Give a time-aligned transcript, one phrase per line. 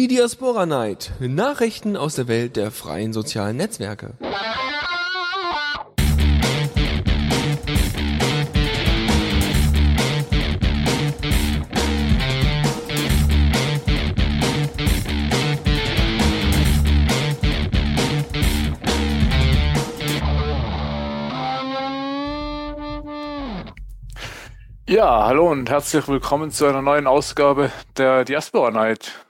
[0.00, 1.12] Die Diaspora Night.
[1.20, 4.14] Nachrichten aus der Welt der freien sozialen Netzwerke.
[24.88, 29.26] Ja, hallo und herzlich willkommen zu einer neuen Ausgabe der Diaspora Night.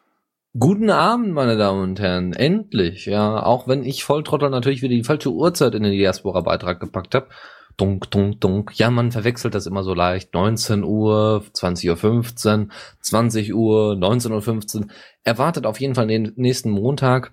[0.58, 2.32] Guten Abend, meine Damen und Herren.
[2.32, 3.40] Endlich, ja.
[3.40, 7.28] Auch wenn ich Volltrottel natürlich wieder die falsche Uhrzeit in den Diaspora-Beitrag gepackt habe.
[7.76, 8.72] Dunk, dunk, dunk.
[8.74, 10.34] Ja, man verwechselt das immer so leicht.
[10.34, 12.68] 19 Uhr, 20.15 Uhr,
[13.00, 14.86] 20 Uhr, 19.15 Uhr.
[15.22, 17.32] Erwartet auf jeden Fall den nächsten Montag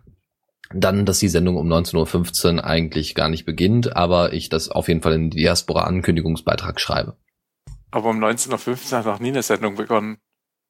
[0.72, 4.90] dann, dass die Sendung um 19.15 Uhr eigentlich gar nicht beginnt, aber ich das auf
[4.90, 7.18] jeden Fall in den Diaspora-Ankündigungsbeitrag schreibe.
[7.90, 10.18] Aber um 19.15 Uhr hat noch nie eine Sendung begonnen.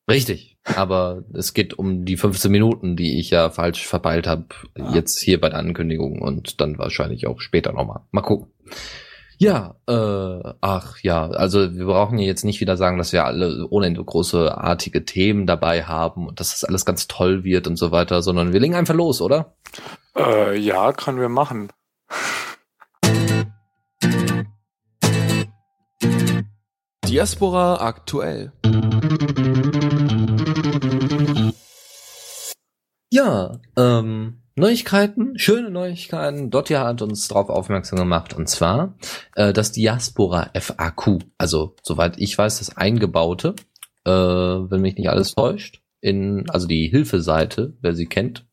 [0.10, 4.46] Richtig, aber es geht um die 15 Minuten, die ich ja falsch verpeilt habe,
[4.80, 4.94] Ah.
[4.94, 8.02] jetzt hier bei der Ankündigung und dann wahrscheinlich auch später nochmal.
[8.12, 8.48] Mal gucken.
[9.40, 13.68] Ja, äh, ach ja, also wir brauchen ja jetzt nicht wieder sagen, dass wir alle
[13.70, 17.76] ohne Ende große artige Themen dabei haben und dass das alles ganz toll wird und
[17.76, 19.54] so weiter, sondern wir legen einfach los, oder?
[20.18, 21.70] Äh, ja, können wir machen.
[27.06, 28.52] Diaspora aktuell.
[33.18, 36.52] Ja, ähm, Neuigkeiten, schöne Neuigkeiten.
[36.52, 38.94] Dotja hat uns darauf aufmerksam gemacht und zwar
[39.36, 43.56] äh, das Diaspora FAQ, also soweit ich weiß, das eingebaute,
[44.06, 48.46] äh, wenn mich nicht alles täuscht, in also die Hilfeseite, wer sie kennt,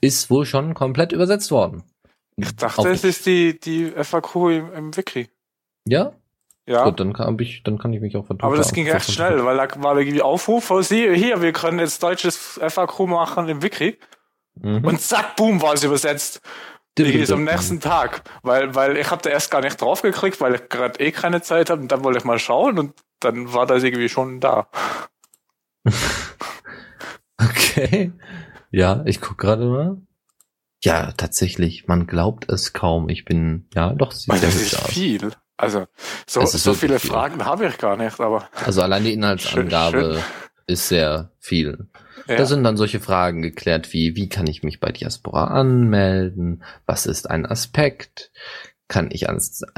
[0.00, 1.84] ist wohl schon komplett übersetzt worden.
[2.34, 5.28] Ich dachte, Auf- es ist die, die FAQ im, im Wiki.
[5.86, 6.12] Ja,
[6.66, 6.84] Ja.
[6.84, 8.46] gut, dann kann ich, dann kann ich mich auch vertun.
[8.46, 12.02] aber das ging recht schnell, weil da war irgendwie Aufruf hier, hier, wir können jetzt
[12.02, 13.98] deutsches FAQ machen im Wiki.
[14.54, 14.84] Mhm.
[14.84, 16.40] Und zack, boom, war es übersetzt.
[16.96, 18.22] Irgendwie so am nächsten Tag.
[18.42, 21.40] Weil, weil ich habe da erst gar nicht drauf geklickt, weil ich gerade eh keine
[21.40, 24.68] Zeit habe und dann wollte ich mal schauen und dann war das irgendwie schon da.
[27.38, 28.12] Okay.
[28.70, 29.96] Ja, ich guck gerade mal.
[30.84, 33.08] Ja, tatsächlich, man glaubt es kaum.
[33.08, 34.90] Ich bin, ja, doch, sieht Weil sehr das hübsch ist aus.
[34.90, 35.32] viel.
[35.56, 35.86] Also,
[36.26, 37.10] so, ist so wirklich viele viel.
[37.10, 40.22] Fragen habe ich gar nicht, aber Also allein die Inhaltsangabe Schön,
[40.66, 41.86] ist sehr viel.
[42.26, 42.36] ja.
[42.36, 46.64] Da sind dann solche Fragen geklärt wie, wie kann ich mich bei Diaspora anmelden?
[46.86, 48.30] Was ist ein Aspekt?
[48.88, 49.26] Kann ich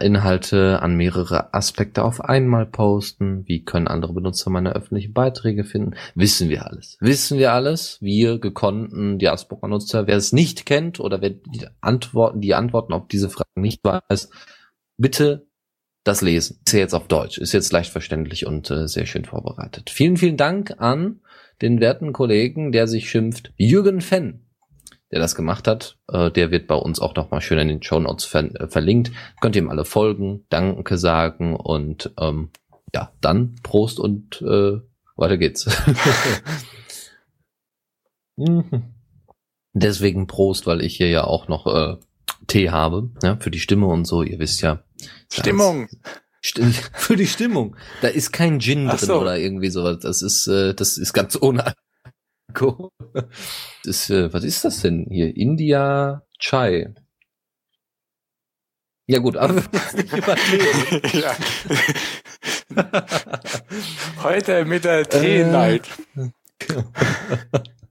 [0.00, 3.46] Inhalte an mehrere Aspekte auf einmal posten?
[3.46, 5.94] Wie können andere Benutzer meine öffentlichen Beiträge finden?
[6.16, 6.96] Wissen wir alles.
[6.98, 7.98] Wissen wir alles?
[8.00, 10.08] Wir gekonnten Diaspora-Nutzer.
[10.08, 14.30] Wer es nicht kennt oder wer die Antworten, die Antworten auf diese Fragen nicht weiß,
[14.96, 15.46] bitte
[16.04, 16.60] das Lesen.
[16.64, 19.90] Ist ja jetzt auf Deutsch, ist jetzt leicht verständlich und äh, sehr schön vorbereitet.
[19.90, 21.20] Vielen, vielen Dank an
[21.62, 24.46] den werten Kollegen, der sich schimpft Jürgen Fenn,
[25.10, 25.98] der das gemacht hat.
[26.08, 29.12] Äh, der wird bei uns auch nochmal schön in den Show Notes ver äh, verlinkt.
[29.40, 32.50] Könnt ihr ihm alle folgen, Danke sagen und ähm,
[32.94, 34.78] ja, dann Prost und äh,
[35.16, 35.66] weiter geht's.
[39.72, 41.96] Deswegen Prost, weil ich hier ja auch noch äh,
[42.46, 44.22] Tee habe, ja, für die Stimme und so.
[44.22, 44.82] Ihr wisst ja.
[45.32, 45.88] Stimmung.
[46.44, 46.62] Sti-
[46.94, 47.74] Für die Stimmung.
[48.02, 49.20] Da ist kein Gin Ach drin so.
[49.20, 49.98] oder irgendwie sowas.
[50.00, 51.72] Das ist, äh, das ist ganz ohne
[52.48, 52.90] Alkohol.
[53.14, 53.24] Das
[53.84, 55.34] ist, äh, was ist das denn hier?
[55.36, 56.92] India Chai.
[59.06, 61.18] Ja gut, aber wir nicht überlegen.
[61.18, 61.34] ja.
[64.22, 65.88] Heute mit der Tee-Night.
[66.16, 66.28] äh,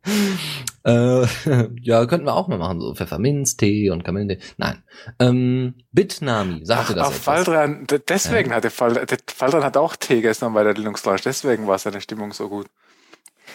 [0.86, 4.40] ja, könnten wir auch mal machen, so Pfefferminztee und Kamillentee.
[4.58, 4.84] Nein.
[5.18, 7.14] Ähm, Bitnami, sagte das ach?
[7.14, 11.22] Faldran, deswegen hat der Fall, der Faldran hat auch Tee gestern bei der Linux Lounge,
[11.24, 12.68] deswegen war seine Stimmung so gut.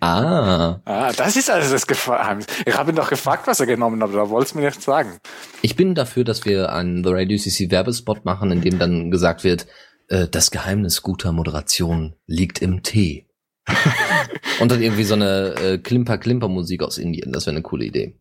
[0.00, 2.46] Ah, Ah, das ist also das Geheimnis.
[2.66, 4.82] Ich habe ihn doch gefragt, was er genommen hat, aber da wollte es mir nicht
[4.82, 5.20] sagen.
[5.62, 9.42] ich bin dafür, dass wir einen The Radio CC Werbespot machen, in dem dann gesagt
[9.42, 9.66] wird,
[10.08, 13.29] äh, das Geheimnis guter Moderation liegt im Tee.
[14.60, 17.32] Und dann irgendwie so eine äh, Klimper-Klimper-Musik aus Indien.
[17.32, 18.14] Das wäre eine coole Idee.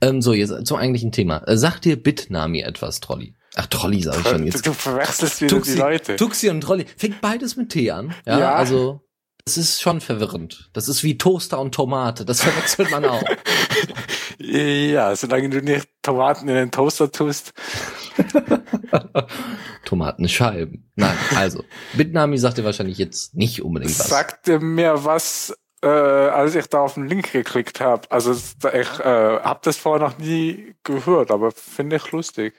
[0.00, 1.38] Ähm, so, jetzt zum eigentlichen Thema.
[1.46, 3.34] Äh, sagt dir Bitnami etwas, Trolli?
[3.56, 4.66] Ach, Trolli sage ich schon Du, jetzt.
[4.66, 6.16] du verwechselst wieder die Leute.
[6.16, 6.84] Tuxi und Trolli.
[6.96, 8.14] Fängt beides mit T an.
[8.26, 8.54] Ja, Ja.
[8.54, 9.00] also
[9.44, 10.68] das ist schon verwirrend.
[10.74, 12.26] Das ist wie Toaster und Tomate.
[12.26, 13.22] Das verwechselt man auch.
[14.38, 17.52] Ja, solange du nicht Tomaten in den Toaster tust.
[19.84, 20.90] Tomatenscheiben.
[20.94, 21.64] Nein, also
[21.94, 24.08] Bitnami sagt dir wahrscheinlich jetzt nicht unbedingt was.
[24.08, 28.10] Sagte mir was, äh, als ich da auf den Link geklickt habe.
[28.10, 32.54] Also ich äh, habe das vorher noch nie gehört, aber finde ich lustig.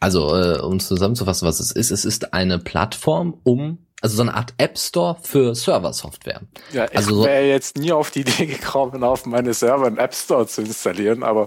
[0.00, 4.34] Also, äh, um zusammenzufassen, was es ist, es ist eine Plattform, um Also so eine
[4.34, 6.42] Art App Store für Server-Software.
[6.74, 9.96] Ja, ich Also so- wäre jetzt nie auf die Idee gekommen, auf meine Server einen
[9.96, 11.46] App Store zu installieren, aber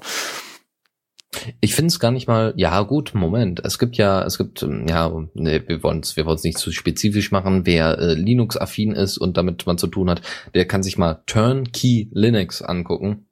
[1.61, 3.61] Ich finde es gar nicht mal, ja gut, Moment.
[3.63, 6.71] Es gibt ja, es gibt, ähm, ja, nee, wir wollen es wir wollen's nicht zu
[6.71, 7.67] spezifisch machen.
[7.67, 10.21] Wer äh, Linux-affin ist und damit man zu tun hat,
[10.55, 13.26] der kann sich mal Turnkey Linux angucken.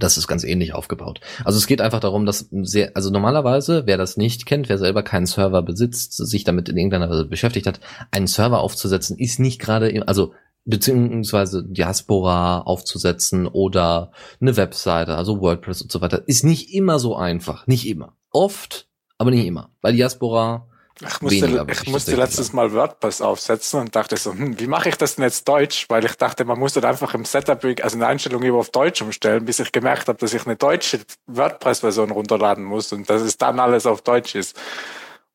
[0.00, 1.20] Das ist ganz ähnlich aufgebaut.
[1.44, 5.02] Also es geht einfach darum, dass sehr, also normalerweise, wer das nicht kennt, wer selber
[5.02, 7.80] keinen Server besitzt, sich damit in irgendeiner Weise beschäftigt hat,
[8.10, 10.32] einen Server aufzusetzen, ist nicht gerade, also
[10.64, 17.14] beziehungsweise Diaspora aufzusetzen oder eine Webseite, also WordPress und so weiter, ist nicht immer so
[17.14, 17.66] einfach.
[17.66, 18.16] Nicht immer.
[18.30, 18.88] Oft,
[19.18, 19.70] aber nicht immer.
[19.82, 20.66] Bei Diaspora,
[21.00, 24.96] ich musste, ich musste letztes Mal WordPress aufsetzen und dachte so, hm, wie mache ich
[24.96, 25.86] das denn jetzt Deutsch?
[25.88, 28.70] Weil ich dachte, man muss dann einfach im Setup, also in der Einstellung über auf
[28.70, 33.22] Deutsch umstellen, bis ich gemerkt habe, dass ich eine deutsche WordPress-Version runterladen muss und dass
[33.22, 34.60] es dann alles auf Deutsch ist.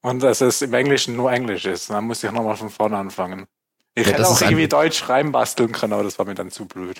[0.01, 1.89] Und dass es im Englischen nur Englisch ist.
[1.89, 3.47] Dann muss ich nochmal von vorne anfangen.
[3.95, 6.99] Ich Ja, hätte auch irgendwie Deutsch reinbasteln können, aber das war mir dann zu blöd.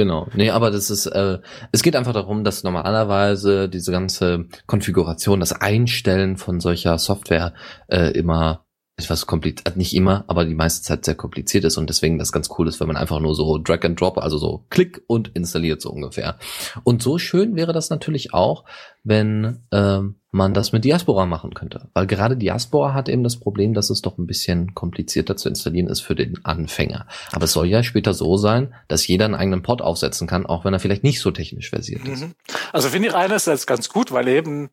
[0.00, 0.26] Genau.
[0.32, 1.40] Nee, aber das ist, äh,
[1.72, 7.52] es geht einfach darum, dass normalerweise diese ganze Konfiguration, das Einstellen von solcher Software
[7.88, 8.64] äh, immer
[9.04, 12.48] etwas kompliziert, nicht immer, aber die meiste Zeit sehr kompliziert ist und deswegen das ganz
[12.58, 15.80] cool ist, wenn man einfach nur so Drag and Drop, also so Klick und installiert
[15.80, 16.38] so ungefähr.
[16.84, 18.64] Und so schön wäre das natürlich auch,
[19.02, 21.88] wenn ähm, man das mit Diaspora machen könnte.
[21.94, 25.88] Weil gerade Diaspora hat eben das Problem, dass es doch ein bisschen komplizierter zu installieren
[25.88, 27.06] ist für den Anfänger.
[27.32, 30.64] Aber es soll ja später so sein, dass jeder einen eigenen Pod aufsetzen kann, auch
[30.64, 32.22] wenn er vielleicht nicht so technisch versiert ist.
[32.22, 32.34] Mhm.
[32.72, 34.70] Also finde ich einerseits ganz gut, weil eben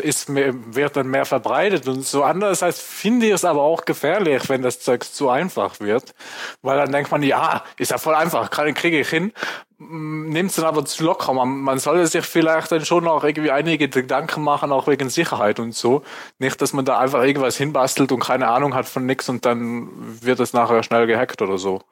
[0.00, 4.48] ist mehr, wird dann mehr verbreitet und so andererseits finde ich es aber auch gefährlich,
[4.48, 6.14] wenn das Zeug zu einfach wird,
[6.62, 9.32] weil dann denkt man, ja, ist ja voll einfach, kann, kriege ich hin,
[9.78, 11.32] nimmt es dann aber zu locker.
[11.32, 15.58] Man, man sollte sich vielleicht dann schon auch irgendwie einige Gedanken machen, auch wegen Sicherheit
[15.58, 16.02] und so.
[16.38, 19.88] Nicht, dass man da einfach irgendwas hinbastelt und keine Ahnung hat von nix und dann
[20.22, 21.82] wird es nachher schnell gehackt oder so.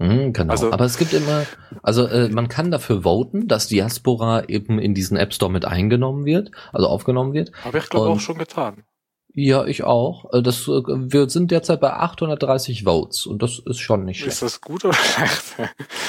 [0.00, 0.50] Mhm, genau.
[0.50, 1.44] Also- Aber es gibt immer,
[1.82, 6.24] also äh, man kann dafür voten, dass Diaspora eben in diesen App Store mit eingenommen
[6.24, 7.52] wird, also aufgenommen wird.
[7.64, 8.84] Habe ich glaube auch schon getan.
[9.32, 10.32] Ja, ich auch.
[10.32, 14.38] Äh, Das, äh, wir sind derzeit bei 830 Votes und das ist schon nicht Ist
[14.38, 14.42] schlecht.
[14.42, 15.54] das gut oder schlecht?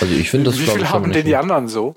[0.01, 1.93] Also ich finde das Wie glaub viel ich, haben denn die anderen so?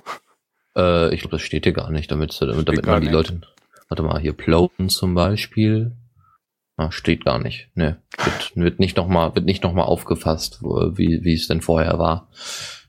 [0.76, 3.14] Äh, ich glaube, das steht hier gar nicht, damit, damit, damit man die nicht.
[3.14, 3.40] Leute.
[3.88, 5.92] Warte mal, hier Ploten zum Beispiel.
[6.76, 7.70] Ah, steht gar nicht.
[7.74, 11.98] Ne, wird, wird nicht nochmal, wird nicht noch mal aufgefasst, wie, wie es denn vorher
[11.98, 12.28] war.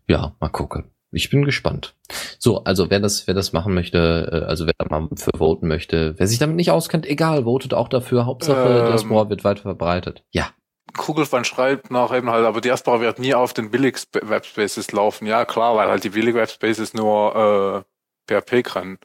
[0.07, 0.91] Ja, mal gucken.
[1.11, 1.95] Ich bin gespannt.
[2.39, 5.67] So, also wer das, wer das machen möchte, äh, also wer da mal für voten
[5.67, 8.25] möchte, wer sich damit nicht auskennt, egal, votet auch dafür.
[8.25, 8.87] Hauptsache, Ähm.
[8.87, 10.23] Diaspora wird weit verbreitet.
[10.31, 10.49] Ja.
[10.97, 15.25] Kugelfan schreibt nach eben halt, aber Diaspora wird nie auf den Billig-Webspaces laufen.
[15.25, 17.85] Ja, klar, weil halt die Billig-Webspaces nur
[18.29, 18.97] äh, PHP können.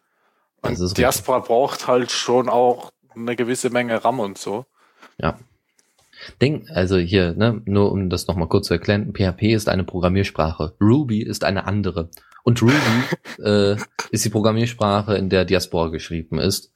[0.63, 0.97] Das Und ist richtig.
[0.97, 4.67] Diaspora braucht halt schon auch eine gewisse Menge RAM und so.
[5.21, 5.39] Ja.
[6.41, 10.75] Denk, also hier, ne, nur um das nochmal kurz zu erklären, PHP ist eine Programmiersprache,
[10.81, 12.11] Ruby ist eine andere.
[12.43, 12.75] Und Ruby
[13.43, 13.77] äh,
[14.11, 16.70] ist die Programmiersprache, in der Diaspora geschrieben ist.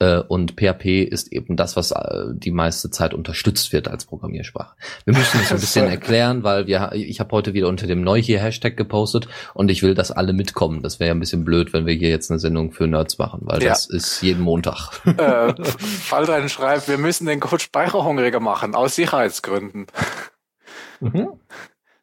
[0.00, 4.74] Äh, und PHP ist eben das, was äh, die meiste Zeit unterstützt wird als Programmiersprache.
[5.04, 8.20] Wir müssen das ein bisschen erklären, weil wir, ich habe heute wieder unter dem Neu
[8.20, 10.82] hier Hashtag gepostet und ich will, dass alle mitkommen.
[10.82, 13.40] Das wäre ja ein bisschen blöd, wenn wir hier jetzt eine Sendung für Nerds machen,
[13.44, 13.68] weil Ja.
[13.70, 15.00] das ist jeden Montag.
[15.04, 19.86] äh, Faldrein schreibt, wir müssen den Code speicherhungriger machen, aus Sicherheitsgründen.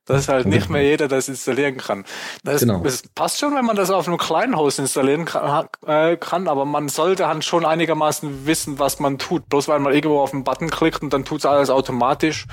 [0.08, 2.06] Dass halt nicht mehr jeder das installieren kann.
[2.44, 2.80] Das, Genau.
[2.82, 6.66] das passt schon, wenn man das auf einem kleinen Host installieren kann, äh, kann, aber
[6.66, 9.50] man sollte halt schon einigermaßen wissen, was man tut.
[9.50, 12.48] Bloß weil man irgendwo auf den Button klickt und dann tut's alles automatisch,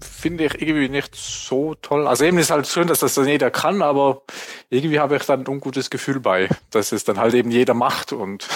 [0.00, 2.06] finde ich irgendwie nicht so toll.
[2.06, 4.22] Also eben ist halt schön, dass das dann jeder kann, aber
[4.70, 8.12] irgendwie habe ich dann ein ungutes Gefühl bei, dass es dann halt eben jeder macht
[8.12, 8.48] und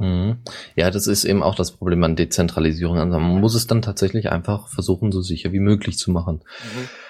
[0.00, 0.36] Mhm.
[0.74, 2.98] Ja, das ist eben auch das Problem an Dezentralisierung.
[2.98, 6.40] Also man muss es dann tatsächlich einfach versuchen, so sicher wie möglich zu machen.
[6.42, 7.05] Äh,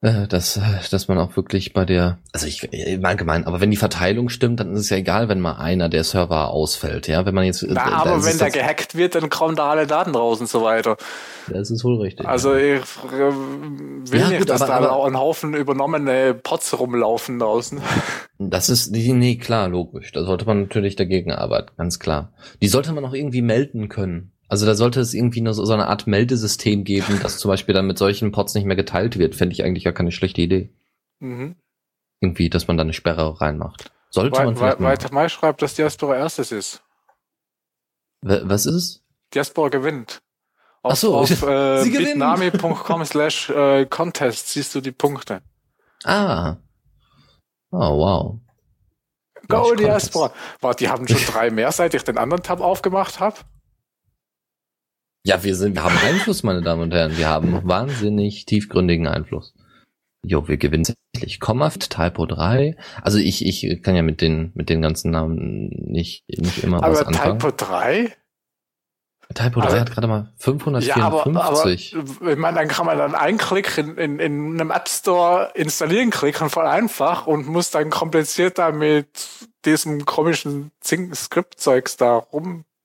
[0.00, 0.60] Dass, äh,
[0.92, 4.60] dass man auch wirklich bei der, also ich im Allgemeinen, aber wenn die Verteilung stimmt,
[4.60, 7.26] dann ist es ja egal, wenn mal einer der Server ausfällt, ja.
[7.26, 10.14] Wenn man jetzt, Na, äh, aber wenn der gehackt wird, dann kommen da alle Daten
[10.14, 10.96] raus und so weiter.
[11.48, 12.28] das ist wohl richtig.
[12.28, 16.78] Also ich äh, will Ja, nicht, gut, dass aber- da aber- ein Haufen übernommene Pots
[16.78, 17.80] rumlaufen draußen.
[18.40, 20.12] Das ist, nee, klar, logisch.
[20.12, 22.32] Da sollte man natürlich dagegen arbeiten, ganz klar.
[22.62, 24.30] Die sollte man auch irgendwie melden können.
[24.48, 27.74] Also da sollte es irgendwie nur so, so eine Art Meldesystem geben, dass zum Beispiel
[27.74, 29.34] dann mit solchen Pots nicht mehr geteilt wird.
[29.34, 30.70] Fände ich eigentlich gar keine schlechte Idee.
[31.20, 31.56] Mhm.
[32.20, 33.92] Irgendwie, dass man da eine Sperre reinmacht.
[34.10, 34.84] Sollte man Wei- vielleicht Wei- machen.
[34.92, 36.82] Weiter Mai schreibt, dass Diaspora erstes ist.
[38.22, 39.04] Wa- Was ist es?
[39.34, 40.22] Diaspora gewinnt.
[40.82, 45.42] Auf, Ach so, auf äh, bitnami.com slash äh, contest siehst du die Punkte.
[46.04, 46.56] Ah.
[47.70, 48.40] Oh, wow.
[49.48, 50.32] Go Diaspora.
[50.60, 53.36] Warte, die haben schon drei mehr, seit ich den anderen Tab aufgemacht habe.
[55.28, 57.16] Ja, wir sind, wir haben Einfluss, meine Damen und Herren.
[57.16, 59.54] Wir haben wahnsinnig tiefgründigen Einfluss.
[60.24, 61.38] Jo, wir gewinnen tatsächlich.
[61.38, 62.76] Kommaft, Typo 3.
[63.02, 66.98] Also ich, ich kann ja mit den, mit den ganzen Namen nicht, nicht immer was
[67.00, 67.38] Aber anfangen.
[67.38, 68.12] Typo 3?
[69.34, 70.32] Typo 3 Aber- hat gerade mal
[70.80, 71.96] Ja, aber, 554.
[72.20, 75.50] aber ich meine, dann kann man dann einen Klick in, in, in einem App Store
[75.54, 79.28] installieren klicken, voll einfach und muss dann komplizierter mit
[79.66, 82.16] diesem komischen Zing- Skriptzeugs da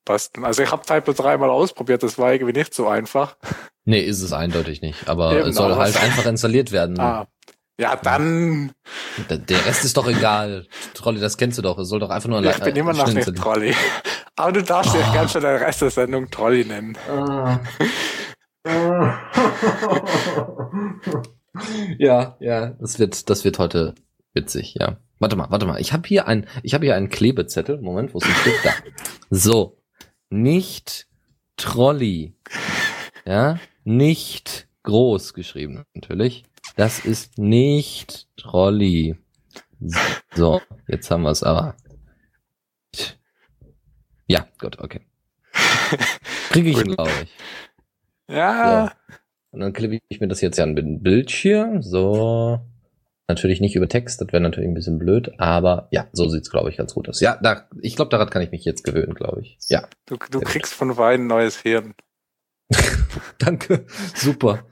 [0.07, 0.45] rumbasteln.
[0.45, 3.35] Also ich habe Typo 3 mal ausprobiert, das war irgendwie nicht so einfach.
[3.85, 5.07] nee, ist es eindeutig nicht.
[5.07, 6.99] Aber Eben, es soll aber- halt einfach installiert werden.
[6.99, 7.27] Ah.
[7.79, 8.71] Ja, dann,
[9.29, 10.67] Der- Rest ist doch egal.
[10.93, 11.77] Trolli, das kennst du doch.
[11.79, 13.35] Es soll doch einfach nur ich bin immer noch nicht.
[13.35, 13.73] Trolli.
[14.35, 15.13] Aber du darfst Oh.
[15.13, 16.95] ganz schön den Rest der Sendung Trolli nennen.
[21.97, 23.95] ja, ja, das wird, das wird heute
[24.33, 24.97] witzig, ja.
[25.19, 25.79] Warte mal, warte mal.
[25.79, 27.79] Ich habe hier ein, ich habe hier einen Klebezettel.
[27.81, 28.71] Moment, wo ist ein Stück da?
[29.29, 29.77] So,
[30.33, 31.07] nicht
[31.57, 32.33] Trolli,
[33.25, 36.43] ja, nicht groß geschrieben natürlich.
[36.75, 39.15] Das ist nicht Trolli.
[40.33, 41.75] So, jetzt haben wir es aber.
[44.27, 45.01] Ja, gut, okay.
[46.49, 47.33] Kriege ich ihn, glaube ich.
[48.27, 48.35] Ja,
[48.85, 48.93] Ja.
[49.51, 51.83] Und dann klippe ich mir das jetzt ja an den Bildschirm.
[51.83, 52.59] So.
[53.27, 56.69] Natürlich nicht über Text, das wäre natürlich ein bisschen blöd, aber ja, so sieht's glaube
[56.69, 57.21] ich ganz gut aus.
[57.21, 59.57] Ja, da, ich glaube, daran kann ich mich jetzt gewöhnen, glaube ich.
[59.69, 61.93] Ja, du, du kriegst von Wein neues Hirn.
[63.39, 63.85] danke.
[64.15, 64.65] Super.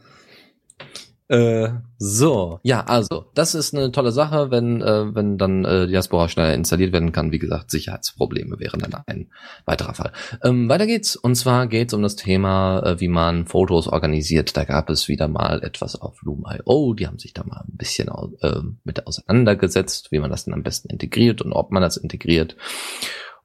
[1.32, 6.28] Äh, so, ja, also, das ist eine tolle Sache, wenn, äh, wenn dann äh, Diaspora
[6.28, 7.32] schneller installiert werden kann.
[7.32, 9.30] Wie gesagt, Sicherheitsprobleme wären dann ein
[9.64, 10.12] weiterer Fall.
[10.44, 11.16] Ähm, weiter geht's.
[11.16, 14.58] Und zwar geht's um das Thema, äh, wie man Fotos organisiert.
[14.58, 16.96] Da gab es wieder mal etwas auf Loom.io.
[16.96, 18.10] Die haben sich da mal ein bisschen
[18.42, 22.58] äh, mit auseinandergesetzt, wie man das dann am besten integriert und ob man das integriert.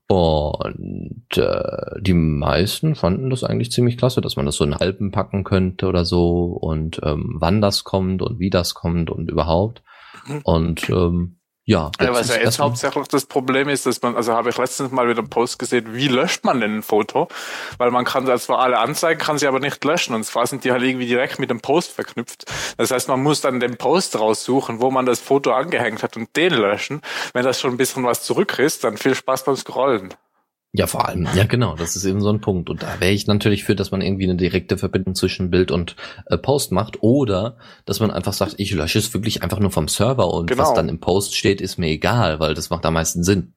[0.08, 5.10] Und äh, die meisten fanden das eigentlich ziemlich klasse, dass man das so in Alpen
[5.10, 9.82] packen könnte oder so und ähm, wann das kommt und wie das kommt und überhaupt.
[10.28, 10.40] Mhm.
[10.44, 11.36] Und ähm,
[11.66, 14.92] ja, Ja, was ja jetzt hauptsächlich das Problem ist, dass man, also habe ich letztens
[14.92, 17.26] mal wieder einen Post gesehen, wie löscht man denn ein Foto?
[17.76, 20.14] Weil man kann da zwar alle anzeigen, kann sie aber nicht löschen.
[20.14, 22.44] Und zwar sind die halt irgendwie direkt mit dem Post verknüpft.
[22.76, 26.37] Das heißt, man muss dann den Post raussuchen, wo man das Foto angehängt hat und
[26.37, 27.02] den löschen.
[27.32, 30.14] Wenn das schon ein bisschen was zurück ist, dann viel Spaß beim Scrollen.
[30.73, 32.68] Ja, vor allem, ja genau, das ist eben so ein Punkt.
[32.68, 35.96] Und da wäre ich natürlich für, dass man irgendwie eine direkte Verbindung zwischen Bild und
[36.26, 37.56] äh, Post macht oder
[37.87, 40.62] dass man einfach sagt, ich lösche es wirklich einfach nur vom Server und Genau.
[40.62, 43.54] was dann im Post steht, ist mir egal, weil das macht am meisten Sinn.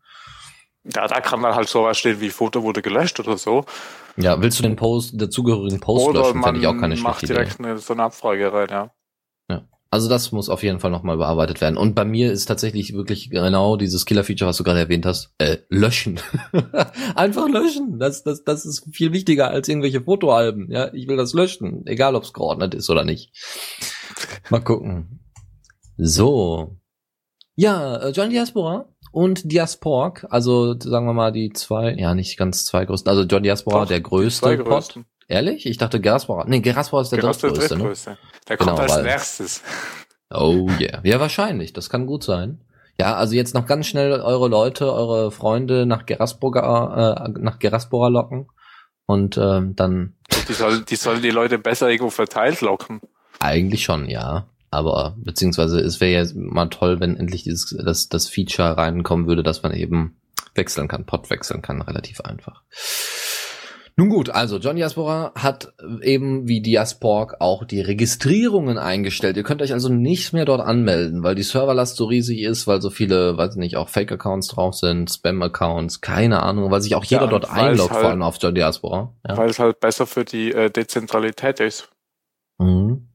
[0.85, 3.65] Ja, da kann dann halt sowas stehen wie Foto wurde gelöscht oder so.
[4.15, 7.25] Ja, willst du den Post, dazugehörigen Post oder löschen, fände ich auch keine macht schlechte
[7.25, 7.33] Idee.
[7.33, 8.91] direkt eine, so eine Abfrage rein, ja.
[9.91, 11.75] Also das muss auf jeden Fall nochmal bearbeitet werden.
[11.75, 15.57] Und bei mir ist tatsächlich wirklich genau dieses Killer-Feature, was du gerade erwähnt hast, äh,
[15.69, 16.19] löschen.
[17.15, 17.97] Einfach löschen.
[17.97, 20.69] Das, das, das ist viel wichtiger als irgendwelche Fotoalben.
[20.71, 23.31] Ja, ich will das löschen, egal ob es geordnet ist oder nicht.
[24.51, 25.21] Mal gucken.
[25.97, 26.77] So.
[27.55, 32.65] Ja, äh, John Diaspora und Diaspork, also sagen wir mal die zwei, ja nicht ganz
[32.65, 34.67] zwei größten, also John Diaspora Doch, der größte Pod.
[34.67, 35.05] größten.
[35.29, 35.65] Ehrlich?
[35.67, 36.43] Ich dachte Geraspora.
[36.47, 37.83] Nee, Geraspora ist der Der ist der drittgrößte, ne?
[37.83, 38.17] drittgrößte.
[38.49, 39.61] Der Genau, kommt als weil- nächstes.
[40.31, 40.99] Oh yeah.
[41.03, 41.71] Ja, wahrscheinlich.
[41.73, 42.61] Das kann gut sein.
[42.99, 48.09] Ja, also jetzt noch ganz schnell eure Leute, eure Freunde nach Geraspora, äh, nach Geraspora
[48.09, 48.47] locken.
[49.05, 50.15] Und ähm, dann
[50.47, 52.99] Die sollen, die sollen die Leute besser irgendwo verteilt locken.
[53.39, 54.47] eigentlich schon, ja.
[54.71, 59.41] Aber beziehungsweise es wäre ja mal toll, wenn endlich dieses das, das Feature reinkommen würde,
[59.43, 60.19] dass man eben
[60.53, 62.61] wechseln kann, Pod wechseln kann, relativ einfach.
[63.99, 69.35] Nun gut, also John Diaspora hat eben wie Diaspork auch die Registrierungen eingestellt.
[69.35, 72.81] Ihr könnt euch also nicht mehr dort anmelden, weil die Serverlast so riesig ist, weil
[72.81, 77.23] so viele, weiß nicht, auch Fake-Accounts drauf sind, Spam-Accounts, keine Ahnung, weil sich auch jeder
[77.23, 79.13] Ja, dort es einloggt, halt- vor allem auf John Diaspora.
[79.27, 79.35] Ja.
[79.35, 81.89] Weil es halt besser für die äh, Dezentralität ist.
[82.57, 83.09] Mhm.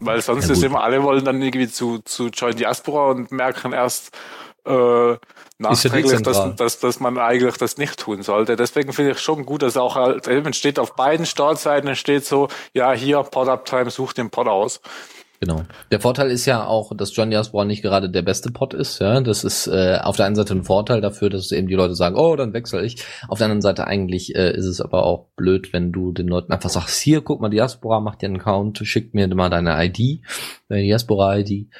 [0.00, 3.74] Weil sonst Ja, ist immer, alle wollen dann irgendwie zu, zu Join Diaspora und merken
[3.74, 4.16] erst
[4.64, 5.16] äh,
[5.60, 6.50] nachträglich, dezentral.
[6.50, 8.56] dass, dass, dass man eigentlich das nicht tun sollte.
[8.56, 12.48] Deswegen finde ich schon gut, dass auch halt, eben steht auf beiden Startseiten steht so,
[12.72, 14.80] ja, hier, Pod-Uptime, such den Pod aus.
[15.40, 15.62] Genau.
[15.90, 18.98] Der Vorteil ist ja auch, dass John Diaspora nicht gerade der beste Pod ist.
[18.98, 21.94] Ja, das ist äh, auf der einen Seite ein Vorteil dafür, dass eben die Leute
[21.94, 23.02] sagen, oh, dann wechsle ich.
[23.26, 26.52] Auf der anderen Seite eigentlich äh, ist es aber auch blöd, wenn du den Leuten
[26.52, 30.22] einfach sagst, hier, guck mal, Diaspora, mach dir einen Account, schick mir mal deine ID,
[30.68, 31.70] deine Diaspora-ID.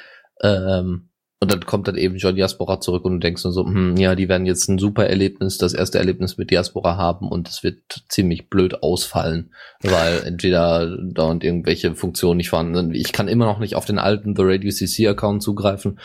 [0.43, 1.10] Ähm,
[1.43, 4.15] und dann kommt dann eben John Diaspora zurück und du denkst nur so, hm, ja,
[4.15, 7.79] die werden jetzt ein super Erlebnis, das erste Erlebnis mit Diaspora haben und es wird
[8.11, 12.95] ziemlich blöd ausfallen, weil entweder da und irgendwelche Funktionen nicht vorhanden sind.
[12.95, 15.99] Ich kann immer noch nicht auf den alten The Radio CC Account zugreifen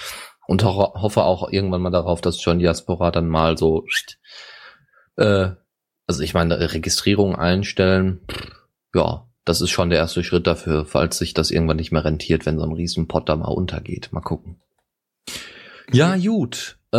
[0.48, 3.84] und ho hoffe auch irgendwann mal darauf, dass John Diaspora dann mal so,
[5.18, 5.50] äh,
[6.08, 8.22] also ich meine, Registrierung einstellen,
[8.94, 12.46] ja, das ist schon der erste Schritt dafür, falls sich das irgendwann nicht mehr rentiert,
[12.46, 14.14] wenn so ein Riesenpot da mal untergeht.
[14.14, 14.62] Mal gucken.
[15.92, 16.78] Ja, gut.
[16.92, 16.98] Äh,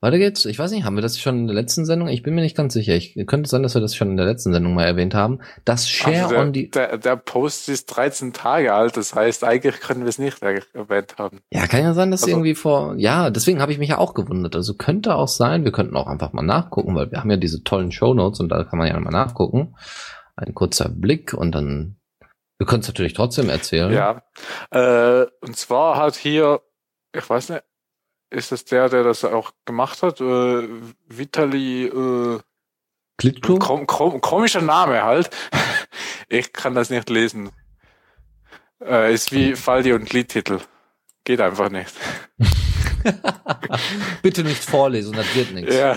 [0.00, 0.44] weiter geht's.
[0.44, 2.06] Ich weiß nicht, haben wir das schon in der letzten Sendung?
[2.08, 2.94] Ich bin mir nicht ganz sicher.
[2.94, 5.40] Ich könnte sein, dass wir das schon in der letzten Sendung mal erwähnt haben.
[5.64, 6.70] Das Share Also der, on die.
[6.70, 10.62] der, der Post ist 13 Tage alt, das heißt, eigentlich können wir es nicht er-
[10.72, 11.40] erwähnt haben.
[11.50, 12.94] Ja, kann ja sein, dass Also- irgendwie vor.
[12.96, 14.54] Ja, deswegen habe ich mich ja auch gewundert.
[14.54, 17.64] Also könnte auch sein, wir könnten auch einfach mal nachgucken, weil wir haben ja diese
[17.64, 19.74] tollen Shownotes und da kann man ja mal nachgucken.
[20.36, 21.96] Ein kurzer Blick und dann.
[22.60, 23.92] Wir können es natürlich trotzdem erzählen.
[23.92, 24.22] Ja.
[24.70, 26.60] Äh, und zwar hat hier,
[27.12, 27.62] ich weiß nicht,
[28.30, 30.20] ist das der, der das auch gemacht hat?
[30.20, 30.68] Äh,
[31.08, 32.40] Vitali, äh,
[33.16, 33.58] Klitko?
[33.58, 35.30] kom kom komischer Name halt.
[36.30, 37.48] Ich kann das nicht lesen.
[38.84, 40.60] Äh, ist wie Faldi und Liedtitel.
[41.24, 41.94] Geht einfach nicht.
[44.22, 45.74] Bitte nicht vorlesen, das wird nichts.
[45.74, 45.96] Ja.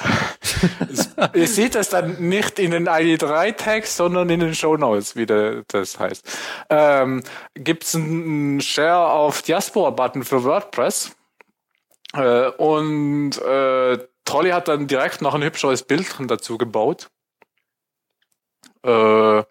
[1.33, 5.99] Ihr seht das dann nicht in den ID3-Tags, sondern in den Shownotes, wie der, das
[5.99, 6.27] heißt.
[6.69, 7.23] Ähm,
[7.55, 11.15] Gibt es einen Share auf Diaspora-Button für WordPress.
[12.13, 17.09] Äh, und äh, Trolli hat dann direkt noch ein hübscheres Bild dazu gebaut.
[18.83, 19.43] Äh,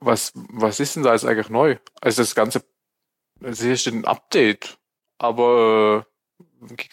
[0.00, 1.76] was, was ist denn da jetzt eigentlich neu?
[2.00, 2.64] Also das Ganze,
[3.42, 4.78] also hier steht ein Update,
[5.20, 6.04] aber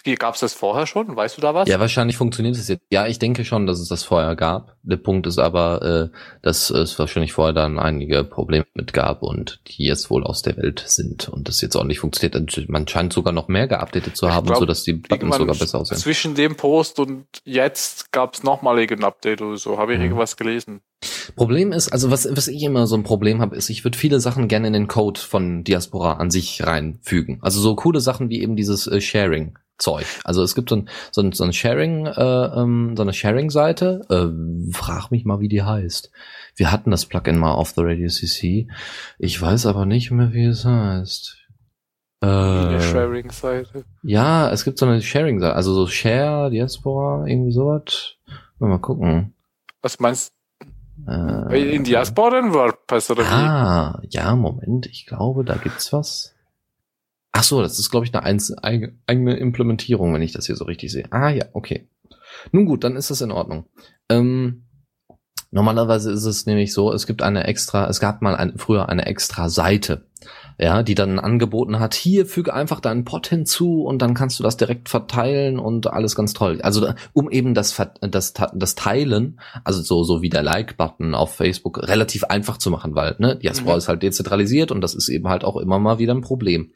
[0.05, 1.15] äh, gab es das vorher schon?
[1.15, 1.67] Weißt du da was?
[1.67, 2.83] Ja, wahrscheinlich funktioniert es jetzt.
[2.89, 4.75] Ja, ich denke schon, dass es das vorher gab.
[4.83, 9.59] Der Punkt ist aber, äh, dass es wahrscheinlich vorher dann einige Probleme mit gab und
[9.67, 12.35] die jetzt wohl aus der Welt sind und das jetzt auch nicht funktioniert.
[12.35, 15.35] Und Man scheint sogar noch mehr geupdatet zu Ich haben, glaub, so dass die Buttons
[15.37, 15.97] sogar besser aussehen.
[15.97, 19.77] Zwischen dem Post und jetzt gab es nochmal ein Update oder so.
[19.77, 20.05] Habe ich Mhm.
[20.05, 20.81] irgendwas gelesen?
[21.35, 24.19] Problem ist, also was, was ich immer so ein Problem habe, ist, ich würde viele
[24.19, 27.39] Sachen gerne in den Code von Diaspora an sich reinfügen.
[27.41, 29.57] Also so coole Sachen wie eben dieses äh, Sharing.
[29.79, 30.07] Zeug.
[30.23, 34.01] Also es gibt so ein, so ein, so ein Sharing, äh, ähm, so eine Sharing-Seite.
[34.09, 36.09] Äh, frag mich mal, wie die heißt.
[36.55, 38.67] Wir hatten das Plugin mal auf the Radio CC.
[39.19, 41.37] Ich weiß aber nicht mehr, wie es heißt.
[42.21, 43.83] Eine Äh, Sharing-Seite.
[44.01, 48.15] ja, es gibt so eine Sharing-Seite, also so Share, Diaspora, irgendwie sowas.
[48.57, 49.35] Mal gucken.
[49.83, 50.31] Was meinst
[51.05, 51.75] Äh?
[51.75, 53.27] In Diaspora in WordPress oder wie?
[53.27, 56.33] Ah, ja, Moment, ich glaube, da gibt's was.
[57.31, 60.91] Ach so, das ist, glaube ich, eine eigene Implementierung, wenn ich das hier so richtig
[60.91, 61.05] sehe.
[61.11, 61.87] Ah ja, okay.
[62.51, 63.65] Nun gut, dann ist das in Ordnung.
[64.09, 64.66] Ähm,
[65.51, 69.05] normalerweise ist es nämlich so, es gibt eine extra, es gab mal ein, früher eine
[69.05, 70.03] extra Seite,
[70.59, 74.43] ja, die dann angeboten hat, hier füge einfach deinen Pod hinzu und dann kannst du
[74.43, 76.59] das direkt verteilen und alles ganz toll.
[76.61, 81.87] Also um eben das, das, das Teilen, also so, so wie der Like-Button auf Facebook,
[81.87, 83.77] relativ einfach zu machen, weil, ne, Diaspora Mhm.
[83.77, 86.71] ist halt dezentralisiert und das ist eben halt auch immer mal wieder ein Problem.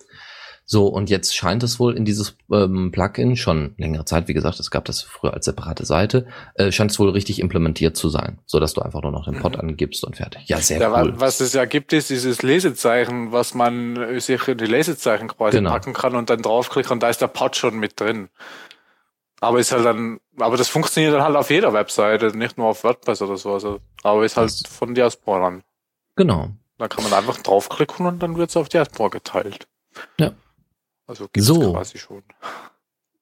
[0.74, 4.58] So, und jetzt scheint es wohl in dieses ähm, Plugin schon längere Zeit, wie gesagt,
[4.62, 8.40] es gab das früher als separate Seite, äh, scheint es wohl richtig implementiert zu sein,
[8.46, 9.60] so dass du einfach nur noch den Pod Mhm.
[9.72, 10.48] angibst und fertig.
[10.48, 11.14] Ja, sehr Ja, cool.
[11.20, 15.58] Was es ja gibt, ist dieses Lesezeichen, was man äh, sich in die Lesezeichen quasi
[15.58, 15.72] Genau.
[15.72, 18.30] packen kann und dann draufklicken und da ist der Pod schon mit drin.
[19.42, 22.86] Aber ist halt dann, aber das funktioniert dann halt auf jeder Webseite, nicht nur auf
[22.86, 23.52] WordPress oder so.
[23.52, 25.64] Also, aber ist halt Das- von Diaspora an.
[26.16, 26.52] Genau.
[26.78, 29.68] Da kann man einfach draufklicken und dann wird es auf Diaspora geteilt.
[30.18, 30.32] Ja.
[31.12, 31.74] Also gibt's So.
[31.74, 32.24] quasi schon.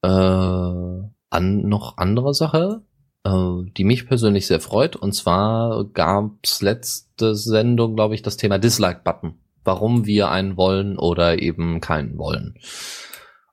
[0.04, 2.84] Äh, an noch andere Sache,
[3.24, 4.96] äh, die mich persönlich sehr freut.
[4.96, 9.40] Und zwar gab's letzte Sendung, glaube ich, das Thema Dislike-Button.
[9.64, 12.60] Warum wir einen wollen oder eben keinen wollen.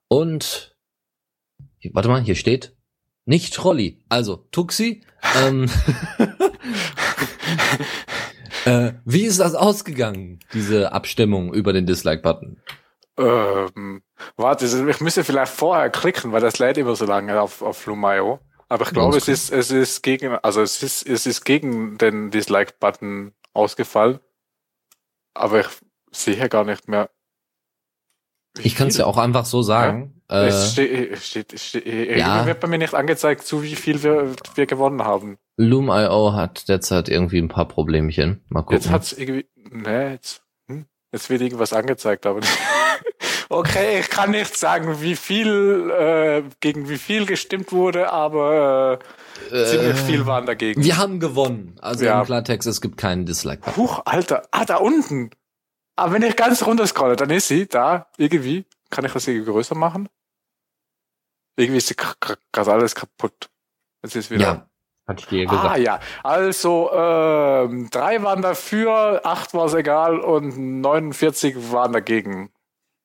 [0.08, 0.76] Und
[1.94, 2.76] warte mal, hier steht
[3.24, 5.02] nicht Trolli, also Tuxi.
[5.40, 5.70] Ähm,
[8.66, 12.60] äh, wie ist das ausgegangen, diese Abstimmung über den Dislike-Button?
[13.18, 14.02] Ähm,
[14.36, 18.40] warte, ich müsste vielleicht vorher klicken, weil das lädt immer so lange auf, auf Flumayo.
[18.68, 22.30] Aber ich glaube, es ist, es ist gegen, also es ist, es ist gegen den
[22.30, 24.18] Dislike-Button ausgefallen.
[25.34, 25.68] Aber ich
[26.10, 27.10] sehe gar nicht mehr.
[28.58, 30.22] Ich kann es ja auch einfach so sagen.
[30.28, 32.46] Äh, Es steht, steht, steht, ja.
[32.46, 35.38] wird bei mir nicht angezeigt, zu wie viel wir, wir gewonnen haben.
[35.56, 38.44] Loom.io hat derzeit irgendwie ein paar Problemchen.
[38.48, 38.76] Mal gucken.
[38.78, 40.42] Jetzt hat's irgendwie, ne, jetzt,
[41.16, 42.40] jetzt wird irgendwas angezeigt, aber
[43.48, 48.98] okay, ich kann nicht sagen, wie viel, äh, gegen wie viel gestimmt wurde, aber
[49.50, 50.82] äh, ziemlich viel waren dagegen.
[50.82, 51.76] Wir haben gewonnen.
[51.80, 52.20] Also Ja.
[52.20, 53.76] im Klartext, es gibt keinen Dislike-Button.
[53.76, 55.30] Huch, Alter, ah, da unten.
[55.96, 58.66] Aber wenn ich ganz runter scrolle, dann ist sie da, irgendwie.
[58.90, 60.08] Kann ich das irgendwie größer machen?
[61.56, 63.48] Irgendwie ist sie gerade alles kaputt.
[64.02, 64.42] Jetzt ist wieder.
[64.42, 64.68] Ja,
[65.06, 65.66] hatte ich dir ja gesagt.
[65.66, 72.50] Ah ja, also ähm, drei waren dafür, acht war es egal und 49 waren dagegen.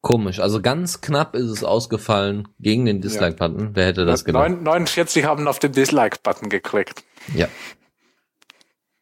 [0.01, 0.39] Komisch.
[0.39, 3.75] Also ganz knapp ist es ausgefallen gegen den Dislike-Button.
[3.75, 4.49] Wer hätte das gedacht?
[4.49, 7.03] Neun- 49 haben auf den Dislike-Button geklickt.
[7.35, 7.47] Ja.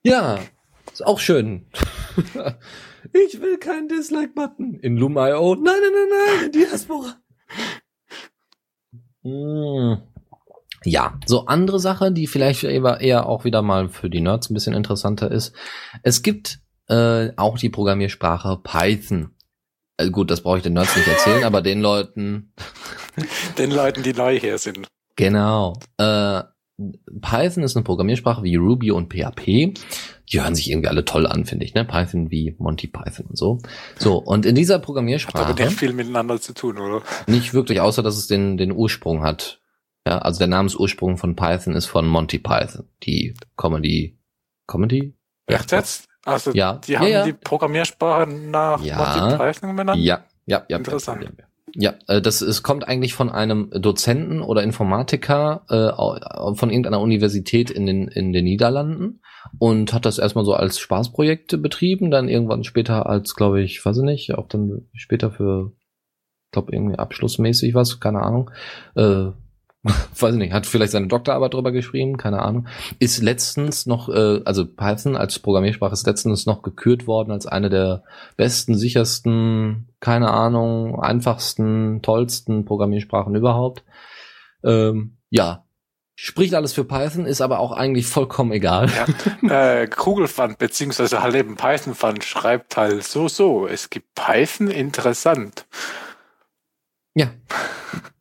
[0.04, 0.40] Ja.
[0.92, 1.68] Ist auch schön.
[3.14, 4.80] ich will keinen Dislike-Button.
[4.82, 5.56] In Loom.io.
[5.56, 7.16] Nein, nein, nein, nein, in Diaspora.
[9.22, 9.96] Mm.
[10.84, 14.74] Ja, so andere Sache, die vielleicht eher, auch wieder mal für die Nerds ein bisschen
[14.74, 15.54] interessanter ist.
[16.04, 19.32] Es gibt äh, auch die Programmiersprache Python.
[19.98, 22.54] Also gut, das brauche ich den Nerds nicht erzählen, aber den Leuten.
[23.58, 24.88] Den Leuten, die neu hier sind.
[25.18, 25.78] Genau.
[25.98, 26.44] Äh,
[27.22, 29.74] Python ist eine Programmiersprache wie Ruby und PHP.
[30.32, 31.84] Die hören sich irgendwie alle toll an, finde ich, ne?
[31.84, 33.60] Python wie Monty Python und so.
[33.98, 35.48] So, und in dieser Programmiersprache.
[35.48, 37.02] Hat aber nicht viel miteinander zu tun, oder?
[37.28, 39.60] Nicht wirklich, außer dass es den, den Ursprung hat.
[40.08, 42.88] Ja, also der Namensursprung von Python ist von Monty Python.
[43.04, 44.18] Die Comedy.
[44.68, 45.16] Comedy?
[45.46, 46.06] Echt jetzt?
[46.26, 46.76] Also, Ja.
[46.86, 47.24] die Ja, haben ja.
[47.26, 48.98] die Programmiersprache nach Ja.
[48.98, 50.02] Monty Python benannt?
[50.02, 50.78] Ja, ja, ja.
[50.78, 51.24] Interessant.
[51.24, 51.46] Ja, ja.
[51.76, 57.70] Ja, äh, das ist, kommt eigentlich von einem Dozenten oder Informatiker äh, von irgendeiner Universität
[57.70, 59.22] in den, in den Niederlanden
[59.60, 63.98] und hat das erstmal so als Spaßprojekt betrieben, dann irgendwann später als, glaube ich, weiß
[63.98, 65.74] ich nicht, auch dann später für,
[66.52, 68.50] glaube irgendwie abschlussmäßig was, keine Ahnung.
[68.96, 69.28] Äh,
[69.84, 72.68] weiß ich nicht, hat vielleicht seine Doktorarbeit drüber geschrieben, keine Ahnung.
[73.00, 77.70] Ist letztens noch, äh, also Python als Programmiersprache ist letztens noch gekürt worden als eine
[77.70, 78.04] der
[78.36, 83.84] besten, sichersten, keine Ahnung, einfachsten, tollsten Programmiersprachen überhaupt.
[84.64, 85.64] Ähm, ja,
[86.16, 88.90] spricht alles für Python, ist aber auch eigentlich vollkommen egal.
[89.42, 93.66] Ja, äh, Kugelfund beziehungsweise halt eben Python Fund schreibt halt so so.
[93.66, 95.66] Es gibt Python interessant.
[97.16, 97.32] Ja.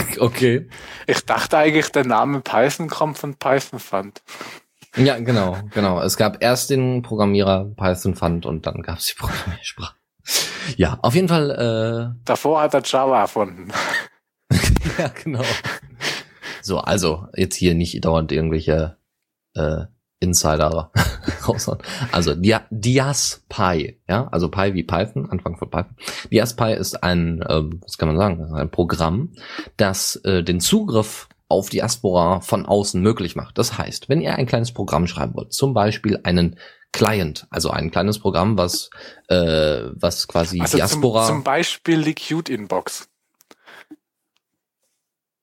[0.18, 0.68] okay.
[1.06, 4.22] Ich dachte eigentlich, der Name Python kommt von Python Fund.
[4.96, 6.00] Ja, genau, genau.
[6.00, 9.96] Es gab erst den Programmierer Python Fund und dann gab es die Programmiersprache.
[10.76, 13.72] Ja, auf jeden Fall, Davor hat er Java erfunden.
[14.50, 14.56] äh,
[15.02, 15.42] ja, genau.
[16.60, 18.96] So, also, jetzt hier nicht dauernd irgendwelche
[19.54, 19.86] äh,
[20.22, 20.90] Insider
[21.48, 21.78] raushauen.
[22.12, 25.96] Also, Dia DiasPy, ja, also Pi wie Python, Anfang von Python.
[26.30, 29.32] DiasPy ist ein, ähm, was kann man sagen, ein Programm,
[29.76, 33.58] das äh, den Zugriff auf Diaspora von außen möglich macht.
[33.58, 36.56] Das heißt, wenn ihr ein kleines Programm schreiben wollt, zum Beispiel einen
[36.92, 38.90] Client, also ein kleines Programm, was
[39.28, 41.26] äh, was quasi Also Diaspora.
[41.26, 43.08] zum, zum Beispiel die Cute Inbox.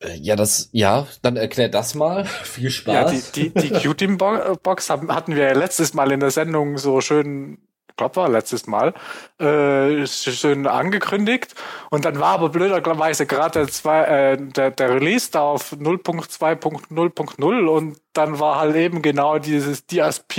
[0.01, 2.25] Äh, ja, das, ja, dann erklärt das mal.
[2.43, 3.31] Viel Ja, Spaß.
[3.33, 7.57] die, die, die Inbox haben- hatten wir ja letztes Mal in der Sendung so schön,
[7.89, 8.93] ich glaube war letztes Mal,
[9.39, 11.53] äh, schön angekündigt.
[11.89, 17.65] Und dann war aber blöderweise gerade der, zwei- äh, der, der Release da auf 0.2.0.0
[17.67, 20.37] und dann war halt eben genau dieses DSP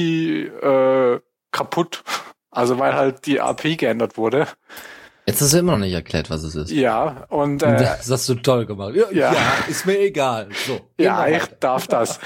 [0.63, 1.21] äh,
[1.53, 2.03] kaputt.
[2.51, 4.49] Also weil halt die API geändert wurde.
[5.31, 6.71] Jetzt hast du immer noch nicht erklärt, was es ist.
[6.71, 8.95] Ja, und äh, das hast du toll gemacht.
[8.95, 9.35] Ja, ja.
[9.69, 10.49] ist mir egal.
[10.67, 10.81] So.
[10.99, 11.57] Ja, ich weiter.
[11.61, 12.19] darf das.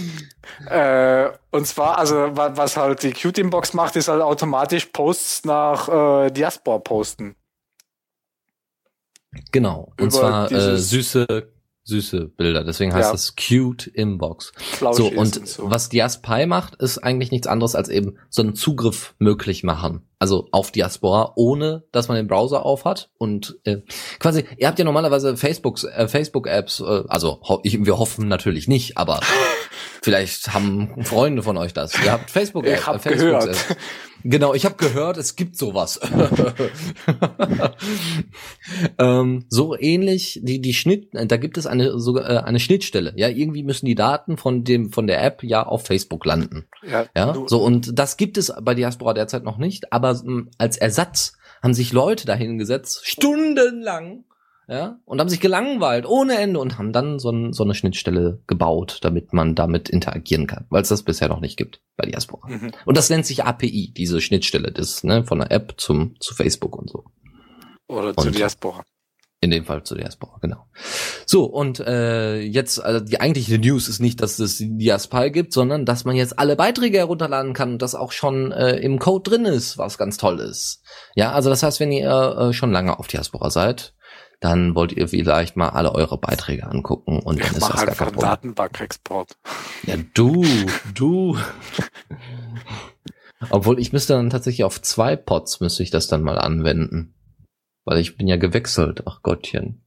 [0.68, 5.44] äh, und zwar, also wa- was halt die Qt Inbox macht, ist halt automatisch Posts
[5.44, 5.88] nach
[6.26, 7.36] äh, Diaspora posten.
[9.52, 9.92] Genau.
[10.00, 11.26] Und über zwar äh, süße,
[11.84, 12.64] süße Bilder.
[12.64, 13.12] Deswegen heißt Ja.
[13.12, 14.52] das Cute Inbox.
[14.92, 15.70] So, und so.
[15.70, 20.08] was DiaSpy macht, ist eigentlich nichts anderes als eben so einen Zugriff möglich machen.
[20.18, 23.10] Also auf Diaspora, ohne dass man den Browser aufhat.
[23.18, 23.78] Und äh,
[24.18, 28.66] quasi, ihr habt ja normalerweise Facebooks, äh, Facebook-Apps, äh, also ho ich, wir hoffen natürlich
[28.66, 29.20] nicht, aber
[30.02, 31.92] vielleicht haben Freunde von euch das.
[32.02, 33.56] Ihr habt Facebook Ich hab äh, gehört.
[34.28, 36.00] Genau, ich habe gehört, es gibt sowas.
[38.98, 43.12] ähm, so ähnlich, die die Schnitt, da gibt es eine sogar äh, eine Schnittstelle.
[43.16, 46.66] Ja, irgendwie müssen die Daten von dem von der App ja auf Facebook landen.
[46.88, 50.76] ja, Ja, so und das gibt es bei Diaspora derzeit noch nicht, aber mh, als
[50.76, 54.24] Ersatz haben sich Leute dahingesetzt, stundenlang,
[54.68, 58.40] ja, und haben sich gelangweilt ohne Ende und haben dann so, ein, so eine Schnittstelle
[58.46, 62.48] gebaut, damit man damit interagieren kann, weil es das bisher noch nicht gibt bei Diaspora.
[62.48, 62.72] Mhm.
[62.84, 66.76] Und das nennt sich API, diese Schnittstelle, das ne, von der App zum zu Facebook
[66.76, 67.04] und so.
[67.88, 68.84] Oder zu Und- Diaspora.
[69.40, 70.64] In dem Fall zu Diaspora, genau.
[71.26, 75.84] So, und äh, jetzt, also die eigentliche News ist nicht, dass es Diaspora gibt, sondern
[75.84, 79.44] dass man jetzt alle Beiträge herunterladen kann und das auch schon äh, im Code drin
[79.44, 80.82] ist, was ganz toll ist.
[81.14, 83.92] Ja, also das heißt, wenn ihr äh, schon lange auf Diaspora seid,
[84.40, 87.86] dann wollt ihr vielleicht mal alle eure Beiträge angucken und dann Ich ist das gar
[87.86, 88.20] kein Problem.
[88.20, 89.36] Datenbankexport.
[89.84, 90.44] Ja, du,
[90.94, 91.36] du.
[93.50, 97.15] Obwohl ich müsste dann tatsächlich auf zwei Pots müsste ich das dann mal anwenden.
[97.86, 99.04] Weil ich bin ja gewechselt.
[99.06, 99.82] Ach Gottchen.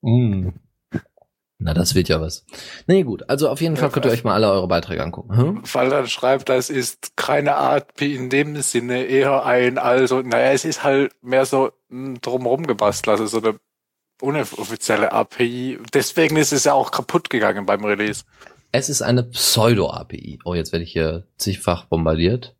[0.00, 0.50] Mm.
[1.58, 2.44] Na, das wird ja was.
[2.86, 3.28] Nee, gut.
[3.28, 5.36] Also auf jeden Fall könnt ihr euch mal alle eure Beiträge angucken.
[5.36, 5.62] Hm?
[5.72, 10.64] Weil dann schreibt, das ist keine API in dem Sinne, eher ein, also, naja, es
[10.64, 13.58] ist halt mehr so mm, drumherum gebastelt, also so eine
[14.20, 15.78] unoffizielle API.
[15.94, 18.24] Deswegen ist es ja auch kaputt gegangen beim Release.
[18.72, 20.40] Es ist eine Pseudo-API.
[20.44, 22.56] Oh, jetzt werde ich hier zigfach bombardiert.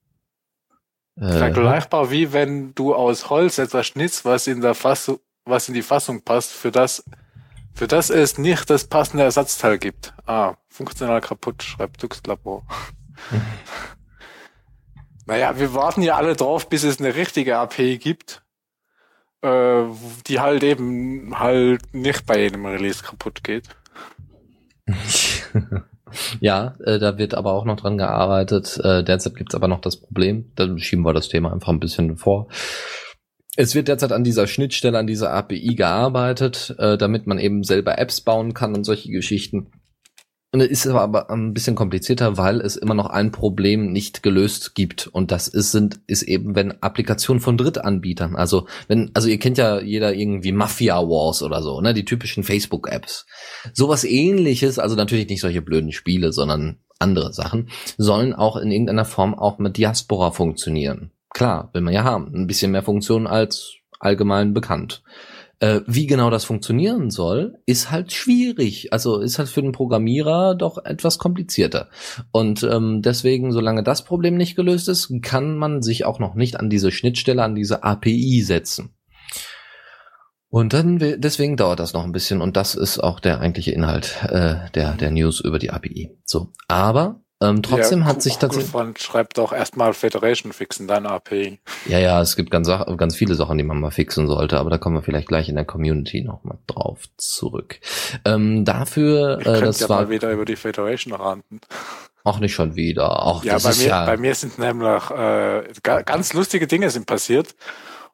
[1.20, 5.74] Äh, Vergleichbar wie wenn du aus Holz etwas schnitzt, was in der Fassung, was in
[5.74, 7.04] die Fassung passt, für das,
[7.74, 10.14] für das es nicht das passende Ersatzteil gibt.
[10.26, 12.64] Ah, funktional kaputt, schreibt Duxlabor.
[15.26, 18.42] naja, wir warten ja alle drauf, bis es eine richtige API gibt,
[19.42, 19.84] äh,
[20.26, 23.68] die halt eben halt nicht bei jedem Release kaputt geht.
[26.40, 28.78] Ja, äh, da wird aber auch noch dran gearbeitet.
[28.82, 32.16] Äh, derzeit gibt's aber noch das Problem, dann schieben wir das Thema einfach ein bisschen
[32.16, 32.48] vor.
[33.56, 37.98] Es wird derzeit an dieser Schnittstelle, an dieser API gearbeitet, äh, damit man eben selber
[37.98, 39.70] Apps bauen kann und solche Geschichten.
[40.54, 44.74] Und es ist aber ein bisschen komplizierter, weil es immer noch ein Problem nicht gelöst
[44.74, 45.06] gibt.
[45.06, 49.56] Und das ist, sind, ist eben, wenn Applikationen von Drittanbietern, also wenn, also ihr kennt
[49.56, 53.24] ja jeder irgendwie Mafia Wars oder so, ne, die typischen Facebook-Apps.
[53.72, 59.06] Sowas ähnliches, also natürlich nicht solche blöden Spiele, sondern andere Sachen, sollen auch in irgendeiner
[59.06, 61.12] Form auch mit Diaspora funktionieren.
[61.30, 62.30] Klar, will man ja haben.
[62.34, 65.02] Ein bisschen mehr Funktion als allgemein bekannt.
[65.62, 68.92] Äh, wie genau das funktionieren soll, ist halt schwierig.
[68.92, 71.88] Also ist halt für den Programmierer doch etwas komplizierter.
[72.32, 76.58] Und ähm, deswegen, solange das Problem nicht gelöst ist, kann man sich auch noch nicht
[76.58, 78.96] an diese Schnittstelle, an diese API setzen.
[80.48, 84.18] Und dann deswegen dauert das noch ein bisschen und das ist auch der eigentliche Inhalt
[84.28, 86.10] äh, der der News über die API.
[86.24, 88.72] So, aber ähm, trotzdem ja, hat sich tatsächlich.
[88.72, 91.58] Man schreibt doch erstmal Federation fixen, deine API.
[91.86, 94.78] Ja, ja, es gibt ganz, ganz viele Sachen, die man mal fixen sollte, aber da
[94.78, 97.80] kommen wir vielleicht gleich in der Community nochmal drauf zurück.
[98.24, 100.02] Ähm, dafür, äh, das ja war.
[100.02, 101.60] mal wieder über die Federation ranten.
[102.24, 103.26] Auch nicht schon wieder.
[103.26, 107.54] Auch ja, bei mir, ja bei mir sind nämlich äh, ganz lustige Dinge sind passiert.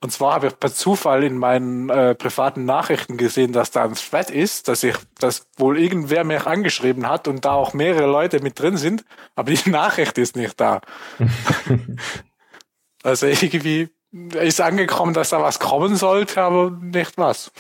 [0.00, 3.94] Und zwar habe ich per Zufall in meinen äh, privaten Nachrichten gesehen, dass da ein
[3.94, 8.40] Thread ist, dass ich, dass wohl irgendwer mich angeschrieben hat und da auch mehrere Leute
[8.40, 10.82] mit drin sind, aber die Nachricht ist nicht da.
[13.02, 13.88] also irgendwie
[14.40, 17.50] ist angekommen, dass da was kommen sollte, aber nicht was.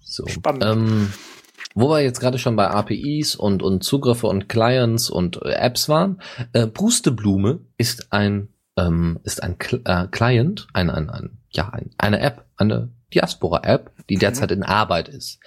[0.00, 0.26] So.
[0.28, 0.64] Spannend.
[0.64, 1.12] Ähm,
[1.74, 5.88] wo wir jetzt gerade schon bei APIs und, und Zugriffe und Clients und äh, Apps
[5.88, 11.72] waren, äh, Pusteblume ist ein ähm, ist ein Cl äh, Client, ein, ein, ein ja,
[11.98, 15.40] eine App, eine Diaspora-App, die derzeit in Arbeit ist.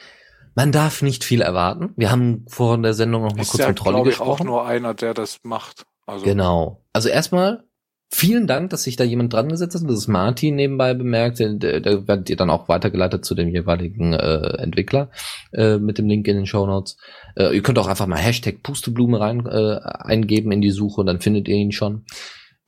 [0.56, 1.94] Man darf nicht viel erwarten.
[1.98, 4.32] Wir haben vor der Sendung noch mal ist kurz ja, mit Trolli gesprochen.
[4.32, 5.86] Ist auch nur einer, der das macht.
[6.08, 6.26] Also.
[6.26, 6.84] Genau.
[6.94, 7.64] Also erstmal
[8.10, 9.84] vielen Dank, dass sich da jemand dran gesetzt hat.
[9.84, 11.40] Das ist Martin nebenbei bemerkt.
[11.40, 15.12] Der, der werdet ihr dann auch weitergeleitet zu dem jeweiligen äh, Entwickler
[15.52, 16.98] äh, mit dem Link in den Show Notes.
[17.36, 21.20] Äh, ihr könnt auch einfach mal Hashtag Pusteblume rein äh, eingeben in die Suche, dann
[21.20, 22.06] findet ihr ihn schon.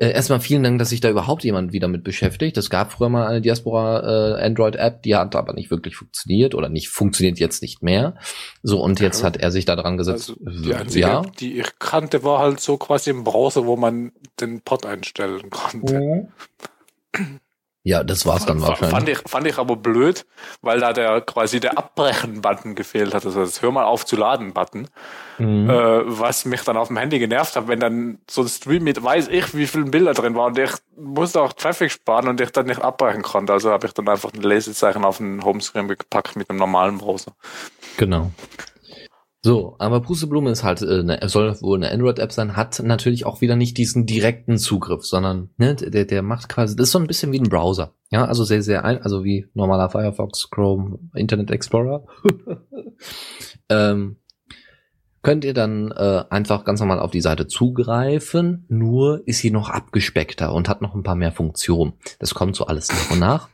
[0.01, 2.55] Äh, erstmal vielen Dank, dass sich da überhaupt jemand wieder mit beschäftigt.
[2.55, 6.69] Es gab früher mal eine Diaspora äh, Android-App, die hat aber nicht wirklich funktioniert oder
[6.69, 8.15] nicht funktioniert jetzt nicht mehr.
[8.63, 9.25] So und jetzt ja.
[9.25, 10.33] hat er sich da dran gesetzt.
[10.45, 11.21] Also die einzige, ja.
[11.41, 15.99] die ich kannte, war halt so quasi im Browser, wo man den Pod einstellen konnte.
[17.13, 17.39] Mhm.
[17.83, 18.91] Ja, das war's dann wahrscheinlich.
[18.91, 20.25] Fand ich, fand ich aber blöd,
[20.61, 24.89] weil da der quasi der Abbrechen-Button gefehlt hat, also das Hör mal auf zu laden-Button,
[25.37, 25.69] mhm.
[25.69, 29.01] äh, was mich dann auf dem Handy genervt hat, wenn dann so ein Stream mit
[29.01, 32.51] weiß ich, wie viele Bilder drin waren und ich musste auch Traffic sparen und ich
[32.51, 33.53] dann nicht abbrechen konnte.
[33.53, 37.31] Also habe ich dann einfach ein Lesezeichen auf den Homescreen gepackt mit einem normalen Browser.
[37.95, 38.31] Genau.
[39.41, 43.39] So, aber Pusteblume ist halt, äh, ne, soll wohl eine Android-App sein, hat natürlich auch
[43.39, 47.07] wieder nicht diesen direkten Zugriff, sondern ne, der, der macht quasi, das ist so ein
[47.07, 47.93] bisschen wie ein Browser.
[48.11, 52.05] Ja, also sehr, sehr ein, also wie normaler Firefox, Chrome, Internet Explorer.
[53.69, 54.17] ähm,
[55.21, 59.69] könnt ihr dann äh, einfach ganz normal auf die Seite zugreifen, nur ist sie noch
[59.69, 61.93] abgespeckter und hat noch ein paar mehr Funktionen.
[62.19, 63.49] Das kommt so alles nach und nach.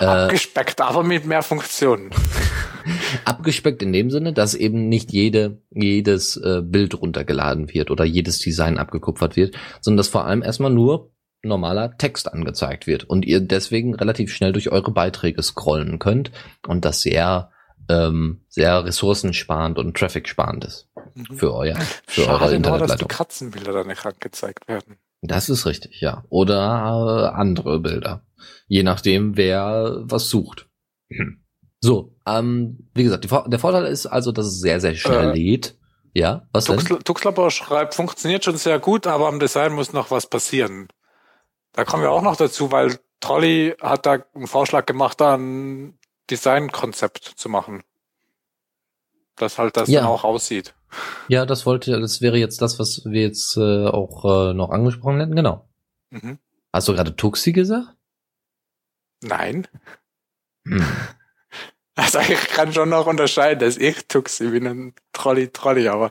[0.00, 2.10] Äh, Abgespeckt, aber mit mehr Funktionen.
[3.24, 8.38] abgespeckt in dem Sinne, dass eben nicht jede, jedes äh, Bild runtergeladen wird oder jedes
[8.38, 11.10] Design abgekupfert wird, sondern dass vor allem erstmal nur
[11.42, 16.30] normaler Text angezeigt wird und ihr deswegen relativ schnell durch eure Beiträge scrollen könnt
[16.66, 17.50] und das sehr
[17.90, 21.36] ähm, sehr ressourcensparend und traffic-sparend ist mhm.
[21.36, 21.76] für euer
[22.06, 22.78] für Schade eure Internetleitung.
[22.78, 24.96] Nur, dass die Katzenbilder da nicht angezeigt werden.
[25.22, 26.24] Das ist richtig, ja.
[26.30, 28.24] Oder äh, andere Bilder.
[28.68, 30.68] Je nachdem, wer was sucht.
[31.10, 31.42] Hm.
[31.80, 35.34] So, ähm, wie gesagt, die, der Vorteil ist also, dass es sehr, sehr schnell äh,
[35.34, 35.76] lädt.
[36.12, 36.98] Ja, was Tux, denn?
[37.00, 40.88] Tuxlabor schreibt, funktioniert schon sehr gut, aber am Design muss noch was passieren.
[41.72, 45.99] Da kommen wir auch noch dazu, weil Trolley hat da einen Vorschlag gemacht, da ein
[46.30, 47.82] Designkonzept zu machen.
[49.36, 50.00] Dass halt das ja.
[50.00, 50.74] dann auch aussieht.
[51.28, 55.20] Ja, das wollte, das wäre jetzt das, was wir jetzt äh, auch äh, noch angesprochen
[55.20, 55.68] hätten, genau.
[56.10, 56.38] Mhm.
[56.72, 57.94] Hast du gerade Tuxi gesagt?
[59.22, 59.66] Nein.
[60.64, 60.84] Hm.
[61.96, 66.10] Also ich kann schon noch unterscheiden, dass ich Tuxi bin ein Trolli Trolli, aber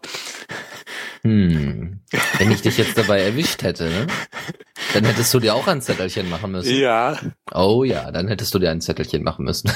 [1.24, 2.00] Hm.
[2.38, 4.08] Wenn ich dich jetzt dabei erwischt hätte, ne?
[4.94, 6.76] Dann hättest du dir auch ein Zettelchen machen müssen.
[6.76, 7.18] Ja.
[7.54, 9.70] Oh ja, dann hättest du dir ein Zettelchen machen müssen.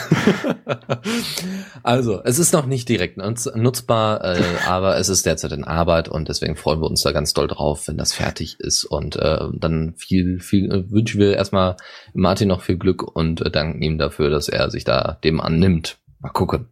[1.84, 6.29] also, es ist noch nicht direkt nutzbar, äh, aber es ist derzeit in Arbeit und
[6.29, 8.86] deswegen freuen wir uns da ganz doll drauf, wenn das fertig ist.
[8.86, 11.75] Und äh, dann viel, viel äh, wünschen wir erstmal
[12.13, 15.99] Martin noch viel Glück und äh, danken ihm dafür, dass er sich da dem annimmt.
[16.19, 16.69] Mal gucken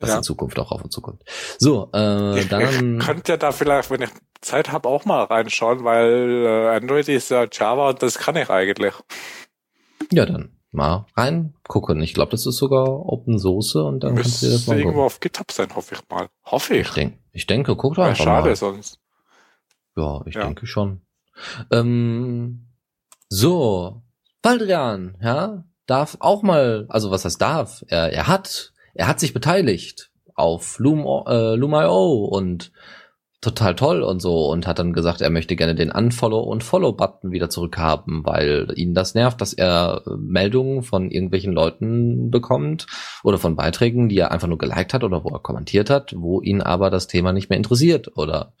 [0.00, 0.16] was ja.
[0.18, 1.22] in Zukunft auch auf uns zukommt.
[1.58, 2.98] So, äh, dann.
[2.98, 7.08] Ich könnte ja da vielleicht, wenn ich Zeit habe, auch mal reinschauen, weil äh, Android
[7.08, 8.94] ist ja Java und das kann ich eigentlich.
[10.12, 12.00] Ja, dann mal reingucken.
[12.02, 15.02] Ich glaube, das ist sogar Open Source und dann kannst du dir das mal irgendwo
[15.02, 16.28] auf GitHub sein, hoffe ich mal.
[16.44, 16.88] Hoffe ich.
[16.88, 18.56] Ich, denk, ich denke, guck doch einfach schade mal.
[18.56, 19.00] sonst.
[19.96, 20.44] Ja, ich ja.
[20.44, 21.02] denke schon.
[21.72, 22.68] Ähm,
[23.28, 24.02] so,
[24.42, 27.84] Baldrian, ja, darf auch mal, also was heißt darf?
[27.88, 32.72] Er, er hat er hat sich beteiligt auf Loom, äh, Loom.io und
[33.40, 37.30] total toll und so und hat dann gesagt, er möchte gerne den Unfollow und Follow-Button
[37.30, 42.86] wieder zurückhaben, weil ihn das nervt, dass er äh, Meldungen von irgendwelchen Leuten bekommt
[43.22, 46.40] oder von Beiträgen, die er einfach nur geliked hat oder wo er kommentiert hat, wo
[46.40, 48.54] ihn aber das Thema nicht mehr interessiert oder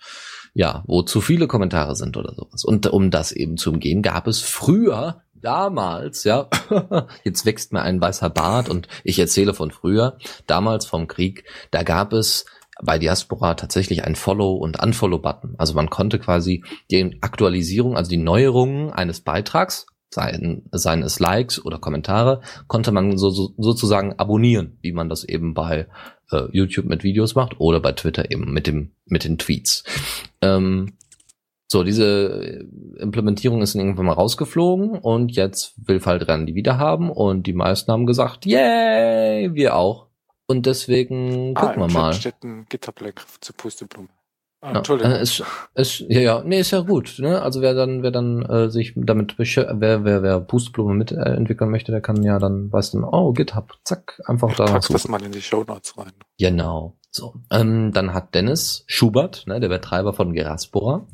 [0.54, 2.64] ja, wo zu viele Kommentare sind oder sowas.
[2.64, 6.48] Und um das eben zu umgehen, gab es früher damals, ja,
[7.24, 11.82] jetzt wächst mir ein weißer Bart und ich erzähle von früher, damals vom Krieg, da
[11.82, 12.46] gab es
[12.80, 15.54] bei Diaspora tatsächlich ein Follow- und Unfollow-Button.
[15.58, 21.64] Also man konnte quasi die Aktualisierung, also die Neuerungen eines Beitrags, seien, seien es Likes
[21.64, 25.86] oder Kommentare, konnte man so, so, sozusagen abonnieren, wie man das eben bei
[26.30, 29.84] äh, YouTube mit Videos macht oder bei Twitter eben mit dem mit den Tweets.
[30.40, 30.94] Ähm,
[31.70, 32.66] so, diese
[32.98, 37.92] Implementierung ist irgendwann mal rausgeflogen und jetzt will Faldran die wieder haben und die meisten
[37.92, 40.06] haben gesagt, yay, wir auch.
[40.46, 42.14] Und deswegen ah, gucken wir mal.
[42.14, 44.08] steht ein GitHub-Link zu Pusteblume.
[44.62, 45.12] Ah, Entschuldigung.
[45.12, 47.16] Ja, ist, ist, ja, ja, nee, ist ja gut.
[47.18, 47.40] Ne?
[47.40, 52.00] Also wer dann, wer dann äh, sich damit wer, wer, wer Pusteblume mitentwickeln möchte, der
[52.00, 54.64] kann ja dann, weiß dann, oh, GitHub, zack, einfach da.
[54.64, 56.12] Pack das mal in die Show Notes rein.
[56.38, 56.96] Genau.
[57.10, 57.34] So.
[57.50, 61.06] Ähm, dann hat Dennis Schubert, ne, der Betreiber von Geraspora,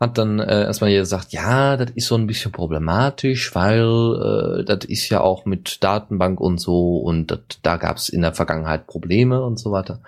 [0.00, 4.84] hat dann äh, erstmal gesagt, ja, das ist so ein bisschen problematisch, weil äh, das
[4.84, 8.86] ist ja auch mit Datenbank und so und dat, da gab es in der Vergangenheit
[8.86, 10.00] Probleme und so weiter.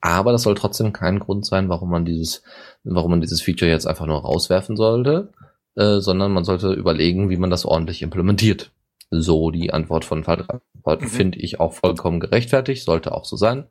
[0.00, 2.42] Aber das soll trotzdem kein Grund sein, warum man dieses,
[2.84, 5.32] warum man dieses Feature jetzt einfach nur rauswerfen sollte,
[5.76, 8.70] äh, sondern man sollte überlegen, wie man das ordentlich implementiert.
[9.10, 10.44] So die Antwort von Fall
[10.84, 10.96] 3.
[10.96, 11.08] Mhm.
[11.08, 13.66] Finde ich auch vollkommen gerechtfertigt, sollte auch so sein.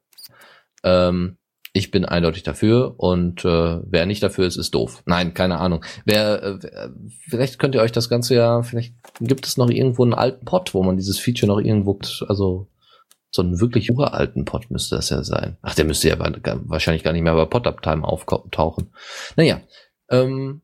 [0.84, 1.38] Ähm,
[1.74, 5.02] ich bin eindeutig dafür und äh, wer nicht dafür ist, ist doof.
[5.08, 5.84] Nein, keine Ahnung.
[6.06, 6.90] Wer, äh,
[7.28, 10.76] vielleicht könnt ihr euch das Ganze ja, vielleicht gibt es noch irgendwo einen alten Pod,
[10.76, 12.68] wo man dieses Feature noch irgendwo, also
[13.32, 15.58] so einen wirklich uralten Pod müsste das ja sein.
[15.64, 18.94] Ach, der müsste ja wahrscheinlich gar nicht mehr bei Pod-Uptime auftauchen.
[19.36, 19.60] Naja,
[20.10, 20.62] ähm,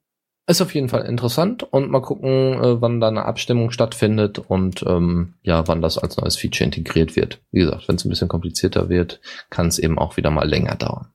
[0.50, 4.84] ist auf jeden Fall interessant und mal gucken, äh, wann da eine Abstimmung stattfindet und
[4.88, 7.40] ähm, ja, wann das als neues Feature integriert wird.
[7.52, 10.76] Wie gesagt, wenn es ein bisschen komplizierter wird, kann es eben auch wieder mal länger
[10.76, 11.14] dauern.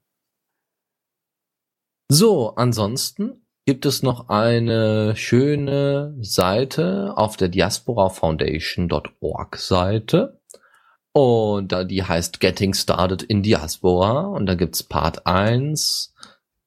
[2.08, 10.40] So, ansonsten gibt es noch eine schöne Seite auf der diasporafoundation.org Seite.
[11.12, 14.26] Und die heißt Getting Started in Diaspora.
[14.26, 16.13] Und da gibt's Part 1,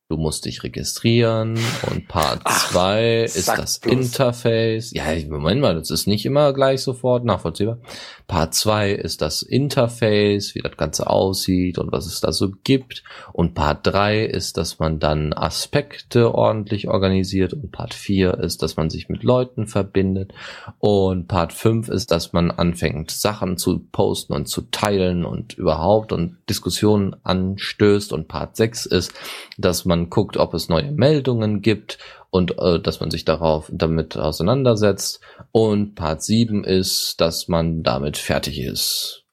[0.10, 1.60] Du musst dich registrieren
[1.92, 3.94] und Part 2 ist das bloß.
[3.94, 4.94] Interface.
[4.94, 7.80] Ja, Moment mal, das ist nicht immer gleich sofort nachvollziehbar.
[8.28, 13.04] Part 2 ist das Interface, wie das Ganze aussieht und was es da so gibt.
[13.32, 17.54] Und Part 3 ist, dass man dann Aspekte ordentlich organisiert.
[17.54, 20.34] Und Part 4 ist, dass man sich mit Leuten verbindet.
[20.80, 26.12] Und Part 5 ist, dass man anfängt, Sachen zu posten und zu teilen und überhaupt
[26.12, 28.12] und Diskussionen anstößt.
[28.12, 29.14] Und Part 6 ist,
[29.58, 31.98] dass man guckt, ob es neue Meldungen gibt
[32.30, 35.22] und äh, dass man sich darauf damit auseinandersetzt.
[35.52, 39.24] Und Part 7 ist, dass man damit fertig ist.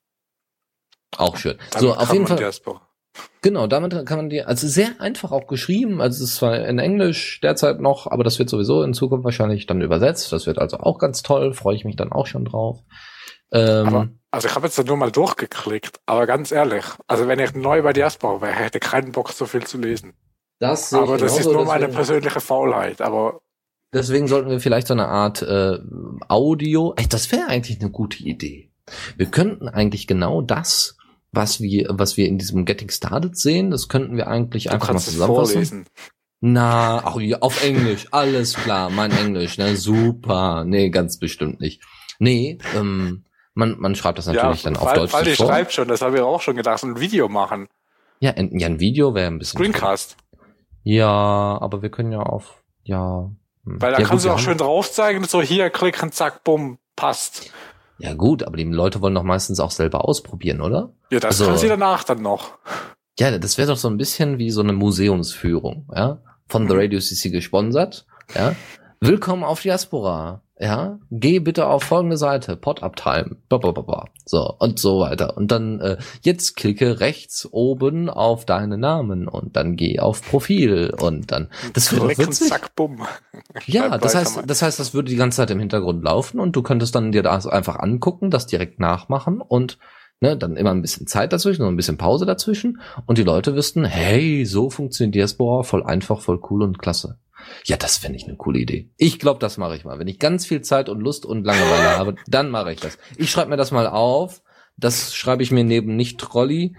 [1.17, 1.59] Auch schön.
[1.71, 2.53] Damit so, auf jeden Fall.
[3.43, 6.79] Genau, damit kann man die, also sehr einfach auch geschrieben, also es ist zwar in
[6.79, 10.33] Englisch derzeit noch, aber das wird sowieso in Zukunft wahrscheinlich dann übersetzt.
[10.33, 12.81] Das wird also auch ganz toll, freue ich mich dann auch schon drauf.
[13.53, 17.55] Ähm, aber, also ich habe jetzt nur mal durchgeklickt, aber ganz ehrlich, also wenn ich
[17.55, 20.15] neu bei Diaspora wäre, hätte keinen Bock, so viel zu lesen.
[20.59, 23.41] Das aber das ist nur meine persönliche Faulheit, aber.
[23.93, 25.79] Deswegen sollten wir vielleicht so eine Art äh,
[26.29, 26.95] Audio.
[26.97, 28.71] Ey, das wäre eigentlich eine gute Idee.
[29.17, 30.97] Wir könnten eigentlich genau das,
[31.31, 34.93] was wir, was wir in diesem Getting Started sehen, das könnten wir eigentlich du einfach
[34.93, 35.53] mal zusammenfassen.
[35.53, 35.87] Vorlesen.
[36.41, 40.65] Na, auch auf Englisch, alles klar, mein Englisch, ne, super.
[40.65, 41.83] Nee, ganz bestimmt nicht.
[42.19, 43.25] Nee, ähm,
[43.55, 45.13] man, man schreibt das natürlich ja, dann auf Deutsch.
[45.13, 47.69] Weil ich schreibt schon, das habe ich auch schon gedacht, ein Video machen.
[48.21, 49.59] Ja, ein, ja, ein Video wäre ein bisschen.
[49.59, 50.17] Screencast.
[50.85, 53.31] Ja, aber wir können ja auf, ja.
[53.65, 53.81] hm.
[53.81, 56.79] Weil da ja, kannst gut, du auch schön drauf zeigen, so hier klicken, zack, bumm,
[56.95, 57.51] passt.
[57.99, 60.93] Ja gut, aber die Leute wollen doch meistens auch selber ausprobieren, oder?
[61.11, 62.53] Ja, das Also- kann sie danach dann noch.
[63.19, 66.19] Ja, das wäre doch so ein bisschen wie so eine Museumsführung, ja?
[66.49, 68.55] Von The Radio CC gesponsert, ja?
[69.01, 70.99] Willkommen auf Diaspora, ja?
[71.11, 74.05] Geh bitte auf folgende Seite, Pod-Uptime, bla, bla, bla, bla.
[74.25, 75.37] so und so weiter.
[75.37, 80.95] Und dann äh, jetzt klicke rechts oben auf deinen Namen und dann geh auf Profil
[81.01, 82.49] und dann das doch Klicken, witzig.
[82.49, 83.03] zack, bumm.
[83.67, 86.63] Ja, das heißt, das heißt, das würde die ganze Zeit im Hintergrund laufen und du
[86.63, 89.79] könntest dann dir das einfach angucken, das direkt nachmachen und
[90.21, 93.55] ne, dann immer ein bisschen Zeit dazwischen und ein bisschen Pause dazwischen und die Leute
[93.55, 97.19] wüssten, hey, so funktioniert Diaspora, voll einfach, voll cool und klasse.
[97.65, 98.91] Ja, das fände ich eine coole Idee.
[98.97, 99.99] Ich glaube, das mache ich mal.
[99.99, 102.99] Wenn ich ganz viel Zeit und Lust und Langeweile habe, dann mache ich das.
[103.17, 104.43] Ich schreibe mir das mal auf.
[104.77, 106.75] Das schreibe ich mir neben nicht Trolli,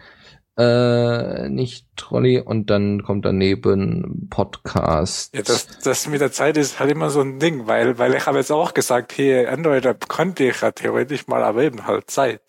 [0.58, 5.34] äh, nicht Trolli und dann kommt daneben Podcast.
[5.34, 8.26] Ja, das, das mit der Zeit ist halt immer so ein Ding, weil, weil ich
[8.26, 12.42] habe jetzt auch gesagt, hier Android-App könnte ich ja theoretisch mal, aber eben halt Zeit.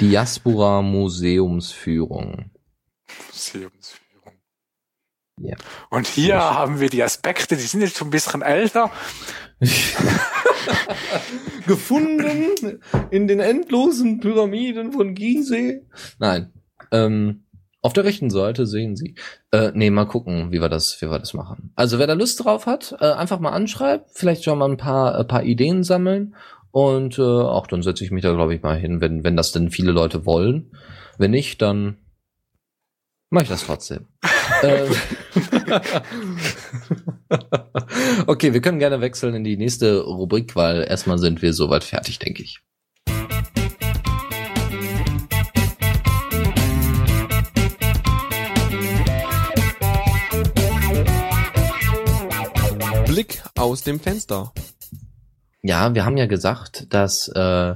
[0.00, 2.50] Diaspora Museumsführung.
[3.28, 4.32] Museumsführung.
[5.40, 5.56] Ja.
[5.90, 8.90] Und hier Muss- haben wir die Aspekte, die sind jetzt schon ein bisschen älter.
[11.66, 15.86] Gefunden in den endlosen Pyramiden von Gizeh.
[16.18, 16.52] Nein.
[16.92, 17.44] Ähm,
[17.80, 19.14] auf der rechten Seite sehen Sie.
[19.50, 21.72] Äh, nee, mal gucken, wie wir das, wie wir das machen.
[21.76, 25.18] Also wer da Lust drauf hat, äh, einfach mal anschreiben, vielleicht schon mal ein paar,
[25.18, 26.34] ein paar Ideen sammeln
[26.74, 29.52] und äh, auch dann setze ich mich da, glaube ich, mal hin, wenn, wenn das
[29.52, 30.72] denn viele Leute wollen.
[31.18, 31.98] Wenn nicht, dann
[33.30, 34.08] mache ich das trotzdem.
[34.62, 34.92] Ähm,
[38.26, 42.18] okay, wir können gerne wechseln in die nächste Rubrik, weil erstmal sind wir soweit fertig,
[42.18, 42.60] denke ich.
[53.06, 54.52] Blick aus dem Fenster.
[55.66, 57.74] Ja, wir haben ja gesagt, dass äh,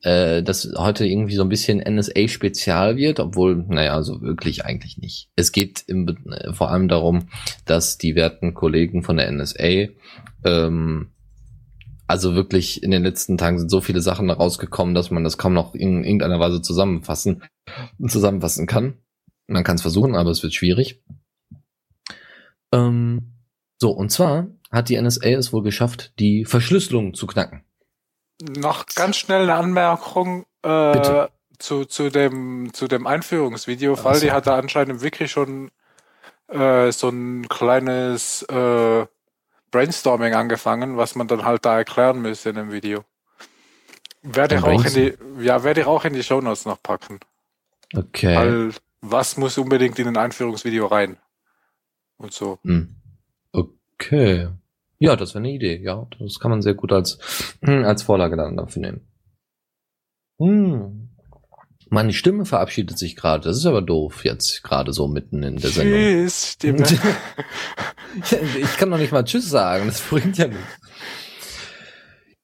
[0.00, 5.30] äh, das heute irgendwie so ein bisschen NSA-Spezial wird, obwohl, naja, so wirklich eigentlich nicht.
[5.36, 7.28] Es geht im, äh, vor allem darum,
[7.64, 9.86] dass die werten Kollegen von der NSA
[10.44, 11.12] ähm,
[12.08, 15.54] also wirklich in den letzten Tagen sind so viele Sachen rausgekommen, dass man das kaum
[15.54, 17.44] noch in irgendeiner Weise zusammenfassen,
[18.04, 18.98] zusammenfassen kann.
[19.46, 21.04] Man kann es versuchen, aber es wird schwierig.
[22.72, 23.36] Ähm,
[23.78, 27.64] so, und zwar hat die NSA es wohl geschafft, die Verschlüsselung zu knacken.
[28.40, 33.94] Noch ganz schnell eine Anmerkung äh, zu, zu, dem, zu dem Einführungsvideo.
[33.94, 34.32] Ach Faldi so.
[34.32, 35.70] hat da anscheinend wirklich schon
[36.48, 39.06] äh, so ein kleines äh,
[39.70, 43.04] Brainstorming angefangen, was man dann halt da erklären müsste in dem Video.
[44.22, 47.20] Werde ich auch in die, ja, werde ich auch in die Shownotes noch packen.
[47.94, 48.36] Okay.
[48.36, 51.18] Weil was muss unbedingt in ein Einführungsvideo rein?
[52.16, 52.58] Und so.
[52.62, 52.96] Hm.
[53.52, 54.48] Okay.
[55.02, 55.80] Ja, das wäre eine Idee.
[55.82, 57.18] Ja, das kann man sehr gut als,
[57.62, 59.00] als Vorlage dann dafür nehmen.
[60.38, 61.08] Hm.
[61.90, 63.42] Meine Stimme verabschiedet sich gerade.
[63.42, 65.98] Das ist aber doof jetzt gerade so mitten in der Sendung.
[65.98, 66.84] Tschüss, Stimme.
[68.60, 69.86] ich kann noch nicht mal Tschüss sagen.
[69.86, 70.62] Das bringt ja nichts.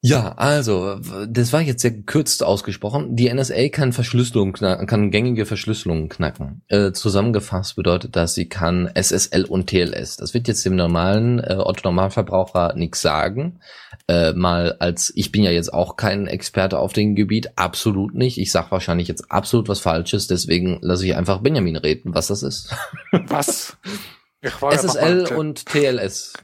[0.08, 0.98] Ja, also,
[1.28, 3.14] das war jetzt sehr gekürzt ausgesprochen.
[3.14, 6.62] Die NSA kann Verschlüsselung knacken, kann gängige Verschlüsselungen knacken.
[6.68, 10.16] Äh, zusammengefasst bedeutet das, sie kann SSL und TLS.
[10.16, 13.60] Das wird jetzt dem normalen äh, Otto-Normalverbraucher nichts sagen.
[14.08, 18.38] Äh, mal als, ich bin ja jetzt auch kein Experte auf dem Gebiet, absolut nicht.
[18.38, 22.42] Ich sag wahrscheinlich jetzt absolut was Falsches, deswegen lasse ich einfach Benjamin reden, was das
[22.42, 22.74] ist.
[23.12, 23.76] Was?
[24.40, 26.34] Ja SSL mal- und TLS.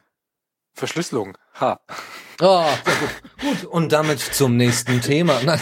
[0.72, 1.38] Verschlüsselung.
[1.60, 1.80] Ha.
[2.40, 3.60] Oh, sehr gut.
[3.62, 3.64] gut.
[3.70, 5.40] Und damit zum nächsten Thema.
[5.44, 5.60] Nein.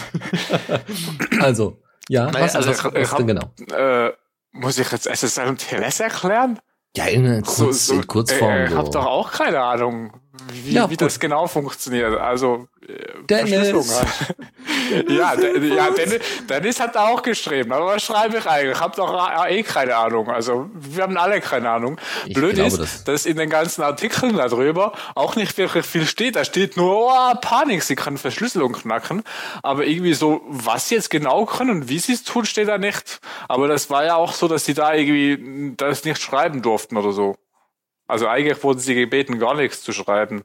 [1.39, 3.53] also, ja, Nein, was, also was, was denn genau?
[3.75, 4.11] Äh,
[4.51, 6.59] muss ich jetzt SSL und TLS erklären?
[6.95, 8.51] Ja, in, kurz, in Kurzform.
[8.51, 8.77] Äh, ich so.
[8.77, 10.19] habe doch auch keine Ahnung,
[10.51, 12.19] wie, Ja, wie das genau funktioniert.
[12.19, 12.93] Also äh,
[13.29, 13.49] Dennis.
[13.53, 15.09] Verschlüsselung halt.
[15.09, 16.19] ja, De ja Dennis,
[16.49, 17.71] Dennis hat da auch geschrieben.
[17.71, 18.75] Aber was schreibe ich eigentlich?
[18.75, 20.29] Ich habe doch eh keine Ahnung.
[20.29, 21.97] Also wir haben alle keine Ahnung.
[22.25, 26.05] Ich Blöd glaube, ist, das- dass in den ganzen Artikeln darüber auch nicht wirklich viel
[26.05, 26.35] steht.
[26.35, 29.23] Da steht nur, oh, Panik, sie kann Verschlüsselung knacken.
[29.61, 32.77] Aber irgendwie so, was sie jetzt genau können und wie sie es tun, steht da
[32.77, 33.19] nicht.
[33.47, 37.11] Aber das war ja auch so, dass sie da irgendwie das nicht schreiben durften oder
[37.11, 37.35] so.
[38.13, 40.43] Also eigentlich wurden sie gebeten, gar nichts zu schreiben.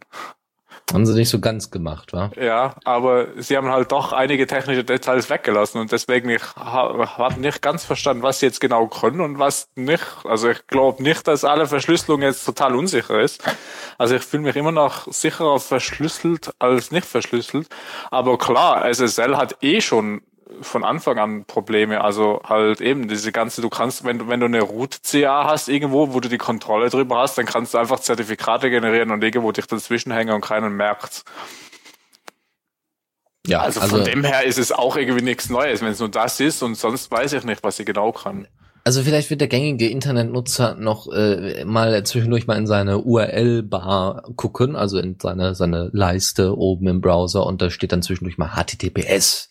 [0.91, 2.31] Haben sie nicht so ganz gemacht, wa?
[2.41, 7.39] Ja, aber sie haben halt doch einige technische Details weggelassen und deswegen ich ha- habe
[7.39, 10.03] nicht ganz verstanden, was sie jetzt genau können und was nicht.
[10.25, 13.43] Also ich glaube nicht, dass alle Verschlüsselung jetzt total unsicher ist.
[13.99, 17.69] Also ich fühle mich immer noch sicherer verschlüsselt als nicht verschlüsselt.
[18.11, 20.23] Aber klar, SSL hat eh schon
[20.61, 22.03] von Anfang an Probleme.
[22.03, 25.69] Also halt eben diese ganze, du kannst, wenn du, wenn du eine Root CA hast
[25.69, 29.53] irgendwo, wo du die Kontrolle drüber hast, dann kannst du einfach Zertifikate generieren und irgendwo
[29.53, 31.25] dich dazwischen hängen und keiner merkt's.
[33.47, 36.11] Ja, also, also von dem her ist es auch irgendwie nichts Neues, wenn es nur
[36.11, 38.47] das ist und sonst weiß ich nicht, was sie genau kann.
[38.85, 44.77] Also vielleicht wird der gängige Internetnutzer noch äh, mal zwischendurch mal in seine URL-Bar gucken,
[44.77, 49.51] also in seine seine Leiste oben im Browser und da steht dann zwischendurch mal HTTPS.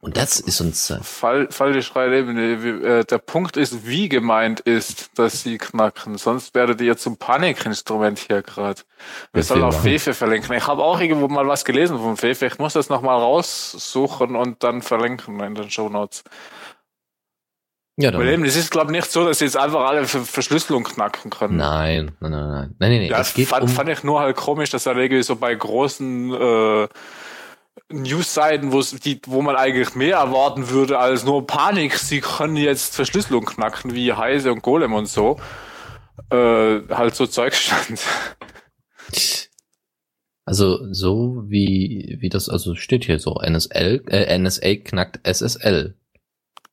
[0.00, 0.90] Und das ist uns.
[0.90, 2.52] Äh Fall, Fall die Schreiebene.
[3.00, 6.18] Äh, der Punkt ist, wie gemeint ist, dass sie knacken.
[6.18, 8.82] Sonst werdet ihr zum Panikinstrument hier gerade.
[9.32, 10.54] Wir sollen auf Fefe verlinken.
[10.54, 12.46] Ich habe auch irgendwo mal was gelesen von Fefe.
[12.46, 16.22] Ich muss das nochmal raussuchen und dann verlinken in den Show Notes.
[17.98, 18.20] Ja, dann.
[18.28, 21.56] Eben, es ist, glaube ich, nicht so, dass sie jetzt einfach alle Verschlüsselung knacken können.
[21.56, 22.50] Nein, nein, nein, nein.
[22.50, 23.10] nein, nein, nein.
[23.10, 26.34] Ja, das fand, um fand ich nur halt komisch, dass er irgendwie so bei großen
[26.34, 26.88] äh,
[27.90, 31.94] News-Seiten, wo man eigentlich mehr erwarten würde als nur Panik.
[31.94, 35.38] Sie können jetzt Verschlüsselung knacken, wie Heise und Golem und so.
[36.30, 38.00] Äh, halt so Zeug stand.
[40.44, 45.96] Also so wie wie das also steht hier so NSL äh, NSA knackt SSL.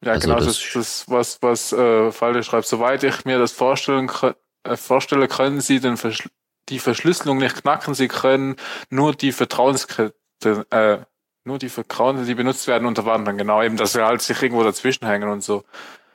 [0.03, 2.67] Ja, also genau, das, das ist was was äh, Falde schreibt.
[2.67, 4.09] Soweit ich mir das vorstellen
[4.63, 6.29] äh, vorstelle, können Sie den Verschl
[6.69, 7.93] die Verschlüsselung nicht knacken.
[7.93, 8.55] Sie können
[8.89, 9.33] nur die
[10.43, 11.05] Vertrauenskette äh,
[11.45, 13.37] nur die Vertrauen, die benutzt werden, unterwandern.
[13.37, 15.63] Genau, eben, dass wir halt sich irgendwo dazwischen hängen und so.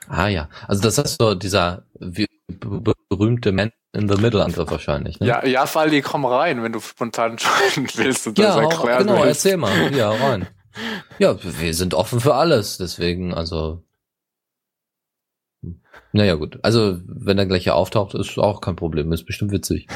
[0.07, 1.83] Ah ja, also das ist so dieser
[2.47, 5.19] berühmte Man in the Middle Angriff wahrscheinlich.
[5.19, 5.27] Ne?
[5.27, 9.05] Ja, ja, Fall, die kommen rein, wenn du spontan entscheiden willst und ja, das erklären
[9.05, 9.45] genau, willst.
[9.45, 10.47] erzähl mal, ja, rein.
[11.19, 13.83] Ja, wir sind offen für alles, deswegen, also
[16.11, 16.59] naja, gut.
[16.63, 19.11] Also, wenn er gleich hier auftaucht, ist auch kein Problem.
[19.11, 19.87] Ist bestimmt witzig.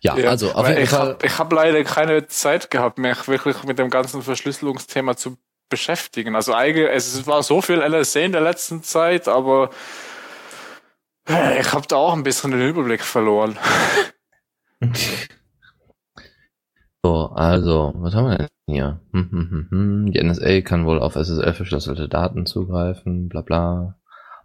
[0.00, 1.10] Ja, ja also auf jeden ich Fall.
[1.10, 5.38] Hab, ich habe leider keine Zeit gehabt, mich wirklich mit dem ganzen Verschlüsselungsthema zu
[5.68, 6.34] beschäftigen.
[6.34, 9.70] Also eigentlich, es war so viel LSC in der letzten Zeit, aber
[11.28, 13.58] ich habe da auch ein bisschen den Überblick verloren.
[17.04, 19.00] so, also, was haben wir denn hier?
[19.12, 23.97] Hm, hm, hm, Die NSA kann wohl auf SSL verschlüsselte Daten zugreifen, bla bla.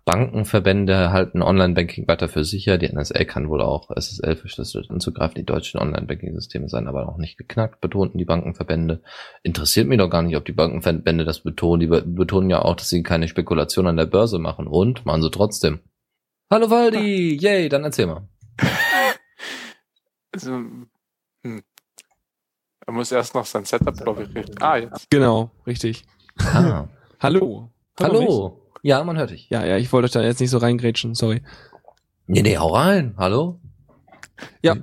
[0.06, 2.78] Bankenverbände halten Online-Banking weiter für sicher.
[2.78, 5.36] Die NSA kann wohl auch SSL verschlüsselt anzugreifen.
[5.36, 9.02] Die deutschen Online-Banking-Systeme seien aber noch nicht geknackt, betonten die Bankenverbände.
[9.44, 11.80] Interessiert mich doch gar nicht, ob die Bankenverbände das betonen.
[11.80, 14.68] Die betonen ja auch, dass sie keine Spekulation an der Börse machen.
[14.68, 15.80] Und machen sie trotzdem.
[16.52, 17.38] Hallo Waldi!
[17.42, 18.28] Yay, dann erzähl mal.
[20.34, 21.64] Also, hm.
[22.86, 24.62] Er muss erst noch sein Setup, glaube ich, richtig.
[24.62, 25.10] Ah, jetzt.
[25.10, 26.04] Genau, richtig.
[26.40, 26.88] Ah.
[27.20, 27.70] Hallo.
[27.98, 28.20] Hallo.
[28.20, 28.63] Hallo.
[28.86, 29.50] Ja, man hört dich.
[29.50, 31.42] Ja, ja, ich wollte euch da jetzt nicht so reingrätschen, sorry.
[32.28, 33.16] Nee, nee, hau rein.
[33.18, 33.62] Hallo?
[34.62, 34.76] Ja,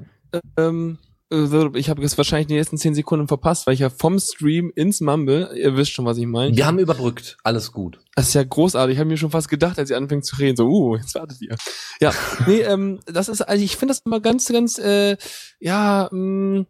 [0.57, 0.97] ähm,
[1.31, 4.73] äh, ich habe jetzt wahrscheinlich die nächsten zehn Sekunden verpasst, weil ich ja vom Stream
[4.75, 6.57] ins Mumble, ihr wisst schon, was ich meine.
[6.57, 8.01] Wir haben überbrückt, alles gut.
[8.15, 8.95] Das ist ja großartig.
[8.95, 11.43] Ich habe mir schon fast gedacht, als ihr anfängt zu reden, so, uh, jetzt wartet
[11.43, 11.57] ihr.
[12.01, 12.15] Ja,
[12.47, 15.19] nee, ähm, das ist, also ich finde das immer ganz, ganz, äh,
[15.59, 16.67] ja, mh, mm,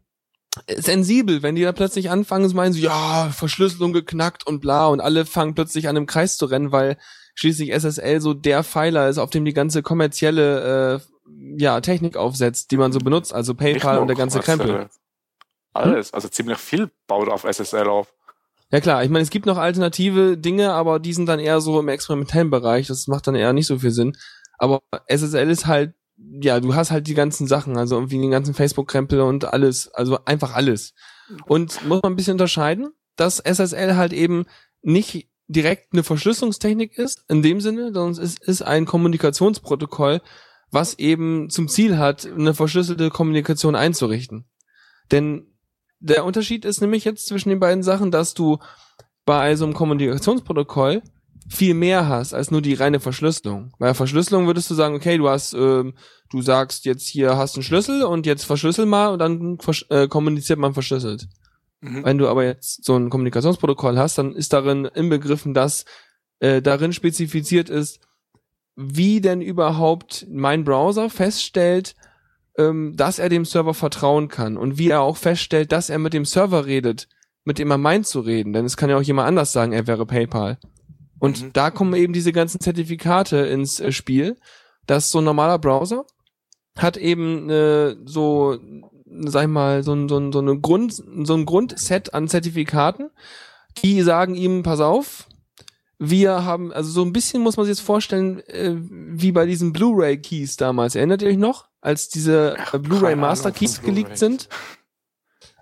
[0.78, 5.00] sensibel, wenn die da plötzlich anfangen zu meinen, so, ja, Verschlüsselung geknackt und bla, und
[5.00, 6.96] alle fangen plötzlich an, im Kreis zu rennen, weil
[7.40, 11.00] schließlich SSL so der Pfeiler ist, auf dem die ganze kommerzielle äh,
[11.56, 14.88] ja, Technik aufsetzt, die man so benutzt, also PayPal und der ganze Krempel.
[15.72, 18.12] Alles, also ziemlich viel baut auf SSL auf.
[18.70, 21.80] Ja klar, ich meine, es gibt noch alternative Dinge, aber die sind dann eher so
[21.80, 24.16] im experimentellen Bereich, das macht dann eher nicht so viel Sinn.
[24.58, 28.52] Aber SSL ist halt, ja, du hast halt die ganzen Sachen, also irgendwie den ganzen
[28.52, 30.92] Facebook-Krempel und alles, also einfach alles.
[31.46, 34.44] Und muss man ein bisschen unterscheiden, dass SSL halt eben
[34.82, 40.20] nicht direkt eine Verschlüsselungstechnik ist, in dem Sinne, sondern es ist ein Kommunikationsprotokoll,
[40.70, 44.44] was eben zum Ziel hat, eine verschlüsselte Kommunikation einzurichten.
[45.10, 45.46] Denn
[45.98, 48.58] der Unterschied ist nämlich jetzt zwischen den beiden Sachen, dass du
[49.26, 51.02] bei so einem Kommunikationsprotokoll
[51.48, 53.72] viel mehr hast als nur die reine Verschlüsselung.
[53.80, 55.94] Bei Verschlüsselung würdest du sagen, okay, du hast, ähm,
[56.30, 60.60] du sagst jetzt hier hast einen Schlüssel und jetzt verschlüssel mal und dann äh, kommuniziert
[60.60, 61.26] man verschlüsselt.
[61.80, 62.04] Mhm.
[62.04, 65.84] Wenn du aber jetzt so ein Kommunikationsprotokoll hast, dann ist darin inbegriffen, dass
[66.40, 68.00] äh, darin spezifiziert ist,
[68.76, 71.94] wie denn überhaupt mein Browser feststellt,
[72.58, 76.12] ähm, dass er dem Server vertrauen kann und wie er auch feststellt, dass er mit
[76.12, 77.08] dem Server redet,
[77.44, 78.52] mit dem er meint zu reden.
[78.52, 80.58] Denn es kann ja auch jemand anders sagen, er wäre PayPal.
[81.18, 81.52] Und mhm.
[81.52, 84.36] da kommen eben diese ganzen Zertifikate ins äh, Spiel,
[84.86, 86.04] dass so ein normaler Browser
[86.76, 88.58] hat eben äh, so
[89.10, 93.10] sag ich mal, so ein, so ein, so eine Grund, so ein Grundset an Zertifikaten,
[93.82, 95.26] die sagen ihm, pass auf,
[95.98, 99.72] wir haben, also so ein bisschen muss man sich jetzt vorstellen, äh, wie bei diesen
[99.72, 100.94] Blu-ray Keys damals.
[100.94, 104.48] Erinnert ihr euch noch, als diese äh, Blu-ray Master Keys geleakt sind?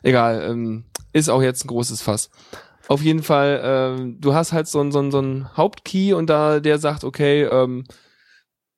[0.02, 2.30] Egal, ähm, ist auch jetzt ein großes Fass.
[2.86, 6.30] Auf jeden Fall, ähm, du hast halt so ein so ein so ein Hauptkey und
[6.30, 7.84] da der sagt, okay, ähm,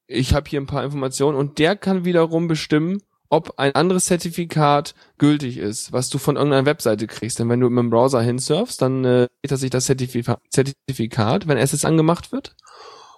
[0.06, 4.94] ich habe hier ein paar Informationen und der kann wiederum bestimmen, ob ein anderes Zertifikat
[5.16, 7.38] gültig ist, was du von irgendeiner Webseite kriegst.
[7.38, 11.46] Denn wenn du mit dem Browser hinsurfst, dann äh, geht er sich das Zertifika Zertifikat,
[11.48, 12.56] wenn es angemacht wird.